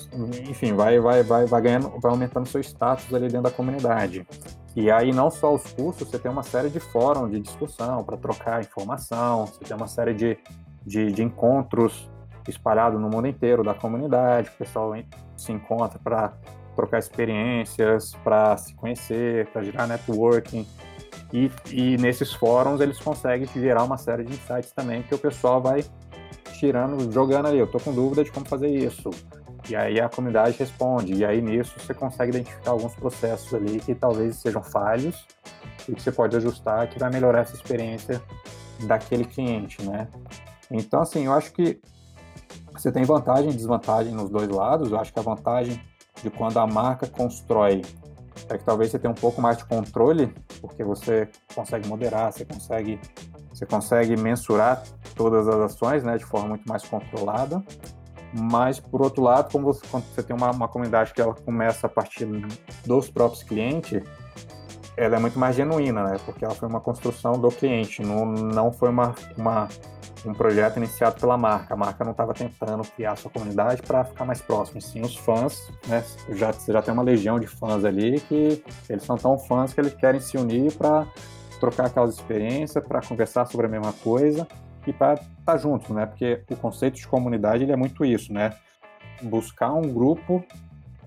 enfim, 0.49 0.73
vai, 0.73 0.99
vai, 0.99 1.23
vai, 1.23 1.47
vai 1.47 1.63
ganhando, 1.63 1.91
vai 2.01 2.11
aumentando 2.11 2.49
seu 2.49 2.61
status 2.61 3.13
ali 3.13 3.29
dentro 3.29 3.43
da 3.43 3.51
comunidade. 3.51 4.27
E 4.75 4.91
aí 4.91 5.13
não 5.13 5.31
só 5.31 5.55
os 5.55 5.73
cursos, 5.73 6.09
você 6.09 6.19
tem 6.19 6.31
uma 6.31 6.43
série 6.43 6.69
de 6.69 6.81
fóruns 6.81 7.31
de 7.31 7.41
discussão 7.41 8.05
para 8.05 8.17
trocar 8.17 8.61
informação, 8.61 9.47
você 9.47 9.65
tem 9.65 9.77
uma 9.77 9.87
série 9.87 10.13
de, 10.13 10.39
de, 10.85 11.13
de 11.13 11.23
encontros 11.23 12.11
espalhado 12.51 12.99
no 12.99 13.09
mundo 13.09 13.27
inteiro 13.27 13.63
da 13.63 13.75
comunidade, 13.75 14.49
o 14.49 14.59
pessoal 14.59 14.93
se 15.37 15.53
encontra 15.53 15.99
para 15.99 16.33
trocar 16.75 16.99
experiências, 16.99 18.15
para 18.23 18.57
se 18.57 18.75
conhecer, 18.75 19.47
para 19.49 19.63
gerar 19.63 19.87
networking. 19.87 20.67
E, 21.33 21.51
e, 21.73 21.97
nesses 21.97 22.33
fóruns 22.33 22.81
eles 22.81 23.01
conseguem 23.01 23.49
gerar 23.49 23.83
uma 23.83 23.99
série 23.99 24.23
de 24.23 24.35
insights 24.35 24.71
também 24.71 25.03
que 25.03 25.15
o 25.15 25.19
pessoal 25.19 25.61
vai 25.61 25.85
tirando, 26.59 27.11
jogando 27.13 27.47
ali. 27.47 27.59
Eu 27.59 27.67
tô 27.67 27.81
com 27.81 27.93
dúvida 27.93 28.23
de 28.23 28.31
como 28.31 28.47
fazer 28.47 28.69
isso. 28.69 29.11
E 29.69 29.75
aí 29.75 30.01
a 30.01 30.09
comunidade 30.09 30.57
responde. 30.59 31.15
E 31.15 31.25
aí 31.25 31.41
nisso 31.41 31.75
você 31.79 31.93
consegue 31.93 32.37
identificar 32.37 32.71
alguns 32.71 32.95
processos 32.95 33.53
ali 33.53 33.81
que 33.81 33.95
talvez 33.95 34.37
sejam 34.37 34.63
falhos 34.63 35.27
e 35.89 35.95
que 35.95 36.03
você 36.03 36.13
pode 36.13 36.37
ajustar 36.37 36.89
que 36.89 36.99
vai 36.99 37.11
melhorar 37.11 37.41
essa 37.41 37.55
experiência 37.55 38.23
daquele 38.87 39.25
cliente, 39.25 39.83
né? 39.83 40.07
Então, 40.71 41.01
assim, 41.01 41.27
eu 41.27 41.33
acho 41.33 41.53
que 41.53 41.81
você 42.77 42.93
tem 42.93 43.05
vantagem 43.05 43.51
e 43.51 43.55
desvantagem 43.55 44.13
nos 44.13 44.31
dois 44.31 44.49
lados. 44.49 44.91
Eu 44.91 44.99
acho 44.99 45.13
que 45.13 45.19
a 45.19 45.23
vantagem 45.23 45.81
de 46.23 46.31
quando 46.31 46.59
a 46.59 46.67
marca 46.67 47.07
constrói 47.07 47.83
é 48.49 48.59
que 48.59 48.65
talvez 48.65 48.91
você 48.91 48.99
tenha 48.99 49.11
um 49.11 49.15
pouco 49.15 49.41
mais 49.41 49.59
de 49.59 49.65
controle, 49.65 50.33
porque 50.61 50.85
você 50.85 51.29
consegue 51.55 51.89
moderar, 51.89 52.33
você 52.33 52.45
consegue, 52.45 53.01
você 53.53 53.67
consegue 53.67 54.17
mensurar 54.17 54.83
todas 55.15 55.49
as 55.49 55.73
ações 55.73 56.05
né, 56.05 56.17
de 56.19 56.25
forma 56.25 56.49
muito 56.51 56.69
mais 56.69 56.83
controlada. 56.85 57.63
Mas, 58.33 58.79
por 58.79 59.01
outro 59.01 59.23
lado, 59.23 59.51
como 59.51 59.65
você, 59.65 59.81
quando 59.91 60.05
você 60.05 60.23
tem 60.23 60.37
uma, 60.37 60.51
uma 60.51 60.69
comunidade 60.69 61.15
que 61.15 61.21
ela 61.21 61.35
começa 61.35 61.87
a 61.87 61.91
partir 61.91 62.27
dos 62.85 63.09
próprios 63.09 63.43
clientes, 63.43 64.03
ela 64.97 65.17
é 65.17 65.19
muito 65.19 65.39
mais 65.39 65.57
genuína, 65.57 66.05
né? 66.05 66.17
Porque 66.25 66.45
ela 66.45 66.55
foi 66.55 66.69
uma 66.69 66.81
construção 66.81 67.33
do 67.33 67.49
cliente, 67.49 68.03
não, 68.03 68.27
não 68.27 68.73
foi 68.73 68.91
uma, 68.91 69.15
uma, 69.37 69.69
um 70.25 70.33
projeto 70.33 70.79
iniciado 70.79 71.21
pela 71.21 71.37
marca. 71.37 71.75
A 71.75 71.77
marca 71.77 72.05
não 72.05 72.13
estava 72.13 72.33
tentando 72.33 72.83
criar 72.85 73.17
sua 73.17 73.31
comunidade 73.31 73.83
para 73.83 74.05
ficar 74.05 74.25
mais 74.25 74.41
próximo. 74.41 74.81
Sim, 74.81 75.03
os 75.03 75.17
fãs, 75.17 75.71
né? 75.87 76.05
Já, 76.31 76.53
já 76.53 76.83
tem 76.83 76.95
uma 76.95 77.03
legião 77.03 77.39
de 77.39 77.47
fãs 77.47 77.85
ali 77.85 78.21
que 78.21 78.63
eles 78.89 79.05
são 79.05 79.17
tão 79.17 79.39
fãs 79.39 79.75
que 79.75 79.81
eles 79.81 79.95
querem 79.95 80.21
se 80.21 80.37
unir 80.37 80.73
para 80.73 81.07
trocar 81.61 81.87
aquelas 81.87 82.15
experiências, 82.15 82.83
para 82.85 83.01
conversar 83.01 83.47
sobre 83.47 83.67
a 83.67 83.69
mesma 83.69 83.93
coisa 83.93 84.47
e 84.87 84.93
para 84.93 85.15
estar 85.15 85.29
tá 85.45 85.57
juntos, 85.57 85.91
né? 85.91 86.07
Porque 86.07 86.43
o 86.51 86.57
conceito 86.57 86.97
de 86.97 87.07
comunidade 87.07 87.65
ele 87.65 87.73
é 87.73 87.77
muito 87.77 88.05
isso, 88.05 88.33
né? 88.33 88.55
Buscar 89.23 89.73
um 89.73 89.93
grupo 89.93 90.45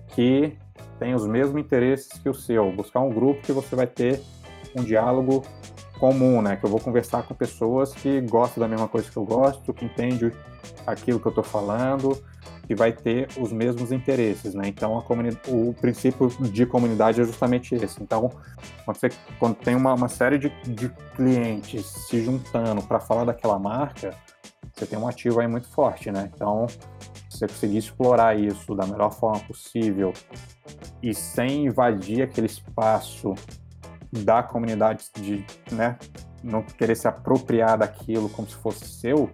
que 0.08 0.56
tem 0.98 1.14
os 1.14 1.26
mesmos 1.26 1.60
interesses 1.60 2.12
que 2.18 2.28
o 2.28 2.34
seu, 2.34 2.70
buscar 2.72 3.00
um 3.00 3.10
grupo 3.10 3.40
que 3.42 3.52
você 3.52 3.74
vai 3.74 3.86
ter 3.86 4.20
um 4.76 4.82
diálogo 4.82 5.42
comum, 6.00 6.40
né? 6.40 6.56
Que 6.56 6.64
eu 6.64 6.70
vou 6.70 6.80
conversar 6.80 7.22
com 7.24 7.34
pessoas 7.34 7.92
que 7.92 8.20
gostam 8.22 8.62
da 8.62 8.66
mesma 8.66 8.88
coisa 8.88 9.08
que 9.08 9.16
eu 9.16 9.24
gosto, 9.24 9.72
que 9.74 9.84
entendem 9.84 10.32
aquilo 10.86 11.20
que 11.20 11.26
eu 11.26 11.30
estou 11.30 11.44
falando, 11.44 12.20
que 12.66 12.74
vai 12.74 12.90
ter 12.90 13.28
os 13.38 13.52
mesmos 13.52 13.92
interesses, 13.92 14.54
né? 14.54 14.66
Então, 14.66 15.04
o 15.46 15.74
princípio 15.74 16.28
de 16.40 16.64
comunidade 16.64 17.20
é 17.20 17.24
justamente 17.24 17.74
esse. 17.74 18.02
Então, 18.02 18.30
quando, 18.84 18.96
você, 18.96 19.10
quando 19.38 19.54
tem 19.56 19.76
uma, 19.76 19.92
uma 19.92 20.08
série 20.08 20.38
de, 20.38 20.48
de 20.64 20.88
clientes 21.14 21.84
se 21.84 22.24
juntando 22.24 22.82
para 22.82 22.98
falar 22.98 23.24
daquela 23.24 23.58
marca, 23.58 24.14
você 24.74 24.86
tem 24.86 24.98
um 24.98 25.06
ativo 25.06 25.40
aí 25.40 25.46
muito 25.46 25.68
forte, 25.68 26.10
né? 26.10 26.30
Então, 26.34 26.66
se 27.28 27.38
você 27.38 27.46
conseguir 27.46 27.78
explorar 27.78 28.38
isso 28.38 28.74
da 28.74 28.86
melhor 28.86 29.12
forma 29.12 29.38
possível 29.40 30.12
e 31.02 31.14
sem 31.14 31.66
invadir 31.66 32.22
aquele 32.22 32.46
espaço 32.46 33.34
da 34.12 34.42
comunidade 34.42 35.06
de, 35.16 35.44
né, 35.72 35.98
não 36.42 36.62
querer 36.62 36.96
se 36.96 37.06
apropriar 37.06 37.78
daquilo 37.78 38.28
como 38.30 38.48
se 38.48 38.56
fosse 38.56 38.86
seu, 38.86 39.30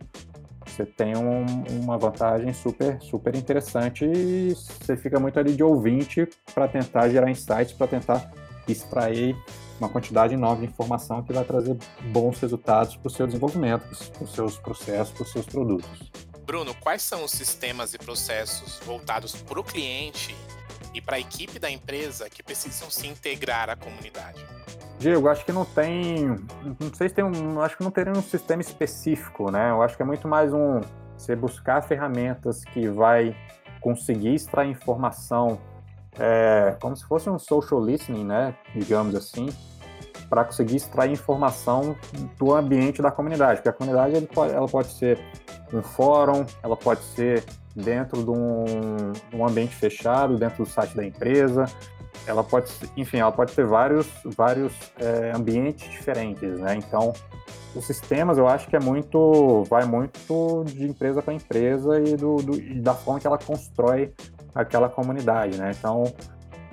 você 0.66 0.84
tem 0.84 1.16
um, 1.16 1.44
uma 1.82 1.96
vantagem 1.96 2.52
super, 2.52 3.00
super 3.00 3.34
interessante 3.34 4.04
e 4.04 4.52
você 4.54 4.96
fica 4.96 5.18
muito 5.18 5.38
ali 5.38 5.54
de 5.54 5.62
ouvinte 5.62 6.28
para 6.54 6.68
tentar 6.68 7.08
gerar 7.08 7.30
insights, 7.30 7.72
para 7.72 7.86
tentar 7.86 8.30
extrair 8.68 9.34
uma 9.78 9.88
quantidade 9.88 10.34
enorme 10.34 10.66
de 10.66 10.72
informação 10.72 11.22
que 11.22 11.32
vai 11.32 11.44
trazer 11.44 11.76
bons 12.12 12.38
resultados 12.40 12.96
para 12.96 13.06
o 13.06 13.10
seu 13.10 13.26
desenvolvimento, 13.26 13.84
para 14.12 14.24
os 14.24 14.34
seus 14.34 14.58
processos, 14.58 15.14
para 15.14 15.22
os 15.22 15.32
seus 15.32 15.46
produtos. 15.46 16.10
Bruno, 16.44 16.74
quais 16.74 17.02
são 17.02 17.24
os 17.24 17.30
sistemas 17.30 17.94
e 17.94 17.98
processos 17.98 18.78
voltados 18.84 19.34
para 19.34 19.60
o 19.60 19.64
cliente 19.64 20.34
e 20.94 21.00
para 21.00 21.16
a 21.16 21.20
equipe 21.20 21.58
da 21.58 21.70
empresa 21.70 22.28
que 22.30 22.42
precisam 22.42 22.90
se 22.90 23.06
integrar 23.06 23.68
à 23.68 23.76
comunidade? 23.76 24.44
Diego, 24.98 25.28
acho 25.28 25.44
que 25.44 25.52
não 25.52 25.64
tem. 25.64 26.36
Não 26.80 26.94
sei 26.94 27.08
se 27.08 27.14
tem 27.14 27.24
um. 27.24 27.60
Acho 27.60 27.76
que 27.76 27.84
não 27.84 27.90
teria 27.90 28.12
um 28.12 28.22
sistema 28.22 28.62
específico, 28.62 29.50
né? 29.50 29.70
Eu 29.70 29.82
acho 29.82 29.96
que 29.96 30.02
é 30.02 30.06
muito 30.06 30.26
mais 30.26 30.52
um. 30.52 30.80
Você 31.16 31.36
buscar 31.36 31.82
ferramentas 31.82 32.64
que 32.64 32.88
vai 32.88 33.36
conseguir 33.80 34.34
extrair 34.34 34.70
informação 34.70 35.58
é, 36.18 36.76
como 36.80 36.96
se 36.96 37.04
fosse 37.04 37.28
um 37.28 37.38
social 37.38 37.82
listening, 37.82 38.24
né? 38.24 38.54
Digamos 38.74 39.14
assim, 39.14 39.48
para 40.28 40.44
conseguir 40.44 40.76
extrair 40.76 41.12
informação 41.12 41.96
do 42.38 42.54
ambiente 42.54 43.02
da 43.02 43.10
comunidade. 43.10 43.56
Porque 43.56 43.68
a 43.68 43.72
comunidade 43.72 44.26
pode, 44.26 44.54
ela 44.54 44.66
pode 44.66 44.88
ser 44.88 45.18
um 45.72 45.82
fórum, 45.82 46.44
ela 46.62 46.76
pode 46.76 47.02
ser 47.02 47.44
dentro 47.74 48.22
de 48.22 48.30
um, 48.30 49.12
um 49.34 49.46
ambiente 49.46 49.74
fechado, 49.74 50.36
dentro 50.36 50.64
do 50.64 50.68
site 50.68 50.96
da 50.96 51.04
empresa, 51.04 51.66
ela 52.26 52.42
pode, 52.42 52.72
enfim, 52.96 53.18
ela 53.18 53.32
pode 53.32 53.52
ter 53.52 53.64
vários, 53.64 54.08
vários 54.24 54.72
é, 54.98 55.32
ambientes 55.34 55.88
diferentes, 55.90 56.58
né? 56.58 56.74
Então, 56.76 57.12
os 57.74 57.86
sistemas, 57.86 58.38
eu 58.38 58.48
acho 58.48 58.68
que 58.68 58.76
é 58.76 58.80
muito, 58.80 59.64
vai 59.68 59.84
muito 59.84 60.64
de 60.66 60.84
empresa 60.84 61.22
para 61.22 61.34
empresa 61.34 62.00
e, 62.00 62.16
do, 62.16 62.36
do, 62.36 62.56
e 62.58 62.80
da 62.80 62.94
forma 62.94 63.20
que 63.20 63.26
ela 63.26 63.38
constrói 63.38 64.12
aquela 64.54 64.88
comunidade, 64.88 65.58
né? 65.58 65.72
Então, 65.78 66.04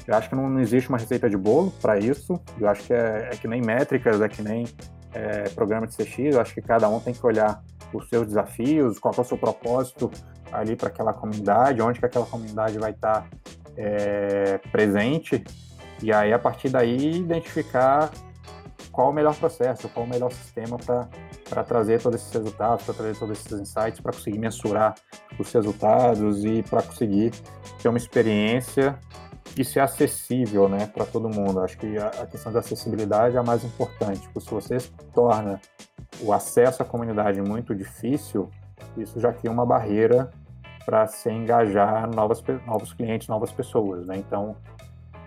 eu 0.07 0.15
acho 0.15 0.29
que 0.29 0.35
não, 0.35 0.49
não 0.49 0.59
existe 0.59 0.89
uma 0.89 0.97
receita 0.97 1.29
de 1.29 1.37
bolo 1.37 1.71
para 1.81 1.97
isso. 1.97 2.39
Eu 2.59 2.67
acho 2.67 2.83
que 2.83 2.93
é, 2.93 3.29
é, 3.31 3.37
que 3.37 3.47
nem 3.47 3.61
métricas, 3.61 4.21
é 4.21 4.27
que 4.27 4.41
nem 4.41 4.65
é, 5.13 5.49
programa 5.49 5.87
de 5.87 5.95
CX. 5.95 6.35
Eu 6.35 6.41
acho 6.41 6.53
que 6.53 6.61
cada 6.61 6.89
um 6.89 6.99
tem 6.99 7.13
que 7.13 7.25
olhar 7.25 7.61
os 7.93 8.09
seus 8.09 8.27
desafios, 8.27 8.97
qual 8.97 9.13
é 9.17 9.21
o 9.21 9.23
seu 9.23 9.37
propósito 9.37 10.09
ali 10.51 10.75
para 10.75 10.87
aquela 10.87 11.13
comunidade, 11.13 11.81
onde 11.81 11.99
que 11.99 12.05
aquela 12.05 12.25
comunidade 12.25 12.77
vai 12.77 12.91
estar 12.91 13.21
tá 13.21 13.27
é, 13.77 14.59
presente, 14.71 15.43
e 16.01 16.11
aí 16.11 16.33
a 16.33 16.39
partir 16.39 16.69
daí 16.69 17.17
identificar 17.17 18.11
qual 18.91 19.09
o 19.09 19.13
melhor 19.13 19.35
processo, 19.35 19.89
qual 19.89 20.05
o 20.05 20.09
melhor 20.09 20.31
sistema 20.31 20.77
para 20.77 21.63
trazer 21.63 22.01
todos 22.01 22.21
esses 22.21 22.31
resultados, 22.31 22.85
para 22.85 22.93
trazer 22.93 23.17
todos 23.17 23.39
esses 23.39 23.59
insights, 23.59 23.99
para 23.99 24.13
conseguir 24.13 24.37
mensurar 24.37 24.93
os 25.39 25.51
resultados 25.51 26.45
e 26.45 26.61
para 26.63 26.83
conseguir 26.83 27.31
ter 27.81 27.89
uma 27.89 27.97
experiência 27.97 28.99
e 29.57 29.63
ser 29.63 29.79
acessível 29.79 30.69
né, 30.69 30.85
para 30.87 31.05
todo 31.05 31.27
mundo. 31.29 31.59
Acho 31.61 31.77
que 31.77 31.97
a, 31.97 32.25
questão 32.27 32.51
da 32.51 32.59
acessibilidade 32.59 33.35
é 33.35 33.39
a 33.39 33.43
mais 33.43 33.63
importante. 33.63 34.21
Porque 34.29 34.41
se 34.41 34.49
você 34.49 34.77
torna 35.13 35.59
o 36.21 36.31
acesso 36.31 36.81
à 36.81 36.85
comunidade 36.85 37.41
muito 37.41 37.75
difícil, 37.75 38.49
isso 38.97 39.19
já 39.19 39.33
cria 39.33 39.51
uma 39.51 39.65
barreira 39.65 40.31
para 40.85 41.07
se 41.07 41.29
engajar 41.29 42.07
novas, 42.13 42.43
novos 42.65 42.93
clientes, 42.93 43.27
novas 43.27 43.51
pessoas, 43.51 44.05
né? 44.05 44.17
Então, 44.17 44.55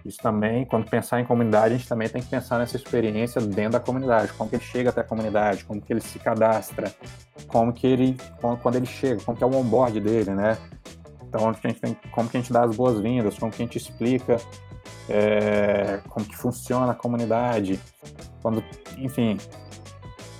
isso 0.04 0.18
também, 0.18 0.64
quando 0.64 0.88
pensar 0.88 1.20
em 1.20 1.24
comunidade, 1.24 1.74
a 1.74 1.76
gente 1.76 1.88
também 1.88 2.08
tem 2.08 2.22
que 2.22 2.28
pensar 2.28 2.58
nessa 2.58 2.76
experiência 2.76 3.40
dentro 3.40 3.72
da 3.72 3.80
comunidade, 3.80 4.32
como 4.34 4.48
que 4.48 4.56
ele 4.56 4.62
chega 4.62 4.90
até 4.90 5.00
a 5.00 5.04
comunidade, 5.04 5.64
como 5.64 5.80
que 5.80 5.92
ele 5.92 6.00
se 6.00 6.18
cadastra, 6.18 6.92
como 7.48 7.72
que 7.72 7.86
ele, 7.86 8.16
quando 8.62 8.76
ele 8.76 8.86
chega, 8.86 9.20
como 9.24 9.36
que 9.36 9.42
é 9.42 9.46
o 9.46 9.54
onboard 9.54 9.98
dele, 10.00 10.30
né? 10.30 10.56
Então, 11.28 11.50
a 11.50 11.52
gente 11.52 11.80
tem, 11.80 11.96
como 12.12 12.28
que 12.28 12.36
a 12.36 12.40
gente 12.40 12.52
dá 12.52 12.64
as 12.64 12.76
boas-vindas, 12.76 13.36
como 13.36 13.50
que 13.50 13.62
a 13.62 13.64
gente 13.64 13.78
explica 13.78 14.36
é, 15.08 16.00
como 16.08 16.24
que 16.24 16.36
funciona 16.36 16.92
a 16.92 16.94
comunidade, 16.94 17.80
quando, 18.42 18.62
enfim, 18.96 19.38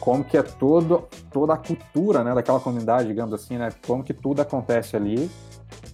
como 0.06 0.22
que 0.22 0.36
é 0.36 0.42
todo, 0.44 1.08
toda 1.32 1.54
a 1.54 1.56
cultura 1.56 2.22
né, 2.22 2.32
daquela 2.32 2.60
comunidade, 2.60 3.08
digamos 3.08 3.34
assim, 3.34 3.58
né? 3.58 3.70
Como 3.84 4.04
que 4.04 4.14
tudo 4.14 4.40
acontece 4.40 4.94
ali 4.94 5.28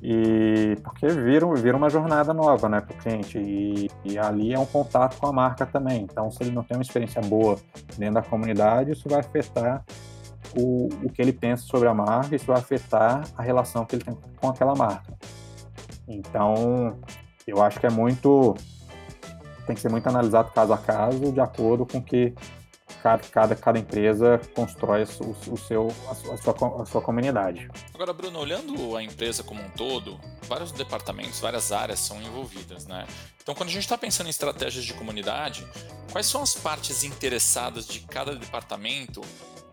e 0.02 0.76
porque 0.84 1.08
vira, 1.08 1.50
vira 1.54 1.74
uma 1.74 1.88
jornada 1.88 2.34
nova 2.34 2.68
né, 2.68 2.82
para 2.82 2.94
o 2.94 2.98
cliente 2.98 3.38
e, 3.38 3.90
e, 4.04 4.18
ali 4.18 4.52
é 4.52 4.58
um 4.58 4.66
contato 4.66 5.18
com 5.18 5.26
a 5.26 5.32
marca 5.32 5.64
também. 5.64 6.02
Então, 6.02 6.30
se 6.30 6.42
ele 6.42 6.50
não 6.50 6.62
tem 6.62 6.76
uma 6.76 6.82
experiência 6.82 7.22
boa 7.22 7.56
dentro 7.96 8.16
da 8.16 8.22
comunidade, 8.22 8.92
isso 8.92 9.08
vai 9.08 9.20
afetar 9.20 9.82
o, 10.54 10.90
o 11.02 11.08
que 11.08 11.22
ele 11.22 11.32
pensa 11.32 11.62
sobre 11.62 11.88
a 11.88 11.94
marca, 11.94 12.36
isso 12.36 12.48
vai 12.48 12.58
afetar 12.58 13.24
a 13.34 13.42
relação 13.42 13.86
que 13.86 13.96
ele 13.96 14.04
tem 14.04 14.14
com 14.36 14.48
aquela 14.50 14.74
marca. 14.74 15.14
Então, 16.06 16.98
eu 17.46 17.62
acho 17.62 17.80
que 17.80 17.86
é 17.86 17.90
muito 17.90 18.54
tem 19.66 19.74
que 19.74 19.80
ser 19.80 19.90
muito 19.90 20.06
analisado 20.06 20.50
caso 20.50 20.72
a 20.74 20.76
caso, 20.76 21.32
de 21.32 21.40
acordo 21.40 21.86
com 21.86 22.02
que 22.02 22.34
cada, 23.02 23.22
cada, 23.24 23.56
cada 23.56 23.78
empresa 23.78 24.40
constrói 24.54 25.02
o, 25.20 25.52
o 25.52 25.56
seu, 25.56 25.88
a 26.08 26.14
sua, 26.14 26.54
a, 26.80 26.86
sua, 26.86 27.02
comunidade. 27.02 27.68
Agora, 27.92 28.12
Bruno, 28.12 28.38
olhando 28.38 28.96
a 28.96 29.02
empresa 29.02 29.42
como 29.42 29.60
um 29.60 29.68
todo, 29.70 30.20
vários 30.42 30.70
departamentos, 30.70 31.40
várias 31.40 31.72
áreas 31.72 31.98
são 31.98 32.22
envolvidas, 32.22 32.86
né? 32.86 33.06
Então, 33.42 33.54
quando 33.54 33.70
a 33.70 33.72
gente 33.72 33.82
está 33.82 33.98
pensando 33.98 34.28
em 34.28 34.30
estratégias 34.30 34.84
de 34.84 34.94
comunidade, 34.94 35.66
quais 36.12 36.26
são 36.26 36.42
as 36.42 36.54
partes 36.54 37.02
interessadas 37.02 37.86
de 37.86 38.00
cada 38.00 38.36
departamento 38.36 39.20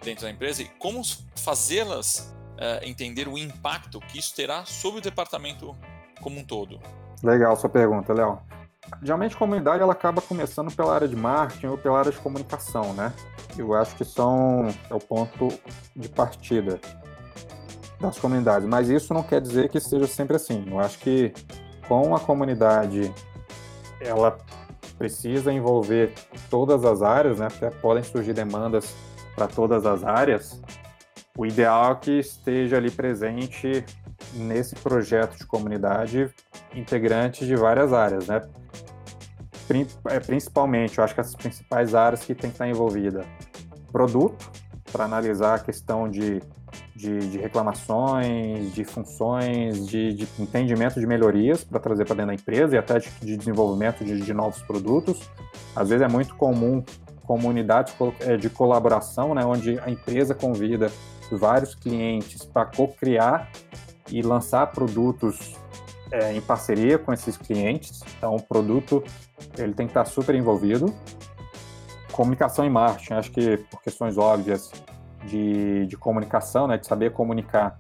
dentro 0.04 0.24
da 0.24 0.32
empresa 0.32 0.64
e 0.64 0.66
como 0.80 1.02
fazê-las 1.36 2.34
uh, 2.56 2.84
entender 2.84 3.28
o 3.28 3.38
impacto 3.38 4.00
que 4.00 4.18
isso 4.18 4.36
terá 4.36 4.66
sobre 4.66 5.00
o 5.00 5.04
departamento 5.04 5.78
como 6.20 6.40
um 6.40 6.44
todo? 6.44 6.80
Legal 7.22 7.56
sua 7.56 7.70
pergunta, 7.70 8.12
Léo. 8.12 8.40
Geralmente 9.02 9.36
a 9.36 9.40
comunidade 9.40 9.82
ela 9.82 9.94
acaba 9.94 10.22
começando 10.22 10.74
pela 10.76 10.94
área 10.94 11.08
de 11.08 11.16
marketing 11.16 11.68
ou 11.68 11.78
pela 11.78 12.00
área 12.00 12.12
de 12.12 12.18
comunicação, 12.18 12.94
né? 12.94 13.14
Eu 13.58 13.74
acho 13.74 13.96
que 13.96 14.06
são 14.06 14.68
é 14.90 14.94
o 14.94 15.00
ponto 15.00 15.48
de 15.96 16.10
partida. 16.10 16.80
das 18.00 18.18
comunidades, 18.18 18.66
mas 18.66 18.90
isso 18.90 19.14
não 19.14 19.22
quer 19.22 19.42
dizer 19.42 19.68
que 19.68 19.80
seja 19.80 20.08
sempre 20.08 20.36
assim. 20.38 20.66
Eu 20.68 20.80
acho 20.80 20.98
que 21.00 21.34
com 21.88 22.16
a 22.16 22.20
comunidade 22.20 23.14
ela 24.00 24.38
precisa 24.98 25.52
envolver 25.52 26.14
todas 26.50 26.86
as 26.86 27.02
áreas, 27.02 27.40
né? 27.40 27.48
Porque 27.50 27.76
podem 27.82 28.04
surgir 28.04 28.34
demandas 28.34 28.96
para 29.36 29.48
todas 29.48 29.86
as 29.86 30.04
áreas. 30.04 30.62
O 31.38 31.46
ideal 31.46 31.94
é 31.94 31.96
que 31.96 32.20
esteja 32.20 32.78
ali 32.78 32.92
presente 32.92 33.84
nesse 34.34 34.76
projeto 34.76 35.38
de 35.38 35.46
comunidade 35.46 36.30
integrantes 36.76 37.48
de 37.48 37.56
várias 37.56 37.94
áreas, 37.94 38.28
né? 38.28 38.42
É, 40.06 40.20
principalmente, 40.20 40.98
eu 40.98 41.04
acho 41.04 41.14
que 41.14 41.22
as 41.22 41.36
principais 41.36 41.94
áreas 41.94 42.24
que 42.24 42.34
tem 42.34 42.50
que 42.50 42.56
estar 42.56 42.68
envolvida. 42.68 43.26
Produto, 43.92 44.52
para 44.92 45.06
analisar 45.06 45.56
a 45.56 45.60
questão 45.60 46.10
de, 46.10 46.42
de, 46.96 47.20
de 47.32 47.38
reclamações, 47.38 48.74
de 48.74 48.84
funções, 48.84 49.88
de, 49.88 50.14
de, 50.14 50.28
entendimento 50.40 51.00
de 51.00 51.06
melhorias 51.06 51.64
para 51.64 51.80
trazer 51.80 52.06
para 52.06 52.16
dentro 52.16 52.28
da 52.28 52.34
empresa 52.34 52.76
e 52.76 52.80
até 52.80 53.00
de, 53.00 53.10
de 53.22 53.38
desenvolvimento 53.38 54.04
de, 54.04 54.34
novos 54.34 54.62
produtos. 54.64 55.20
Às 55.76 55.90
vezes 55.90 56.04
é 56.04 56.08
muito 56.08 56.36
comum 56.36 56.84
comunidades 57.26 57.94
é, 58.22 58.38
de 58.38 58.50
colaboração, 58.50 59.36
né, 59.36 59.46
onde 59.46 59.80
a 59.80 59.90
empresa 59.90 60.34
convida 60.34 60.92
vários 61.32 61.76
clientes 61.76 62.44
para 62.44 62.66
co-criar 62.66 63.52
e 64.10 64.22
lançar 64.24 64.66
produtos 64.68 65.56
é, 66.12 66.34
em 66.34 66.42
parceria 66.42 66.98
com 66.98 67.14
esses 67.14 67.38
clientes. 67.38 68.02
Então, 68.18 68.36
o 68.36 68.42
produto 68.42 69.04
ele 69.58 69.74
tem 69.74 69.86
que 69.86 69.92
estar 69.92 70.06
super 70.06 70.36
envolvido. 70.36 70.94
Comunicação 72.12 72.66
e 72.66 72.70
marketing, 72.70 73.14
acho 73.14 73.32
que 73.32 73.58
por 73.58 73.82
questões 73.82 74.18
óbvias 74.18 74.72
de, 75.26 75.86
de 75.86 75.98
comunicação, 75.98 76.68
né, 76.68 76.78
de 76.78 76.86
saber 76.86 77.12
comunicar 77.12 77.80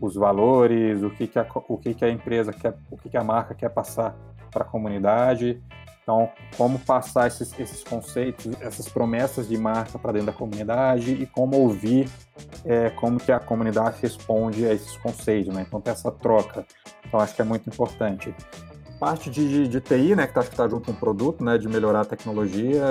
os 0.00 0.14
valores, 0.14 1.02
o 1.02 1.10
que, 1.10 1.26
que, 1.26 1.38
a, 1.38 1.46
o 1.68 1.78
que, 1.78 1.94
que 1.94 2.04
a 2.04 2.10
empresa 2.10 2.52
quer, 2.52 2.74
o 2.90 2.96
que, 2.96 3.08
que 3.08 3.16
a 3.16 3.24
marca 3.24 3.54
quer 3.54 3.68
passar 3.70 4.16
para 4.50 4.64
a 4.64 4.66
comunidade. 4.66 5.62
Então, 6.02 6.30
como 6.56 6.78
passar 6.78 7.26
esses, 7.26 7.58
esses 7.58 7.82
conceitos, 7.82 8.52
essas 8.60 8.86
promessas 8.88 9.48
de 9.48 9.56
marca 9.56 9.98
para 9.98 10.12
dentro 10.12 10.26
da 10.26 10.32
comunidade 10.34 11.14
e 11.14 11.26
como 11.26 11.56
ouvir 11.56 12.10
é, 12.64 12.90
como 12.90 13.18
que 13.18 13.32
a 13.32 13.40
comunidade 13.40 13.96
responde 14.02 14.66
a 14.66 14.74
esses 14.74 14.96
conceitos, 14.98 15.54
né? 15.54 15.64
Então, 15.66 15.80
tem 15.80 15.92
essa 15.92 16.10
troca. 16.10 16.66
Então, 17.06 17.20
acho 17.20 17.34
que 17.34 17.40
é 17.40 17.44
muito 17.44 17.68
importante. 17.70 18.34
Parte 19.04 19.28
de, 19.28 19.68
de, 19.68 19.80
TI, 19.82 20.16
né, 20.16 20.26
que 20.26 20.38
está 20.38 20.42
tá 20.42 20.66
junto 20.66 20.86
com 20.86 20.92
o 20.92 20.94
produto, 20.94 21.44
né, 21.44 21.58
de 21.58 21.68
melhorar 21.68 22.00
a 22.00 22.04
tecnologia 22.06 22.82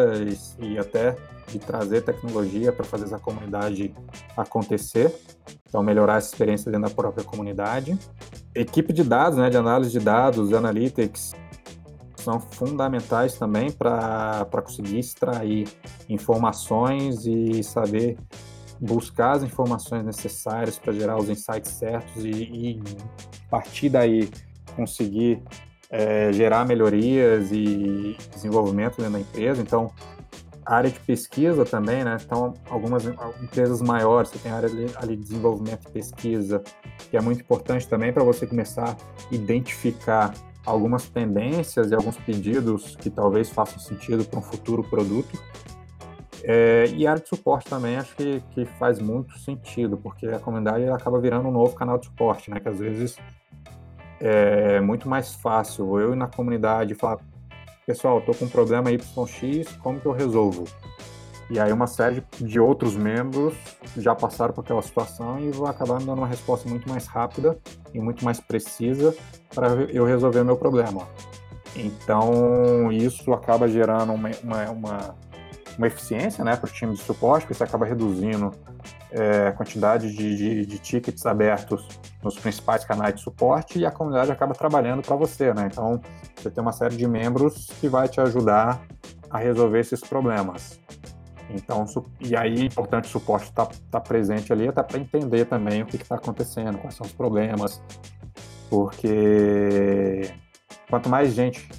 e, 0.60 0.64
e 0.64 0.78
até 0.78 1.16
de 1.48 1.58
trazer 1.58 2.02
tecnologia 2.02 2.72
para 2.72 2.86
fazer 2.86 3.06
essa 3.06 3.18
comunidade 3.18 3.92
acontecer. 4.38 5.12
Então, 5.68 5.82
melhorar 5.82 6.18
essa 6.18 6.28
experiência 6.28 6.72
dentro 6.72 6.88
da 6.88 6.94
própria 6.94 7.24
comunidade. 7.24 7.98
Equipe 8.54 8.94
de 8.94 9.04
dados, 9.04 9.40
né, 9.40 9.50
de 9.50 9.58
análise 9.58 9.90
de 9.90 10.00
dados, 10.00 10.54
analytics, 10.54 11.34
são 12.18 12.40
fundamentais 12.40 13.34
também 13.40 13.72
para 13.72 14.46
conseguir 14.64 15.00
extrair 15.00 15.68
informações 16.08 17.26
e 17.26 17.64
saber 17.64 18.20
buscar 18.80 19.38
as 19.38 19.42
informações 19.42 20.06
necessárias 20.06 20.78
para 20.78 20.94
gerar 20.94 21.18
os 21.18 21.28
insights 21.28 21.72
certos 21.72 22.24
e, 22.24 22.30
e 22.30 22.84
partir 23.50 23.90
daí 23.90 24.30
conseguir 24.76 25.42
é, 25.94 26.34
gerar 26.34 26.66
melhorias 26.66 27.52
e 27.52 28.18
desenvolvimento 28.34 28.98
dentro 28.98 29.14
da 29.14 29.20
empresa. 29.20 29.62
Então, 29.62 29.92
área 30.66 30.90
de 30.90 31.00
pesquisa 31.00 31.64
também, 31.64 32.04
né? 32.04 32.18
Então, 32.20 32.56
algumas 32.68 33.06
empresas 33.40 33.80
maiores, 33.80 34.32
você 34.32 34.40
tem 34.40 34.52
área 34.52 34.68
ali 34.96 35.16
de 35.16 35.22
desenvolvimento 35.22 35.88
e 35.88 35.92
pesquisa, 35.92 36.64
que 37.12 37.16
é 37.16 37.22
muito 37.22 37.42
importante 37.42 37.88
também 37.88 38.12
para 38.12 38.24
você 38.24 38.48
começar 38.48 38.90
a 38.90 39.36
identificar 39.36 40.34
algumas 40.66 41.08
tendências 41.08 41.92
e 41.92 41.94
alguns 41.94 42.18
pedidos 42.18 42.96
que 42.96 43.12
talvez 43.12 43.50
façam 43.52 43.78
sentido 43.78 44.26
para 44.26 44.40
um 44.40 44.44
futuro 44.44 44.84
produto. 44.84 45.38
É, 46.44 46.86
e 46.96 47.06
a 47.06 47.12
área 47.12 47.22
de 47.22 47.30
suporte 47.30 47.70
também 47.70 47.98
acho 47.98 48.16
que, 48.16 48.42
que 48.52 48.66
faz 48.66 49.00
muito 49.00 49.38
sentido, 49.38 49.96
porque 49.96 50.26
a 50.26 50.40
comunidade 50.40 50.90
acaba 50.90 51.20
virando 51.20 51.48
um 51.48 51.52
novo 51.52 51.76
canal 51.76 52.00
de 52.00 52.08
suporte, 52.08 52.50
né? 52.50 52.60
Que 52.60 52.68
às 52.68 52.80
vezes 52.80 53.16
é 54.26 54.80
muito 54.80 55.10
mais 55.10 55.34
fácil 55.34 56.00
eu 56.00 56.14
ir 56.14 56.16
na 56.16 56.28
comunidade 56.28 56.96
falar, 56.96 57.20
pessoal, 57.86 58.20
estou 58.20 58.34
com 58.34 58.46
um 58.46 58.50
problema 58.50 58.90
YX, 58.90 59.76
como 59.82 60.00
que 60.00 60.06
eu 60.06 60.14
resolvo? 60.14 60.64
E 61.50 61.60
aí 61.60 61.74
uma 61.74 61.88
série 61.88 62.24
de 62.40 62.58
outros 62.58 62.96
membros 62.96 63.54
já 63.98 64.16
passaram 64.16 64.54
por 64.54 64.62
aquela 64.62 64.82
situação 64.82 65.38
e 65.42 65.52
vão 65.52 65.68
acabar 65.68 66.00
me 66.00 66.06
dando 66.06 66.20
uma 66.20 66.28
resposta 66.28 66.70
muito 66.70 66.88
mais 66.90 67.06
rápida 67.06 67.60
e 67.94 68.00
muito 68.00 68.24
mais 68.24 68.40
precisa 68.40 69.14
para 69.54 69.68
eu 69.92 70.06
resolver 70.06 70.40
o 70.40 70.46
meu 70.46 70.56
problema. 70.56 71.06
Então 71.76 72.94
isso 72.94 73.34
acaba 73.34 73.68
gerando 73.68 74.14
uma, 74.14 74.32
uma, 74.42 74.70
uma, 74.70 75.16
uma 75.78 75.88
eficiência 75.88 76.46
né, 76.46 76.56
para 76.56 76.66
os 76.66 76.72
times 76.72 77.00
de 77.00 77.04
suporte, 77.04 77.42
porque 77.42 77.56
você 77.56 77.66
acaba 77.66 77.86
reduzindo 77.86 78.52
é, 79.14 79.52
quantidade 79.52 80.12
de, 80.12 80.36
de, 80.36 80.66
de, 80.66 80.80
tickets 80.80 81.26
abertos 81.26 81.88
nos 82.24 82.38
principais 82.38 82.84
canais 82.84 83.16
de 83.16 83.22
suporte 83.22 83.78
e 83.78 83.86
a 83.86 83.92
comunidade 83.92 84.32
acaba 84.32 84.54
trabalhando 84.56 85.04
para 85.04 85.16
você. 85.16 85.54
Né? 85.54 85.70
Então 85.72 86.02
você 86.36 86.50
tem 86.50 86.62
uma 86.62 86.72
série 86.72 86.96
de 86.96 87.08
membros 87.08 87.68
que 87.80 87.88
vai 87.88 88.10
te 88.10 88.20
ajudar 88.20 88.82
a 89.30 89.38
resolver 89.38 89.80
esses 89.80 90.02
problemas. 90.02 90.80
Então, 91.50 91.86
e 92.20 92.36
aí 92.36 92.62
é 92.62 92.66
importante 92.66 93.06
o 93.06 93.10
suporte 93.10 93.50
estar 93.50 93.68
tá, 93.68 93.76
tá 93.92 94.00
presente 94.00 94.52
ali 94.52 94.68
até 94.68 94.82
para 94.82 94.98
entender 94.98 95.46
também 95.46 95.84
o 95.84 95.86
que 95.86 95.98
está 95.98 96.16
acontecendo, 96.16 96.80
quais 96.80 96.96
são 96.96 97.06
os 97.06 97.14
problemas, 97.14 97.80
porque 98.70 100.32
quanto 100.90 101.10
mais 101.10 101.34
gente 101.34 101.70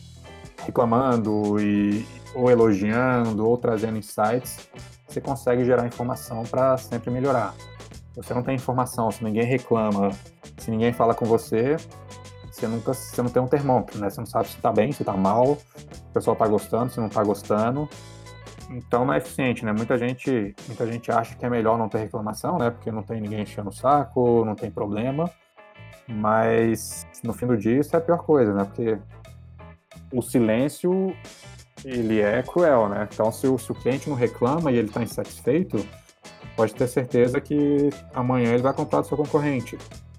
reclamando 0.64 1.60
e 1.60 2.06
ou 2.34 2.50
elogiando 2.50 3.48
ou 3.48 3.56
trazendo 3.56 3.98
insights, 3.98 4.68
você 5.06 5.20
consegue 5.20 5.64
gerar 5.64 5.86
informação 5.86 6.42
para 6.44 6.76
sempre 6.76 7.10
melhorar. 7.10 7.54
Se 8.12 8.22
você 8.22 8.34
não 8.34 8.42
tem 8.42 8.54
informação, 8.54 9.10
se 9.10 9.24
ninguém 9.24 9.44
reclama, 9.44 10.10
se 10.58 10.70
ninguém 10.70 10.92
fala 10.92 11.14
com 11.14 11.24
você, 11.24 11.76
você 12.50 12.68
nunca, 12.68 12.94
você 12.94 13.20
não 13.20 13.28
tem 13.28 13.42
um 13.42 13.48
termômetro, 13.48 13.98
né? 13.98 14.08
Você 14.08 14.20
não 14.20 14.26
sabe 14.26 14.48
se 14.48 14.56
está 14.56 14.72
bem, 14.72 14.92
se 14.92 15.02
está 15.02 15.12
mal, 15.16 15.52
o 15.52 16.12
pessoal 16.12 16.34
está 16.34 16.46
gostando, 16.46 16.92
se 16.92 17.00
não 17.00 17.08
está 17.08 17.22
gostando. 17.24 17.88
Então 18.70 19.04
não 19.04 19.12
é 19.12 19.18
eficiente, 19.18 19.64
né? 19.64 19.72
Muita 19.72 19.98
gente, 19.98 20.54
muita 20.66 20.86
gente 20.86 21.10
acha 21.10 21.34
que 21.34 21.44
é 21.44 21.50
melhor 21.50 21.76
não 21.76 21.88
ter 21.88 21.98
reclamação, 21.98 22.56
né? 22.56 22.70
Porque 22.70 22.90
não 22.90 23.02
tem 23.02 23.20
ninguém 23.20 23.42
enchendo 23.42 23.70
o 23.70 23.72
saco, 23.72 24.44
não 24.44 24.54
tem 24.54 24.70
problema. 24.70 25.30
Mas 26.06 27.06
no 27.22 27.32
fim 27.32 27.46
do 27.46 27.56
dia 27.56 27.80
isso 27.80 27.94
é 27.96 27.98
a 27.98 28.02
pior 28.02 28.18
coisa, 28.18 28.54
né? 28.54 28.64
Porque 28.64 28.98
o 30.12 30.22
silêncio 30.22 31.14
ele 31.84 32.20
é 32.20 32.42
cruel, 32.42 32.88
né? 32.88 33.08
Então 33.12 33.30
se 33.30 33.46
o, 33.46 33.58
se 33.58 33.70
o 33.70 33.74
cliente 33.74 34.08
não 34.08 34.16
reclama 34.16 34.72
e 34.72 34.76
ele 34.76 34.88
está 34.88 35.02
insatisfeito, 35.02 35.86
pode 36.56 36.74
ter 36.74 36.88
certeza 36.88 37.40
que 37.40 37.90
amanhã 38.12 38.52
ele 38.52 38.62
vai 38.62 38.72
comprar 38.72 39.00
do 39.00 39.06
seu 39.06 39.16
concorrente 39.16 39.76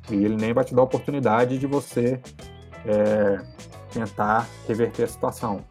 e 0.09 0.15
ele 0.15 0.35
nem 0.35 0.53
vai 0.53 0.63
te 0.63 0.75
dar 0.75 0.81
a 0.81 0.85
oportunidade 0.85 1.57
de 1.57 1.65
você 1.65 2.21
é, 2.85 3.41
tentar 3.91 4.47
reverter 4.67 5.03
a 5.03 5.07
situação. 5.07 5.65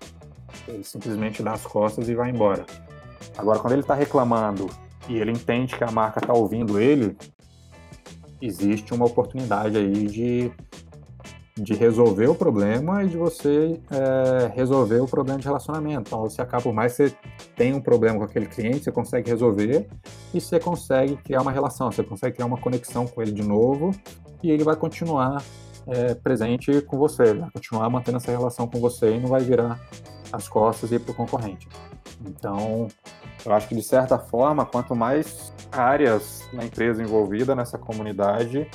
Ele 0.66 0.82
simplesmente 0.82 1.42
dá 1.42 1.52
as 1.52 1.62
costas 1.62 2.08
e 2.08 2.14
vai 2.14 2.30
embora. 2.30 2.64
Agora, 3.36 3.58
quando 3.58 3.72
ele 3.74 3.82
está 3.82 3.94
reclamando 3.94 4.68
e 5.08 5.18
ele 5.18 5.30
entende 5.30 5.76
que 5.76 5.84
a 5.84 5.90
marca 5.90 6.20
está 6.20 6.32
ouvindo 6.32 6.80
ele, 6.80 7.16
existe 8.40 8.92
uma 8.94 9.06
oportunidade 9.06 9.76
aí 9.76 10.06
de, 10.06 10.52
de 11.56 11.72
resolver 11.74 12.26
o 12.26 12.34
problema 12.34 13.04
e 13.04 13.08
de 13.08 13.16
você 13.16 13.80
é, 13.90 14.52
resolver 14.54 15.00
o 15.00 15.06
problema 15.06 15.38
de 15.38 15.46
relacionamento. 15.46 16.08
Então, 16.08 16.20
você 16.22 16.42
acaba, 16.42 16.64
por 16.64 16.72
mais 16.72 16.96
que 16.96 17.08
você 17.08 17.16
tenha 17.54 17.76
um 17.76 17.80
problema 17.80 18.18
com 18.18 18.24
aquele 18.24 18.46
cliente, 18.46 18.84
você 18.84 18.92
consegue 18.92 19.30
resolver 19.30 19.86
e 20.32 20.40
você 20.40 20.58
consegue 20.58 21.16
criar 21.16 21.42
uma 21.42 21.52
relação, 21.52 21.92
você 21.92 22.02
consegue 22.02 22.34
criar 22.34 22.46
uma 22.46 22.58
conexão 22.58 23.06
com 23.06 23.22
ele 23.22 23.30
de 23.30 23.42
novo 23.42 23.92
e 24.42 24.50
ele 24.50 24.64
vai 24.64 24.74
continuar 24.74 25.42
é, 25.86 26.14
presente 26.14 26.80
com 26.82 26.98
você, 26.98 27.34
vai 27.34 27.50
continuar 27.50 27.88
mantendo 27.88 28.16
essa 28.16 28.32
relação 28.32 28.66
com 28.66 28.80
você 28.80 29.14
e 29.14 29.20
não 29.20 29.28
vai 29.28 29.42
virar 29.42 29.78
as 30.32 30.48
costas 30.48 30.90
e 30.90 30.96
ir 30.96 30.98
para 30.98 31.12
o 31.12 31.14
concorrente. 31.14 31.68
Então, 32.26 32.88
eu 33.46 33.52
acho 33.52 33.68
que 33.68 33.76
de 33.76 33.82
certa 33.82 34.18
forma, 34.18 34.66
quanto 34.66 34.96
mais 34.96 35.52
áreas 35.70 36.48
na 36.52 36.64
empresa 36.64 37.00
envolvida 37.00 37.54
nessa 37.54 37.78
comunidade, 37.78 38.68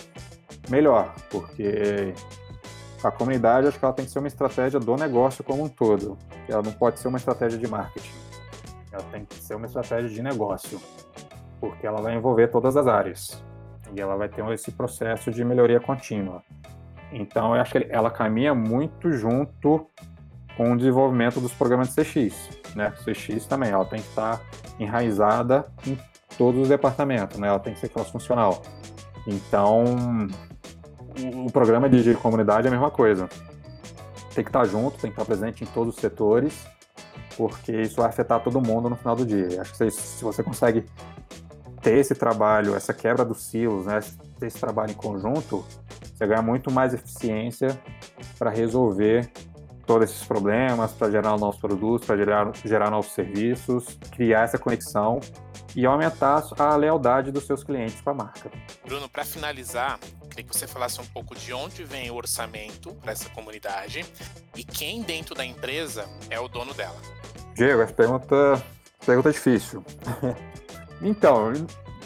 melhor, 0.69 1.13
porque 1.29 2.13
a 3.03 3.11
comunidade 3.11 3.67
acho 3.67 3.79
que 3.79 3.85
ela 3.85 3.93
tem 3.93 4.05
que 4.05 4.11
ser 4.11 4.19
uma 4.19 4.27
estratégia 4.27 4.79
do 4.79 4.95
negócio 4.95 5.43
como 5.43 5.63
um 5.63 5.69
todo. 5.69 6.17
Ela 6.47 6.61
não 6.61 6.71
pode 6.71 6.99
ser 6.99 7.07
uma 7.07 7.17
estratégia 7.17 7.57
de 7.57 7.67
marketing. 7.67 8.11
Ela 8.91 9.03
tem 9.11 9.25
que 9.25 9.35
ser 9.35 9.55
uma 9.55 9.65
estratégia 9.65 10.09
de 10.09 10.21
negócio, 10.21 10.79
porque 11.59 11.85
ela 11.85 12.01
vai 12.01 12.15
envolver 12.15 12.47
todas 12.47 12.75
as 12.75 12.87
áreas 12.87 13.43
e 13.95 14.01
ela 14.01 14.15
vai 14.15 14.29
ter 14.29 14.47
esse 14.51 14.71
processo 14.71 15.31
de 15.31 15.43
melhoria 15.43 15.79
contínua. 15.79 16.43
Então, 17.11 17.55
eu 17.55 17.61
acho 17.61 17.71
que 17.71 17.87
ela 17.89 18.11
caminha 18.11 18.53
muito 18.53 19.11
junto 19.11 19.87
com 20.55 20.73
o 20.73 20.77
desenvolvimento 20.77 21.39
dos 21.39 21.53
programas 21.53 21.89
de 21.89 21.95
CX. 21.95 22.49
Né? 22.75 22.91
CX 23.03 23.45
também, 23.45 23.71
ela 23.71 23.85
tem 23.85 24.01
que 24.01 24.07
estar 24.09 24.41
enraizada 24.79 25.65
em 25.87 25.97
todos 26.37 26.61
os 26.61 26.69
departamentos, 26.69 27.37
né? 27.39 27.47
ela 27.47 27.59
tem 27.59 27.73
que 27.73 27.79
ser 27.79 27.89
cross-funcional. 27.89 28.61
Então, 29.25 30.27
o, 31.27 31.51
programa 31.51 31.89
de, 31.89 32.03
de 32.03 32.13
comunidade 32.15 32.67
é 32.67 32.69
a 32.69 32.71
mesma 32.71 32.91
coisa. 32.91 33.27
Tem 34.33 34.43
que 34.43 34.49
estar 34.49 34.65
junto, 34.65 34.97
tem 34.97 35.11
que 35.11 35.19
estar 35.19 35.25
presente 35.25 35.63
em 35.63 35.67
todos 35.67 35.95
os 35.95 35.99
setores, 35.99 36.65
porque 37.35 37.71
isso 37.81 37.97
vai 37.97 38.09
afetar 38.09 38.41
todo 38.41 38.61
mundo 38.61 38.89
no 38.89 38.95
final 38.95 39.15
do 39.15 39.25
dia. 39.25 39.61
Acho 39.61 39.71
que 39.71 39.77
se, 39.77 39.91
se 39.91 40.23
você 40.23 40.43
consegue 40.43 40.85
ter 41.81 41.97
esse 41.97 42.13
trabalho, 42.13 42.75
essa 42.75 42.93
quebra 42.93 43.25
dos 43.25 43.43
silos, 43.43 43.85
né, 43.85 43.99
ter 44.39 44.47
esse 44.47 44.59
trabalho 44.59 44.91
em 44.91 44.95
conjunto, 44.95 45.65
você 46.13 46.27
ganha 46.27 46.41
muito 46.41 46.69
mais 46.69 46.93
eficiência 46.93 47.79
para 48.37 48.49
resolver 48.49 49.29
todos 49.85 50.11
esses 50.11 50.23
problemas, 50.25 50.91
para 50.91 51.09
gerar 51.09 51.37
novos 51.37 51.59
produtos, 51.59 52.05
para 52.05 52.17
gerar, 52.17 52.51
gerar 52.63 52.91
novos 52.91 53.11
serviços, 53.11 53.97
criar 54.11 54.43
essa 54.43 54.57
conexão 54.57 55.19
e 55.75 55.85
aumentar 55.85 56.43
a 56.57 56.75
lealdade 56.75 57.31
dos 57.31 57.45
seus 57.45 57.63
clientes 57.63 58.01
com 58.01 58.09
a 58.09 58.13
marca. 58.13 58.51
Bruno, 58.85 59.07
para 59.09 59.23
finalizar, 59.23 59.99
queria 60.29 60.43
que 60.43 60.57
você 60.57 60.67
falasse 60.67 60.99
um 60.99 61.05
pouco 61.05 61.35
de 61.35 61.53
onde 61.53 61.83
vem 61.83 62.09
o 62.09 62.15
orçamento 62.15 62.93
para 62.95 63.11
essa 63.11 63.29
comunidade 63.29 64.05
e 64.55 64.63
quem 64.63 65.01
dentro 65.01 65.35
da 65.35 65.45
empresa 65.45 66.05
é 66.29 66.39
o 66.39 66.47
dono 66.47 66.73
dela. 66.73 66.97
Diego, 67.55 67.81
essa 67.81 67.93
pergunta, 67.93 68.63
pergunta 69.05 69.31
difícil. 69.31 69.83
então, 71.01 71.51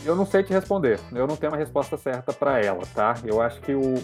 eu 0.06 0.16
não 0.16 0.26
sei 0.26 0.44
te 0.44 0.52
responder. 0.52 1.00
Eu 1.12 1.28
não 1.28 1.36
tenho 1.36 1.52
uma 1.52 1.58
resposta 1.58 1.98
certa 1.98 2.34
para 2.34 2.60
ela, 2.60 2.84
tá? 2.94 3.16
Eu 3.24 3.42
acho 3.42 3.62
que 3.62 3.74
o, 3.74 3.96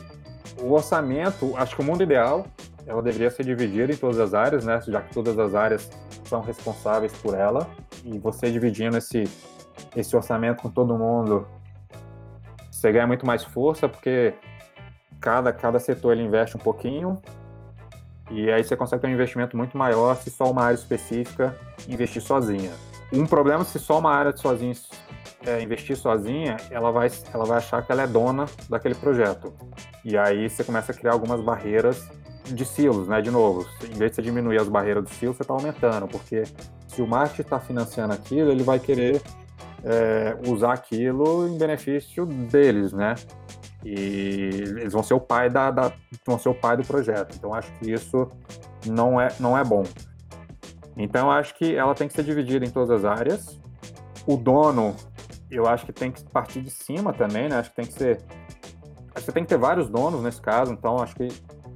o 0.61 0.71
orçamento, 0.71 1.55
acho 1.57 1.75
que 1.75 1.81
o 1.81 1.85
mundo 1.85 2.03
ideal, 2.03 2.45
ela 2.85 3.01
deveria 3.01 3.29
ser 3.29 3.43
dividida 3.43 3.91
em 3.91 3.97
todas 3.97 4.19
as 4.19 4.33
áreas, 4.33 4.65
né? 4.65 4.81
Já 4.87 5.01
que 5.01 5.13
todas 5.13 5.37
as 5.37 5.53
áreas 5.53 5.89
são 6.25 6.41
responsáveis 6.41 7.11
por 7.13 7.33
ela. 7.33 7.67
E 8.11 8.17
você 8.17 8.51
dividindo 8.51 8.97
esse, 8.97 9.23
esse 9.95 10.15
orçamento 10.15 10.63
com 10.63 10.69
todo 10.69 10.97
mundo, 10.97 11.47
você 12.71 12.91
ganha 12.91 13.05
muito 13.05 13.25
mais 13.25 13.43
força, 13.43 13.87
porque 13.87 14.33
cada, 15.21 15.53
cada 15.53 15.79
setor 15.79 16.13
ele 16.13 16.23
investe 16.23 16.57
um 16.57 16.59
pouquinho. 16.59 17.21
E 18.31 18.51
aí 18.51 18.63
você 18.63 18.75
consegue 18.75 19.01
ter 19.01 19.07
um 19.07 19.11
investimento 19.11 19.55
muito 19.55 19.77
maior 19.77 20.15
se 20.15 20.29
só 20.31 20.49
uma 20.49 20.63
área 20.63 20.75
específica 20.75 21.55
investir 21.87 22.21
sozinha. 22.21 22.71
Um 23.11 23.25
problema 23.25 23.63
se 23.63 23.79
só 23.79 23.99
uma 23.99 24.11
área 24.11 24.35
sozinha 24.35 24.73
é, 25.45 25.61
investir 25.61 25.95
sozinha, 25.95 26.57
ela 26.69 26.91
vai, 26.91 27.09
ela 27.33 27.45
vai 27.45 27.57
achar 27.57 27.81
que 27.83 27.91
ela 27.91 28.03
é 28.03 28.07
dona 28.07 28.45
daquele 28.69 28.95
projeto. 28.95 29.53
E 30.03 30.17
aí 30.17 30.49
você 30.49 30.63
começa 30.63 30.91
a 30.91 30.95
criar 30.95 31.13
algumas 31.13 31.41
barreiras 31.41 32.07
de 32.45 32.65
silos, 32.65 33.07
né? 33.07 33.21
De 33.21 33.31
novo, 33.31 33.67
em 33.83 33.97
vez 33.97 34.11
de 34.11 34.15
você 34.15 34.21
diminuir 34.21 34.59
as 34.59 34.67
barreiras 34.67 35.03
do 35.03 35.09
silo, 35.09 35.33
você 35.33 35.43
está 35.43 35.53
aumentando, 35.53 36.07
porque 36.07 36.43
se 36.89 37.01
o 37.01 37.07
marketing 37.07 37.41
está 37.43 37.59
financiando 37.59 38.13
aquilo, 38.13 38.51
ele 38.51 38.63
vai 38.63 38.79
querer 38.79 39.21
é, 39.83 40.37
usar 40.47 40.73
aquilo 40.73 41.47
em 41.47 41.57
benefício 41.57 42.25
deles, 42.25 42.91
né? 42.91 43.15
E 43.85 43.93
eles 43.93 44.91
vão 44.91 45.03
ser 45.03 45.13
o 45.13 45.19
pai 45.19 45.49
da, 45.49 45.71
da, 45.71 45.93
vão 46.25 46.37
ser 46.37 46.49
o 46.49 46.53
pai 46.53 46.75
do 46.75 46.83
projeto. 46.83 47.33
Então 47.35 47.53
acho 47.53 47.71
que 47.73 47.91
isso 47.91 48.27
não 48.85 49.21
é 49.21 49.29
não 49.39 49.57
é 49.57 49.63
bom. 49.63 49.83
Então 50.97 51.31
acho 51.31 51.55
que 51.55 51.75
ela 51.75 51.95
tem 51.95 52.07
que 52.07 52.13
ser 52.13 52.23
dividida 52.23 52.65
em 52.65 52.69
todas 52.69 52.89
as 52.89 53.05
áreas. 53.05 53.59
O 54.27 54.35
dono 54.35 54.95
eu 55.49 55.67
acho 55.67 55.85
que 55.85 55.93
tem 55.93 56.11
que 56.11 56.23
partir 56.23 56.61
de 56.61 56.69
cima 56.69 57.13
também, 57.13 57.47
né? 57.47 57.57
Acho 57.57 57.69
que 57.69 57.75
tem 57.75 57.85
que 57.85 57.93
ser. 57.93 58.19
Acho 59.15 59.25
que 59.25 59.31
tem 59.31 59.43
que 59.43 59.49
ter 59.49 59.57
vários 59.57 59.89
donos 59.89 60.21
nesse 60.21 60.41
caso, 60.41 60.71
então 60.71 60.97
acho 60.97 61.15
que 61.15 61.27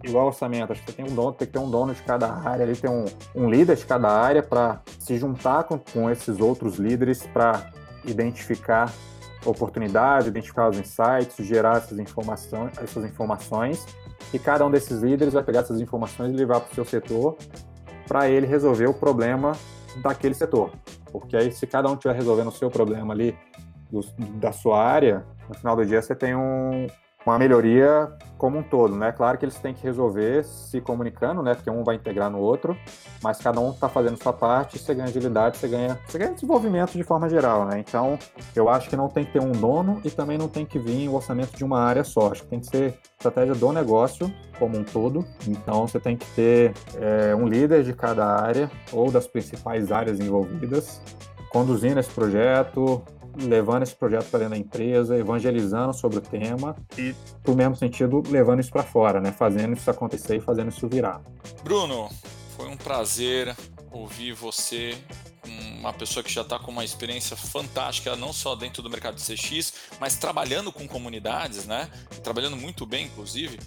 igual 0.03 0.27
orçamento, 0.27 0.71
acho 0.71 0.83
que 0.83 0.91
tem 0.91 1.05
um 1.05 1.15
dono, 1.15 1.31
tem 1.33 1.47
que 1.47 1.53
ter 1.53 1.59
um 1.59 1.69
dono 1.69 1.93
de 1.93 2.01
cada 2.03 2.31
área, 2.31 2.65
ali 2.65 2.75
tem 2.75 2.89
um, 2.89 3.05
um 3.33 3.49
líder 3.49 3.75
de 3.75 3.85
cada 3.85 4.09
área 4.09 4.43
para 4.43 4.81
se 4.99 5.17
juntar 5.17 5.63
com, 5.63 5.77
com 5.77 6.09
esses 6.09 6.39
outros 6.39 6.75
líderes 6.75 7.25
para 7.25 7.71
identificar 8.05 8.91
oportunidades, 9.45 10.27
identificar 10.27 10.69
os 10.69 10.77
insights, 10.77 11.35
gerar 11.45 11.77
essas 11.77 11.97
informações, 11.99 12.77
essas 12.77 13.05
informações, 13.05 13.85
e 14.33 14.39
cada 14.39 14.65
um 14.65 14.71
desses 14.71 15.01
líderes 15.01 15.33
vai 15.33 15.43
pegar 15.43 15.61
essas 15.61 15.79
informações 15.79 16.31
e 16.31 16.35
levar 16.35 16.59
para 16.61 16.71
o 16.71 16.75
seu 16.75 16.85
setor 16.85 17.37
para 18.07 18.29
ele 18.29 18.45
resolver 18.45 18.87
o 18.87 18.93
problema 18.93 19.53
daquele 20.01 20.33
setor. 20.33 20.71
Porque 21.11 21.37
aí, 21.37 21.51
se 21.51 21.65
cada 21.67 21.89
um 21.89 21.93
estiver 21.93 22.15
resolvendo 22.15 22.47
o 22.47 22.51
seu 22.51 22.69
problema 22.69 23.13
ali, 23.13 23.37
do, 23.91 24.01
da 24.39 24.51
sua 24.51 24.83
área, 24.83 25.25
no 25.47 25.55
final 25.55 25.75
do 25.75 25.85
dia 25.85 26.01
você 26.01 26.15
tem 26.15 26.35
um, 26.35 26.87
uma 27.25 27.37
melhoria 27.37 28.11
como 28.37 28.57
um 28.57 28.63
todo, 28.63 28.95
né? 28.95 29.11
Claro 29.11 29.37
que 29.37 29.45
eles 29.45 29.57
têm 29.57 29.73
que 29.73 29.81
resolver 29.83 30.43
se 30.43 30.81
comunicando, 30.81 31.41
né? 31.41 31.55
Porque 31.55 31.69
um 31.69 31.83
vai 31.83 31.95
integrar 31.95 32.29
no 32.29 32.39
outro, 32.39 32.77
mas 33.21 33.37
cada 33.37 33.59
um 33.59 33.71
está 33.71 33.87
fazendo 33.87 34.21
sua 34.21 34.33
parte, 34.33 34.77
você 34.77 34.93
ganha 34.93 35.07
agilidade, 35.07 35.57
você 35.57 35.67
ganha, 35.67 35.97
você 36.05 36.17
ganha 36.17 36.33
desenvolvimento 36.33 36.91
de 36.91 37.03
forma 37.03 37.29
geral, 37.29 37.65
né? 37.65 37.79
Então, 37.79 38.19
eu 38.53 38.67
acho 38.67 38.89
que 38.89 38.97
não 38.97 39.07
tem 39.07 39.23
que 39.23 39.31
ter 39.31 39.41
um 39.41 39.53
dono 39.53 40.01
e 40.03 40.11
também 40.11 40.37
não 40.37 40.49
tem 40.49 40.65
que 40.65 40.77
vir 40.77 41.07
o 41.07 41.15
orçamento 41.15 41.55
de 41.55 41.63
uma 41.63 41.79
área 41.79 42.03
só. 42.03 42.31
Acho 42.31 42.43
que 42.43 42.49
tem 42.49 42.59
que 42.59 42.67
ser 42.67 42.99
estratégia 43.17 43.55
do 43.55 43.71
negócio 43.71 44.29
como 44.59 44.77
um 44.77 44.83
todo. 44.83 45.25
Então, 45.47 45.87
você 45.87 45.99
tem 45.99 46.17
que 46.17 46.25
ter 46.31 46.73
é, 46.99 47.33
um 47.33 47.47
líder 47.47 47.83
de 47.83 47.93
cada 47.93 48.25
área 48.25 48.69
ou 48.91 49.09
das 49.09 49.25
principais 49.25 49.89
áreas 49.89 50.19
envolvidas 50.19 51.01
conduzindo 51.53 51.99
esse 51.99 52.09
projeto, 52.09 53.03
levando 53.35 53.83
esse 53.83 53.95
projeto 53.95 54.29
para 54.29 54.39
dentro 54.39 54.55
da 54.55 54.59
empresa, 54.59 55.17
evangelizando 55.17 55.93
sobre 55.93 56.17
o 56.17 56.21
tema 56.21 56.75
e, 56.97 57.15
no 57.45 57.55
mesmo 57.55 57.75
sentido, 57.75 58.23
levando 58.29 58.59
isso 58.59 58.71
para 58.71 58.83
fora, 58.83 59.19
né? 59.19 59.31
Fazendo 59.31 59.75
isso 59.75 59.89
acontecer 59.89 60.37
e 60.37 60.39
fazendo 60.39 60.69
isso 60.69 60.87
virar. 60.87 61.21
Bruno, 61.63 62.09
foi 62.55 62.67
um 62.67 62.77
prazer 62.77 63.55
ouvir 63.91 64.33
você, 64.33 64.97
uma 65.79 65.93
pessoa 65.93 66.23
que 66.23 66.31
já 66.31 66.41
está 66.41 66.57
com 66.57 66.71
uma 66.71 66.83
experiência 66.83 67.35
fantástica, 67.35 68.15
não 68.15 68.33
só 68.33 68.55
dentro 68.55 68.81
do 68.81 68.89
mercado 68.89 69.15
de 69.15 69.21
CX, 69.21 69.73
mas 69.99 70.15
trabalhando 70.15 70.71
com 70.71 70.87
comunidades, 70.87 71.65
né? 71.65 71.89
Trabalhando 72.23 72.57
muito 72.57 72.85
bem, 72.85 73.05
inclusive. 73.05 73.59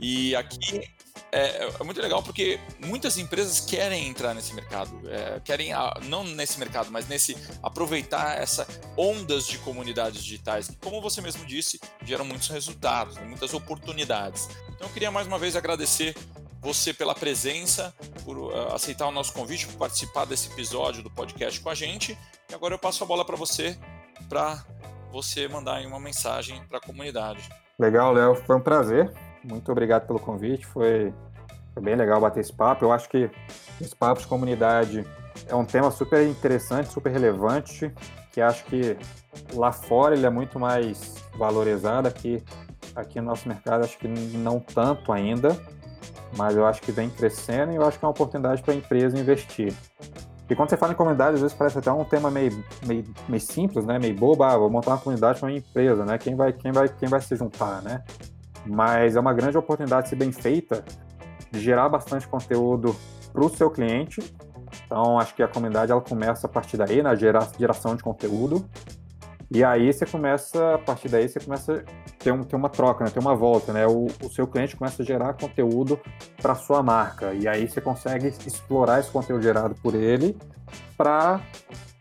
E 0.00 0.34
aqui 0.36 0.88
é, 1.34 1.68
é, 1.80 1.84
muito 1.84 2.00
legal 2.00 2.22
porque 2.22 2.60
muitas 2.78 3.18
empresas 3.18 3.58
querem 3.58 4.06
entrar 4.08 4.34
nesse 4.34 4.54
mercado, 4.54 5.00
é, 5.08 5.40
querem 5.40 5.70
não 6.04 6.22
nesse 6.22 6.60
mercado, 6.60 6.90
mas 6.92 7.08
nesse 7.08 7.36
aproveitar 7.60 8.40
essa 8.40 8.66
ondas 8.96 9.46
de 9.46 9.58
comunidades 9.58 10.22
digitais 10.22 10.68
que, 10.68 10.76
como 10.76 11.00
você 11.00 11.20
mesmo 11.20 11.44
disse, 11.44 11.80
geram 12.04 12.24
muitos 12.24 12.48
resultados, 12.48 13.16
né, 13.16 13.24
muitas 13.26 13.52
oportunidades. 13.52 14.48
Então, 14.68 14.86
eu 14.86 14.92
queria 14.92 15.10
mais 15.10 15.26
uma 15.26 15.38
vez 15.38 15.56
agradecer 15.56 16.14
você 16.60 16.94
pela 16.94 17.14
presença, 17.14 17.92
por 18.24 18.38
uh, 18.38 18.72
aceitar 18.72 19.06
o 19.06 19.10
nosso 19.10 19.32
convite, 19.32 19.66
por 19.66 19.76
participar 19.76 20.24
desse 20.24 20.50
episódio 20.52 21.02
do 21.02 21.10
podcast 21.10 21.60
com 21.60 21.68
a 21.68 21.74
gente. 21.74 22.16
E 22.48 22.54
agora 22.54 22.74
eu 22.74 22.78
passo 22.78 23.02
a 23.02 23.06
bola 23.06 23.24
para 23.24 23.36
você, 23.36 23.76
para 24.28 24.64
você 25.12 25.46
mandar 25.48 25.84
uma 25.84 26.00
mensagem 26.00 26.64
para 26.66 26.78
a 26.78 26.80
comunidade. 26.80 27.46
Legal, 27.78 28.12
Léo, 28.12 28.36
foi 28.36 28.56
um 28.56 28.60
prazer 28.60 29.12
muito 29.44 29.70
obrigado 29.70 30.06
pelo 30.06 30.18
convite. 30.18 30.66
Foi, 30.66 31.12
foi 31.72 31.82
bem 31.82 31.94
legal 31.94 32.20
bater 32.20 32.40
esse 32.40 32.52
papo. 32.52 32.84
Eu 32.84 32.92
acho 32.92 33.08
que 33.08 33.30
esse 33.80 33.94
papo 33.94 34.20
de 34.20 34.26
comunidade 34.26 35.06
é 35.46 35.54
um 35.54 35.64
tema 35.64 35.90
super 35.90 36.26
interessante, 36.26 36.88
super 36.88 37.10
relevante, 37.10 37.92
que 38.32 38.40
acho 38.40 38.64
que 38.64 38.96
lá 39.52 39.72
fora 39.72 40.14
ele 40.14 40.26
é 40.26 40.30
muito 40.30 40.58
mais 40.58 41.14
valorizado 41.36 42.08
aqui 42.08 42.42
aqui 42.94 43.20
no 43.20 43.26
nosso 43.26 43.48
mercado 43.48 43.84
acho 43.84 43.98
que 43.98 44.06
não 44.06 44.60
tanto 44.60 45.12
ainda, 45.12 45.58
mas 46.36 46.56
eu 46.56 46.66
acho 46.66 46.80
que 46.80 46.92
vem 46.92 47.10
crescendo 47.10 47.72
e 47.72 47.76
eu 47.76 47.82
acho 47.82 47.98
que 47.98 48.04
é 48.04 48.06
uma 48.06 48.12
oportunidade 48.12 48.62
para 48.62 48.72
a 48.72 48.76
empresa 48.76 49.18
investir. 49.18 49.74
E 50.48 50.54
quando 50.54 50.68
você 50.68 50.76
fala 50.76 50.92
em 50.92 50.96
comunidade, 50.96 51.36
às 51.36 51.40
vezes 51.40 51.56
parece 51.56 51.78
até 51.78 51.90
um 51.90 52.04
tema 52.04 52.30
meio, 52.30 52.64
meio, 52.86 53.04
meio 53.28 53.40
simples, 53.40 53.86
né? 53.86 53.98
Meio 53.98 54.14
boba, 54.14 54.48
ah, 54.48 54.58
vou 54.58 54.68
montar 54.68 54.90
uma 54.90 54.98
comunidade 54.98 55.40
para 55.40 55.48
uma 55.48 55.56
empresa, 55.56 56.04
né? 56.04 56.18
Quem 56.18 56.36
vai, 56.36 56.52
quem, 56.52 56.70
vai, 56.70 56.88
quem 56.88 57.08
vai 57.08 57.20
se 57.20 57.34
juntar, 57.34 57.80
né? 57.82 58.04
Mas 58.66 59.16
é 59.16 59.20
uma 59.20 59.32
grande 59.32 59.56
oportunidade, 59.56 60.08
se 60.08 60.16
bem 60.16 60.32
feita, 60.32 60.84
de 61.50 61.60
gerar 61.60 61.88
bastante 61.88 62.26
conteúdo 62.26 62.94
para 63.32 63.44
o 63.44 63.48
seu 63.48 63.70
cliente. 63.70 64.20
Então, 64.86 65.18
acho 65.18 65.34
que 65.34 65.42
a 65.42 65.48
comunidade 65.48 65.92
ela 65.92 66.00
começa 66.00 66.46
a 66.46 66.50
partir 66.50 66.76
daí, 66.76 67.02
na 67.02 67.14
geração 67.14 67.94
de 67.94 68.02
conteúdo. 68.02 68.68
E 69.50 69.62
aí 69.62 69.92
você 69.92 70.04
começa, 70.04 70.74
a 70.74 70.78
partir 70.78 71.08
daí, 71.08 71.28
você 71.28 71.38
começa 71.38 71.74
a 71.74 72.10
ter, 72.18 72.32
um, 72.32 72.42
ter 72.42 72.56
uma 72.56 72.68
troca, 72.68 73.04
né? 73.04 73.10
ter 73.10 73.20
uma 73.20 73.36
volta, 73.36 73.72
né? 73.72 73.86
O, 73.86 74.06
o 74.06 74.28
seu 74.30 74.46
cliente 74.46 74.74
começa 74.76 75.02
a 75.02 75.06
gerar 75.06 75.34
conteúdo 75.34 76.00
para 76.42 76.54
sua 76.54 76.82
marca. 76.82 77.32
E 77.34 77.46
aí 77.46 77.68
você 77.68 77.80
consegue 77.80 78.28
explorar 78.28 79.00
esse 79.00 79.10
conteúdo 79.10 79.42
gerado 79.42 79.74
por 79.76 79.94
ele 79.94 80.36
para 80.96 81.40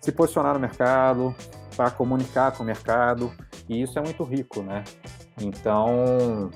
se 0.01 0.11
posicionar 0.11 0.53
no 0.53 0.59
mercado, 0.59 1.36
para 1.76 1.91
comunicar 1.91 2.51
com 2.53 2.64
o 2.64 2.66
mercado. 2.66 3.32
E 3.70 3.84
isso 3.84 3.99
é 3.99 4.01
muito 4.01 4.24
rico, 4.24 4.64
né? 4.64 4.84
Então, 5.41 6.49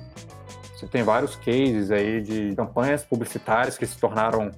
você 0.76 0.88
tem 0.88 1.04
vários 1.04 1.36
cases 1.36 1.92
aí 1.92 2.22
de 2.22 2.56
campanhas 2.56 3.04
publicitárias 3.04 3.78
que 3.78 3.86
se 3.86 3.98
tornaram 3.98 4.52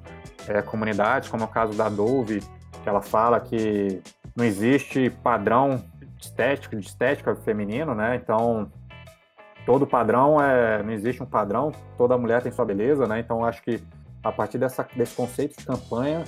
é, 0.47 0.61
comunidades, 0.61 1.30
como 1.30 1.43
é 1.43 1.45
o 1.45 1.49
caso 1.49 1.78
da 1.78 1.88
Dove, 1.88 2.41
que 2.84 2.89
ela 2.89 3.01
fala 3.01 3.39
que 3.39 4.01
não 4.36 4.45
existe 4.45 5.09
padrão 5.09 5.84
estético, 6.20 6.76
de 6.76 6.86
estética 6.86 7.36
feminino, 7.36 7.95
né? 7.95 8.15
Então, 8.15 8.72
todo 9.65 9.88
padrão 9.88 10.41
é, 10.41 10.84
não 10.84 10.91
existe 10.91 11.22
um 11.24 11.26
padrão, 11.26 11.72
toda 11.97 12.17
mulher 12.17 12.41
tem 12.41 12.51
sua 12.51 12.65
beleza, 12.65 13.07
né? 13.07 13.20
Então, 13.20 13.45
acho 13.45 13.61
que 13.61 13.82
a 14.24 14.32
partir 14.32 14.57
dessa, 14.57 14.86
desse 14.95 15.15
conceito 15.15 15.57
de 15.57 15.65
campanha 15.65 16.24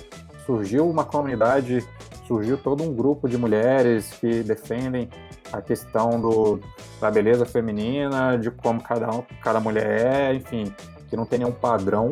surgiu 0.46 0.88
uma 0.88 1.04
comunidade, 1.04 1.86
surgiu 2.26 2.56
todo 2.56 2.82
um 2.82 2.94
grupo 2.94 3.28
de 3.28 3.36
mulheres 3.36 4.12
que 4.12 4.42
defendem 4.42 5.08
a 5.52 5.60
questão 5.60 6.20
do, 6.20 6.60
da 7.00 7.10
beleza 7.10 7.44
feminina, 7.44 8.36
de 8.38 8.50
como 8.50 8.82
cada, 8.82 9.08
cada 9.42 9.60
mulher 9.60 9.86
é, 9.86 10.34
enfim, 10.34 10.74
que 11.08 11.16
não 11.16 11.26
tem 11.26 11.40
nenhum 11.40 11.52
padrão. 11.52 12.10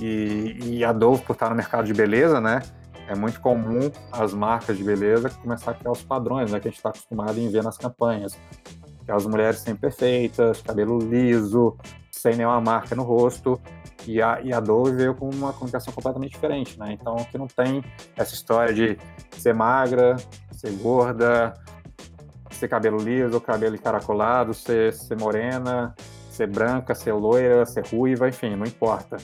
E, 0.00 0.56
e 0.62 0.84
a 0.84 0.92
Dove, 0.92 1.22
por 1.22 1.32
estar 1.32 1.48
no 1.50 1.56
mercado 1.56 1.86
de 1.86 1.94
beleza, 1.94 2.40
né? 2.40 2.62
É 3.08 3.14
muito 3.14 3.40
comum 3.40 3.90
as 4.12 4.34
marcas 4.34 4.76
de 4.76 4.84
beleza 4.84 5.30
começar 5.30 5.70
a 5.70 5.74
criar 5.74 5.92
os 5.92 6.02
padrões 6.02 6.52
né, 6.52 6.60
que 6.60 6.68
a 6.68 6.70
gente 6.70 6.76
está 6.76 6.90
acostumado 6.90 7.38
em 7.40 7.48
ver 7.48 7.64
nas 7.64 7.78
campanhas. 7.78 8.38
Aquelas 9.02 9.24
mulheres 9.24 9.60
sempre 9.60 9.80
perfeitas, 9.80 10.60
cabelo 10.60 10.98
liso, 10.98 11.74
sem 12.10 12.36
nenhuma 12.36 12.60
marca 12.60 12.94
no 12.94 13.02
rosto. 13.02 13.58
E 14.06 14.20
a, 14.20 14.40
e 14.42 14.52
a 14.52 14.60
Dove 14.60 14.92
veio 14.92 15.14
com 15.14 15.28
uma 15.30 15.52
comunicação 15.52 15.92
completamente 15.92 16.32
diferente, 16.32 16.78
né? 16.78 16.92
Então, 16.92 17.16
que 17.30 17.38
não 17.38 17.46
tem 17.46 17.82
essa 18.16 18.34
história 18.34 18.74
de 18.74 18.98
ser 19.32 19.54
magra, 19.54 20.16
ser 20.52 20.72
gorda, 20.72 21.54
ser 22.58 22.68
cabelo 22.68 22.98
liso, 22.98 23.40
cabelo 23.40 23.76
encaracolado, 23.76 24.52
ser, 24.52 24.92
ser 24.92 25.16
morena, 25.16 25.94
ser 26.30 26.48
branca, 26.48 26.94
ser 26.94 27.12
loira, 27.12 27.64
ser 27.64 27.86
ruiva, 27.86 28.28
enfim, 28.28 28.56
não 28.56 28.66
importa. 28.66 29.16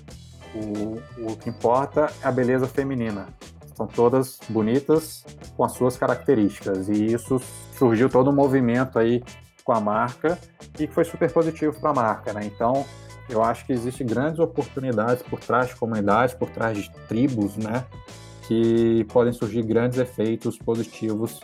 O, 0.55 1.33
o 1.33 1.37
que 1.37 1.51
importa 1.51 2.13
é 2.23 2.29
a 2.29 2.31
beleza 2.31 2.67
feminina. 2.67 3.27
São 3.75 3.89
todas 3.89 4.39
bonitas 4.49 5.25
com 5.57 5.65
as 5.65 5.73
suas 5.73 5.97
características. 5.97 6.89
E 6.89 7.07
isso 7.07 7.41
surgiu 7.77 8.09
todo 8.09 8.31
um 8.31 8.33
movimento 8.33 8.99
aí 8.99 9.23
com 9.65 9.73
a 9.73 9.81
marca 9.81 10.39
e 10.79 10.87
que 10.87 10.95
foi 10.95 11.05
super 11.05 11.33
positivo 11.33 11.75
para 11.81 11.91
a 11.91 11.95
marca, 11.95 12.33
né? 12.33 12.43
Então, 12.45 12.85
eu 13.29 13.43
acho 13.43 13.67
que 13.67 13.73
existem 13.73 14.07
grandes 14.07 14.39
oportunidades 14.39 15.23
por 15.23 15.41
trás 15.41 15.69
de 15.69 15.77
comunidades, 15.77 16.35
por 16.35 16.51
trás 16.51 16.79
de 16.79 16.89
tribos, 17.09 17.57
né? 17.57 17.85
Que 18.47 19.05
podem 19.13 19.33
surgir 19.33 19.63
grandes 19.63 19.99
efeitos 19.99 20.57
positivos 20.57 21.41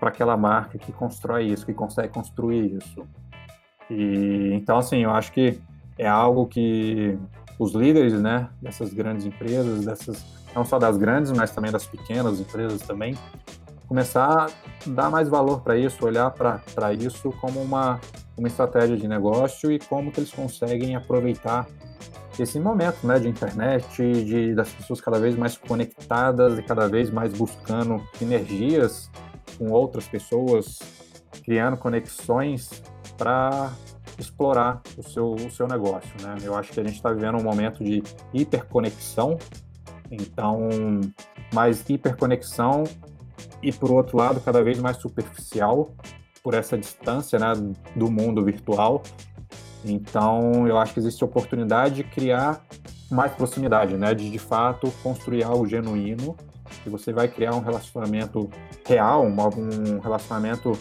para 0.00 0.08
aquela 0.08 0.36
marca 0.36 0.78
que 0.78 0.90
constrói 0.90 1.44
isso, 1.44 1.66
que 1.66 1.74
consegue 1.74 2.08
construir 2.08 2.78
isso. 2.78 3.06
E 3.90 4.50
então, 4.54 4.78
assim, 4.78 5.04
eu 5.04 5.10
acho 5.10 5.30
que 5.30 5.60
é 5.98 6.08
algo 6.08 6.46
que 6.46 7.18
os 7.58 7.74
líderes, 7.74 8.14
né, 8.14 8.48
dessas 8.60 8.92
grandes 8.92 9.26
empresas, 9.26 9.84
dessas 9.84 10.24
não 10.54 10.64
só 10.64 10.78
das 10.78 10.96
grandes, 10.96 11.30
mas 11.30 11.50
também 11.52 11.70
das 11.70 11.86
pequenas 11.86 12.40
empresas 12.40 12.80
também, 12.82 13.14
começar 13.86 14.46
a 14.46 14.50
dar 14.86 15.10
mais 15.10 15.28
valor 15.28 15.60
para 15.60 15.76
isso, 15.76 16.04
olhar 16.04 16.30
para 16.30 16.92
isso 16.94 17.30
como 17.40 17.60
uma, 17.60 18.00
uma 18.36 18.48
estratégia 18.48 18.96
de 18.96 19.06
negócio 19.06 19.70
e 19.70 19.78
como 19.78 20.10
que 20.10 20.20
eles 20.20 20.32
conseguem 20.32 20.96
aproveitar 20.96 21.66
esse 22.38 22.58
momento 22.58 23.06
né, 23.06 23.18
de 23.18 23.28
internet, 23.28 23.84
de, 24.24 24.54
das 24.54 24.70
pessoas 24.70 25.00
cada 25.00 25.18
vez 25.18 25.36
mais 25.36 25.56
conectadas 25.56 26.58
e 26.58 26.62
cada 26.62 26.88
vez 26.88 27.10
mais 27.10 27.32
buscando 27.32 28.02
sinergias 28.14 29.10
com 29.60 29.70
outras 29.70 30.08
pessoas, 30.08 30.78
criando 31.44 31.76
conexões 31.76 32.82
para 33.18 33.70
explorar 34.18 34.80
o 34.96 35.02
seu, 35.02 35.32
o 35.32 35.50
seu 35.50 35.68
negócio. 35.68 36.10
Né? 36.22 36.36
Eu 36.42 36.54
acho 36.54 36.72
que 36.72 36.80
a 36.80 36.82
gente 36.82 36.96
está 36.96 37.12
vivendo 37.12 37.38
um 37.38 37.42
momento 37.42 37.84
de 37.84 38.02
hiperconexão, 38.32 39.36
então, 40.10 40.70
mais 41.52 41.84
hiperconexão 41.88 42.84
e, 43.62 43.70
por 43.70 43.92
outro 43.92 44.16
lado, 44.16 44.40
cada 44.40 44.64
vez 44.64 44.78
mais 44.78 44.96
superficial 44.96 45.90
por 46.42 46.54
essa 46.54 46.78
distância 46.78 47.38
né, 47.38 47.52
do 47.94 48.10
mundo 48.10 48.42
virtual. 48.42 49.02
Então, 49.84 50.66
eu 50.66 50.78
acho 50.78 50.94
que 50.94 51.00
existe 51.00 51.22
oportunidade 51.22 51.96
de 51.96 52.04
criar 52.04 52.64
mais 53.10 53.32
proximidade, 53.32 53.94
né, 53.98 54.14
de 54.14 54.30
de 54.30 54.38
fato 54.38 54.90
construir 55.02 55.44
algo 55.44 55.66
genuíno 55.66 56.34
que 56.82 56.90
você 56.90 57.12
vai 57.12 57.28
criar 57.28 57.54
um 57.54 57.60
relacionamento 57.60 58.50
real, 58.86 59.24
um 59.24 60.00
relacionamento 60.00 60.78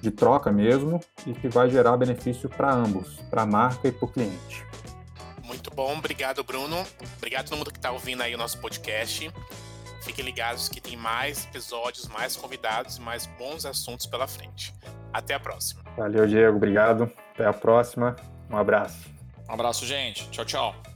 de 0.00 0.10
troca 0.10 0.52
mesmo 0.52 1.00
e 1.26 1.32
que 1.32 1.48
vai 1.48 1.70
gerar 1.70 1.96
benefício 1.96 2.48
para 2.48 2.72
ambos, 2.72 3.20
para 3.30 3.42
a 3.42 3.46
marca 3.46 3.88
e 3.88 3.92
para 3.92 4.04
o 4.04 4.08
cliente. 4.08 4.64
Muito 5.44 5.70
bom, 5.70 5.96
obrigado 5.96 6.42
Bruno, 6.44 6.84
obrigado 7.16 7.46
a 7.46 7.48
todo 7.48 7.58
mundo 7.58 7.72
que 7.72 7.78
está 7.78 7.90
ouvindo 7.90 8.22
aí 8.22 8.34
o 8.34 8.38
nosso 8.38 8.58
podcast. 8.58 9.30
Fiquem 10.02 10.24
ligados 10.24 10.68
que 10.68 10.80
tem 10.80 10.96
mais 10.96 11.44
episódios, 11.46 12.06
mais 12.06 12.36
convidados 12.36 12.96
e 12.96 13.00
mais 13.00 13.26
bons 13.26 13.66
assuntos 13.66 14.06
pela 14.06 14.28
frente. 14.28 14.72
Até 15.12 15.34
a 15.34 15.40
próxima. 15.40 15.82
Valeu, 15.96 16.26
Diego. 16.26 16.56
Obrigado. 16.56 17.10
Até 17.34 17.44
a 17.44 17.52
próxima. 17.52 18.14
Um 18.48 18.56
abraço. 18.56 19.10
Um 19.48 19.52
abraço, 19.52 19.84
gente. 19.84 20.30
Tchau, 20.30 20.44
tchau. 20.44 20.95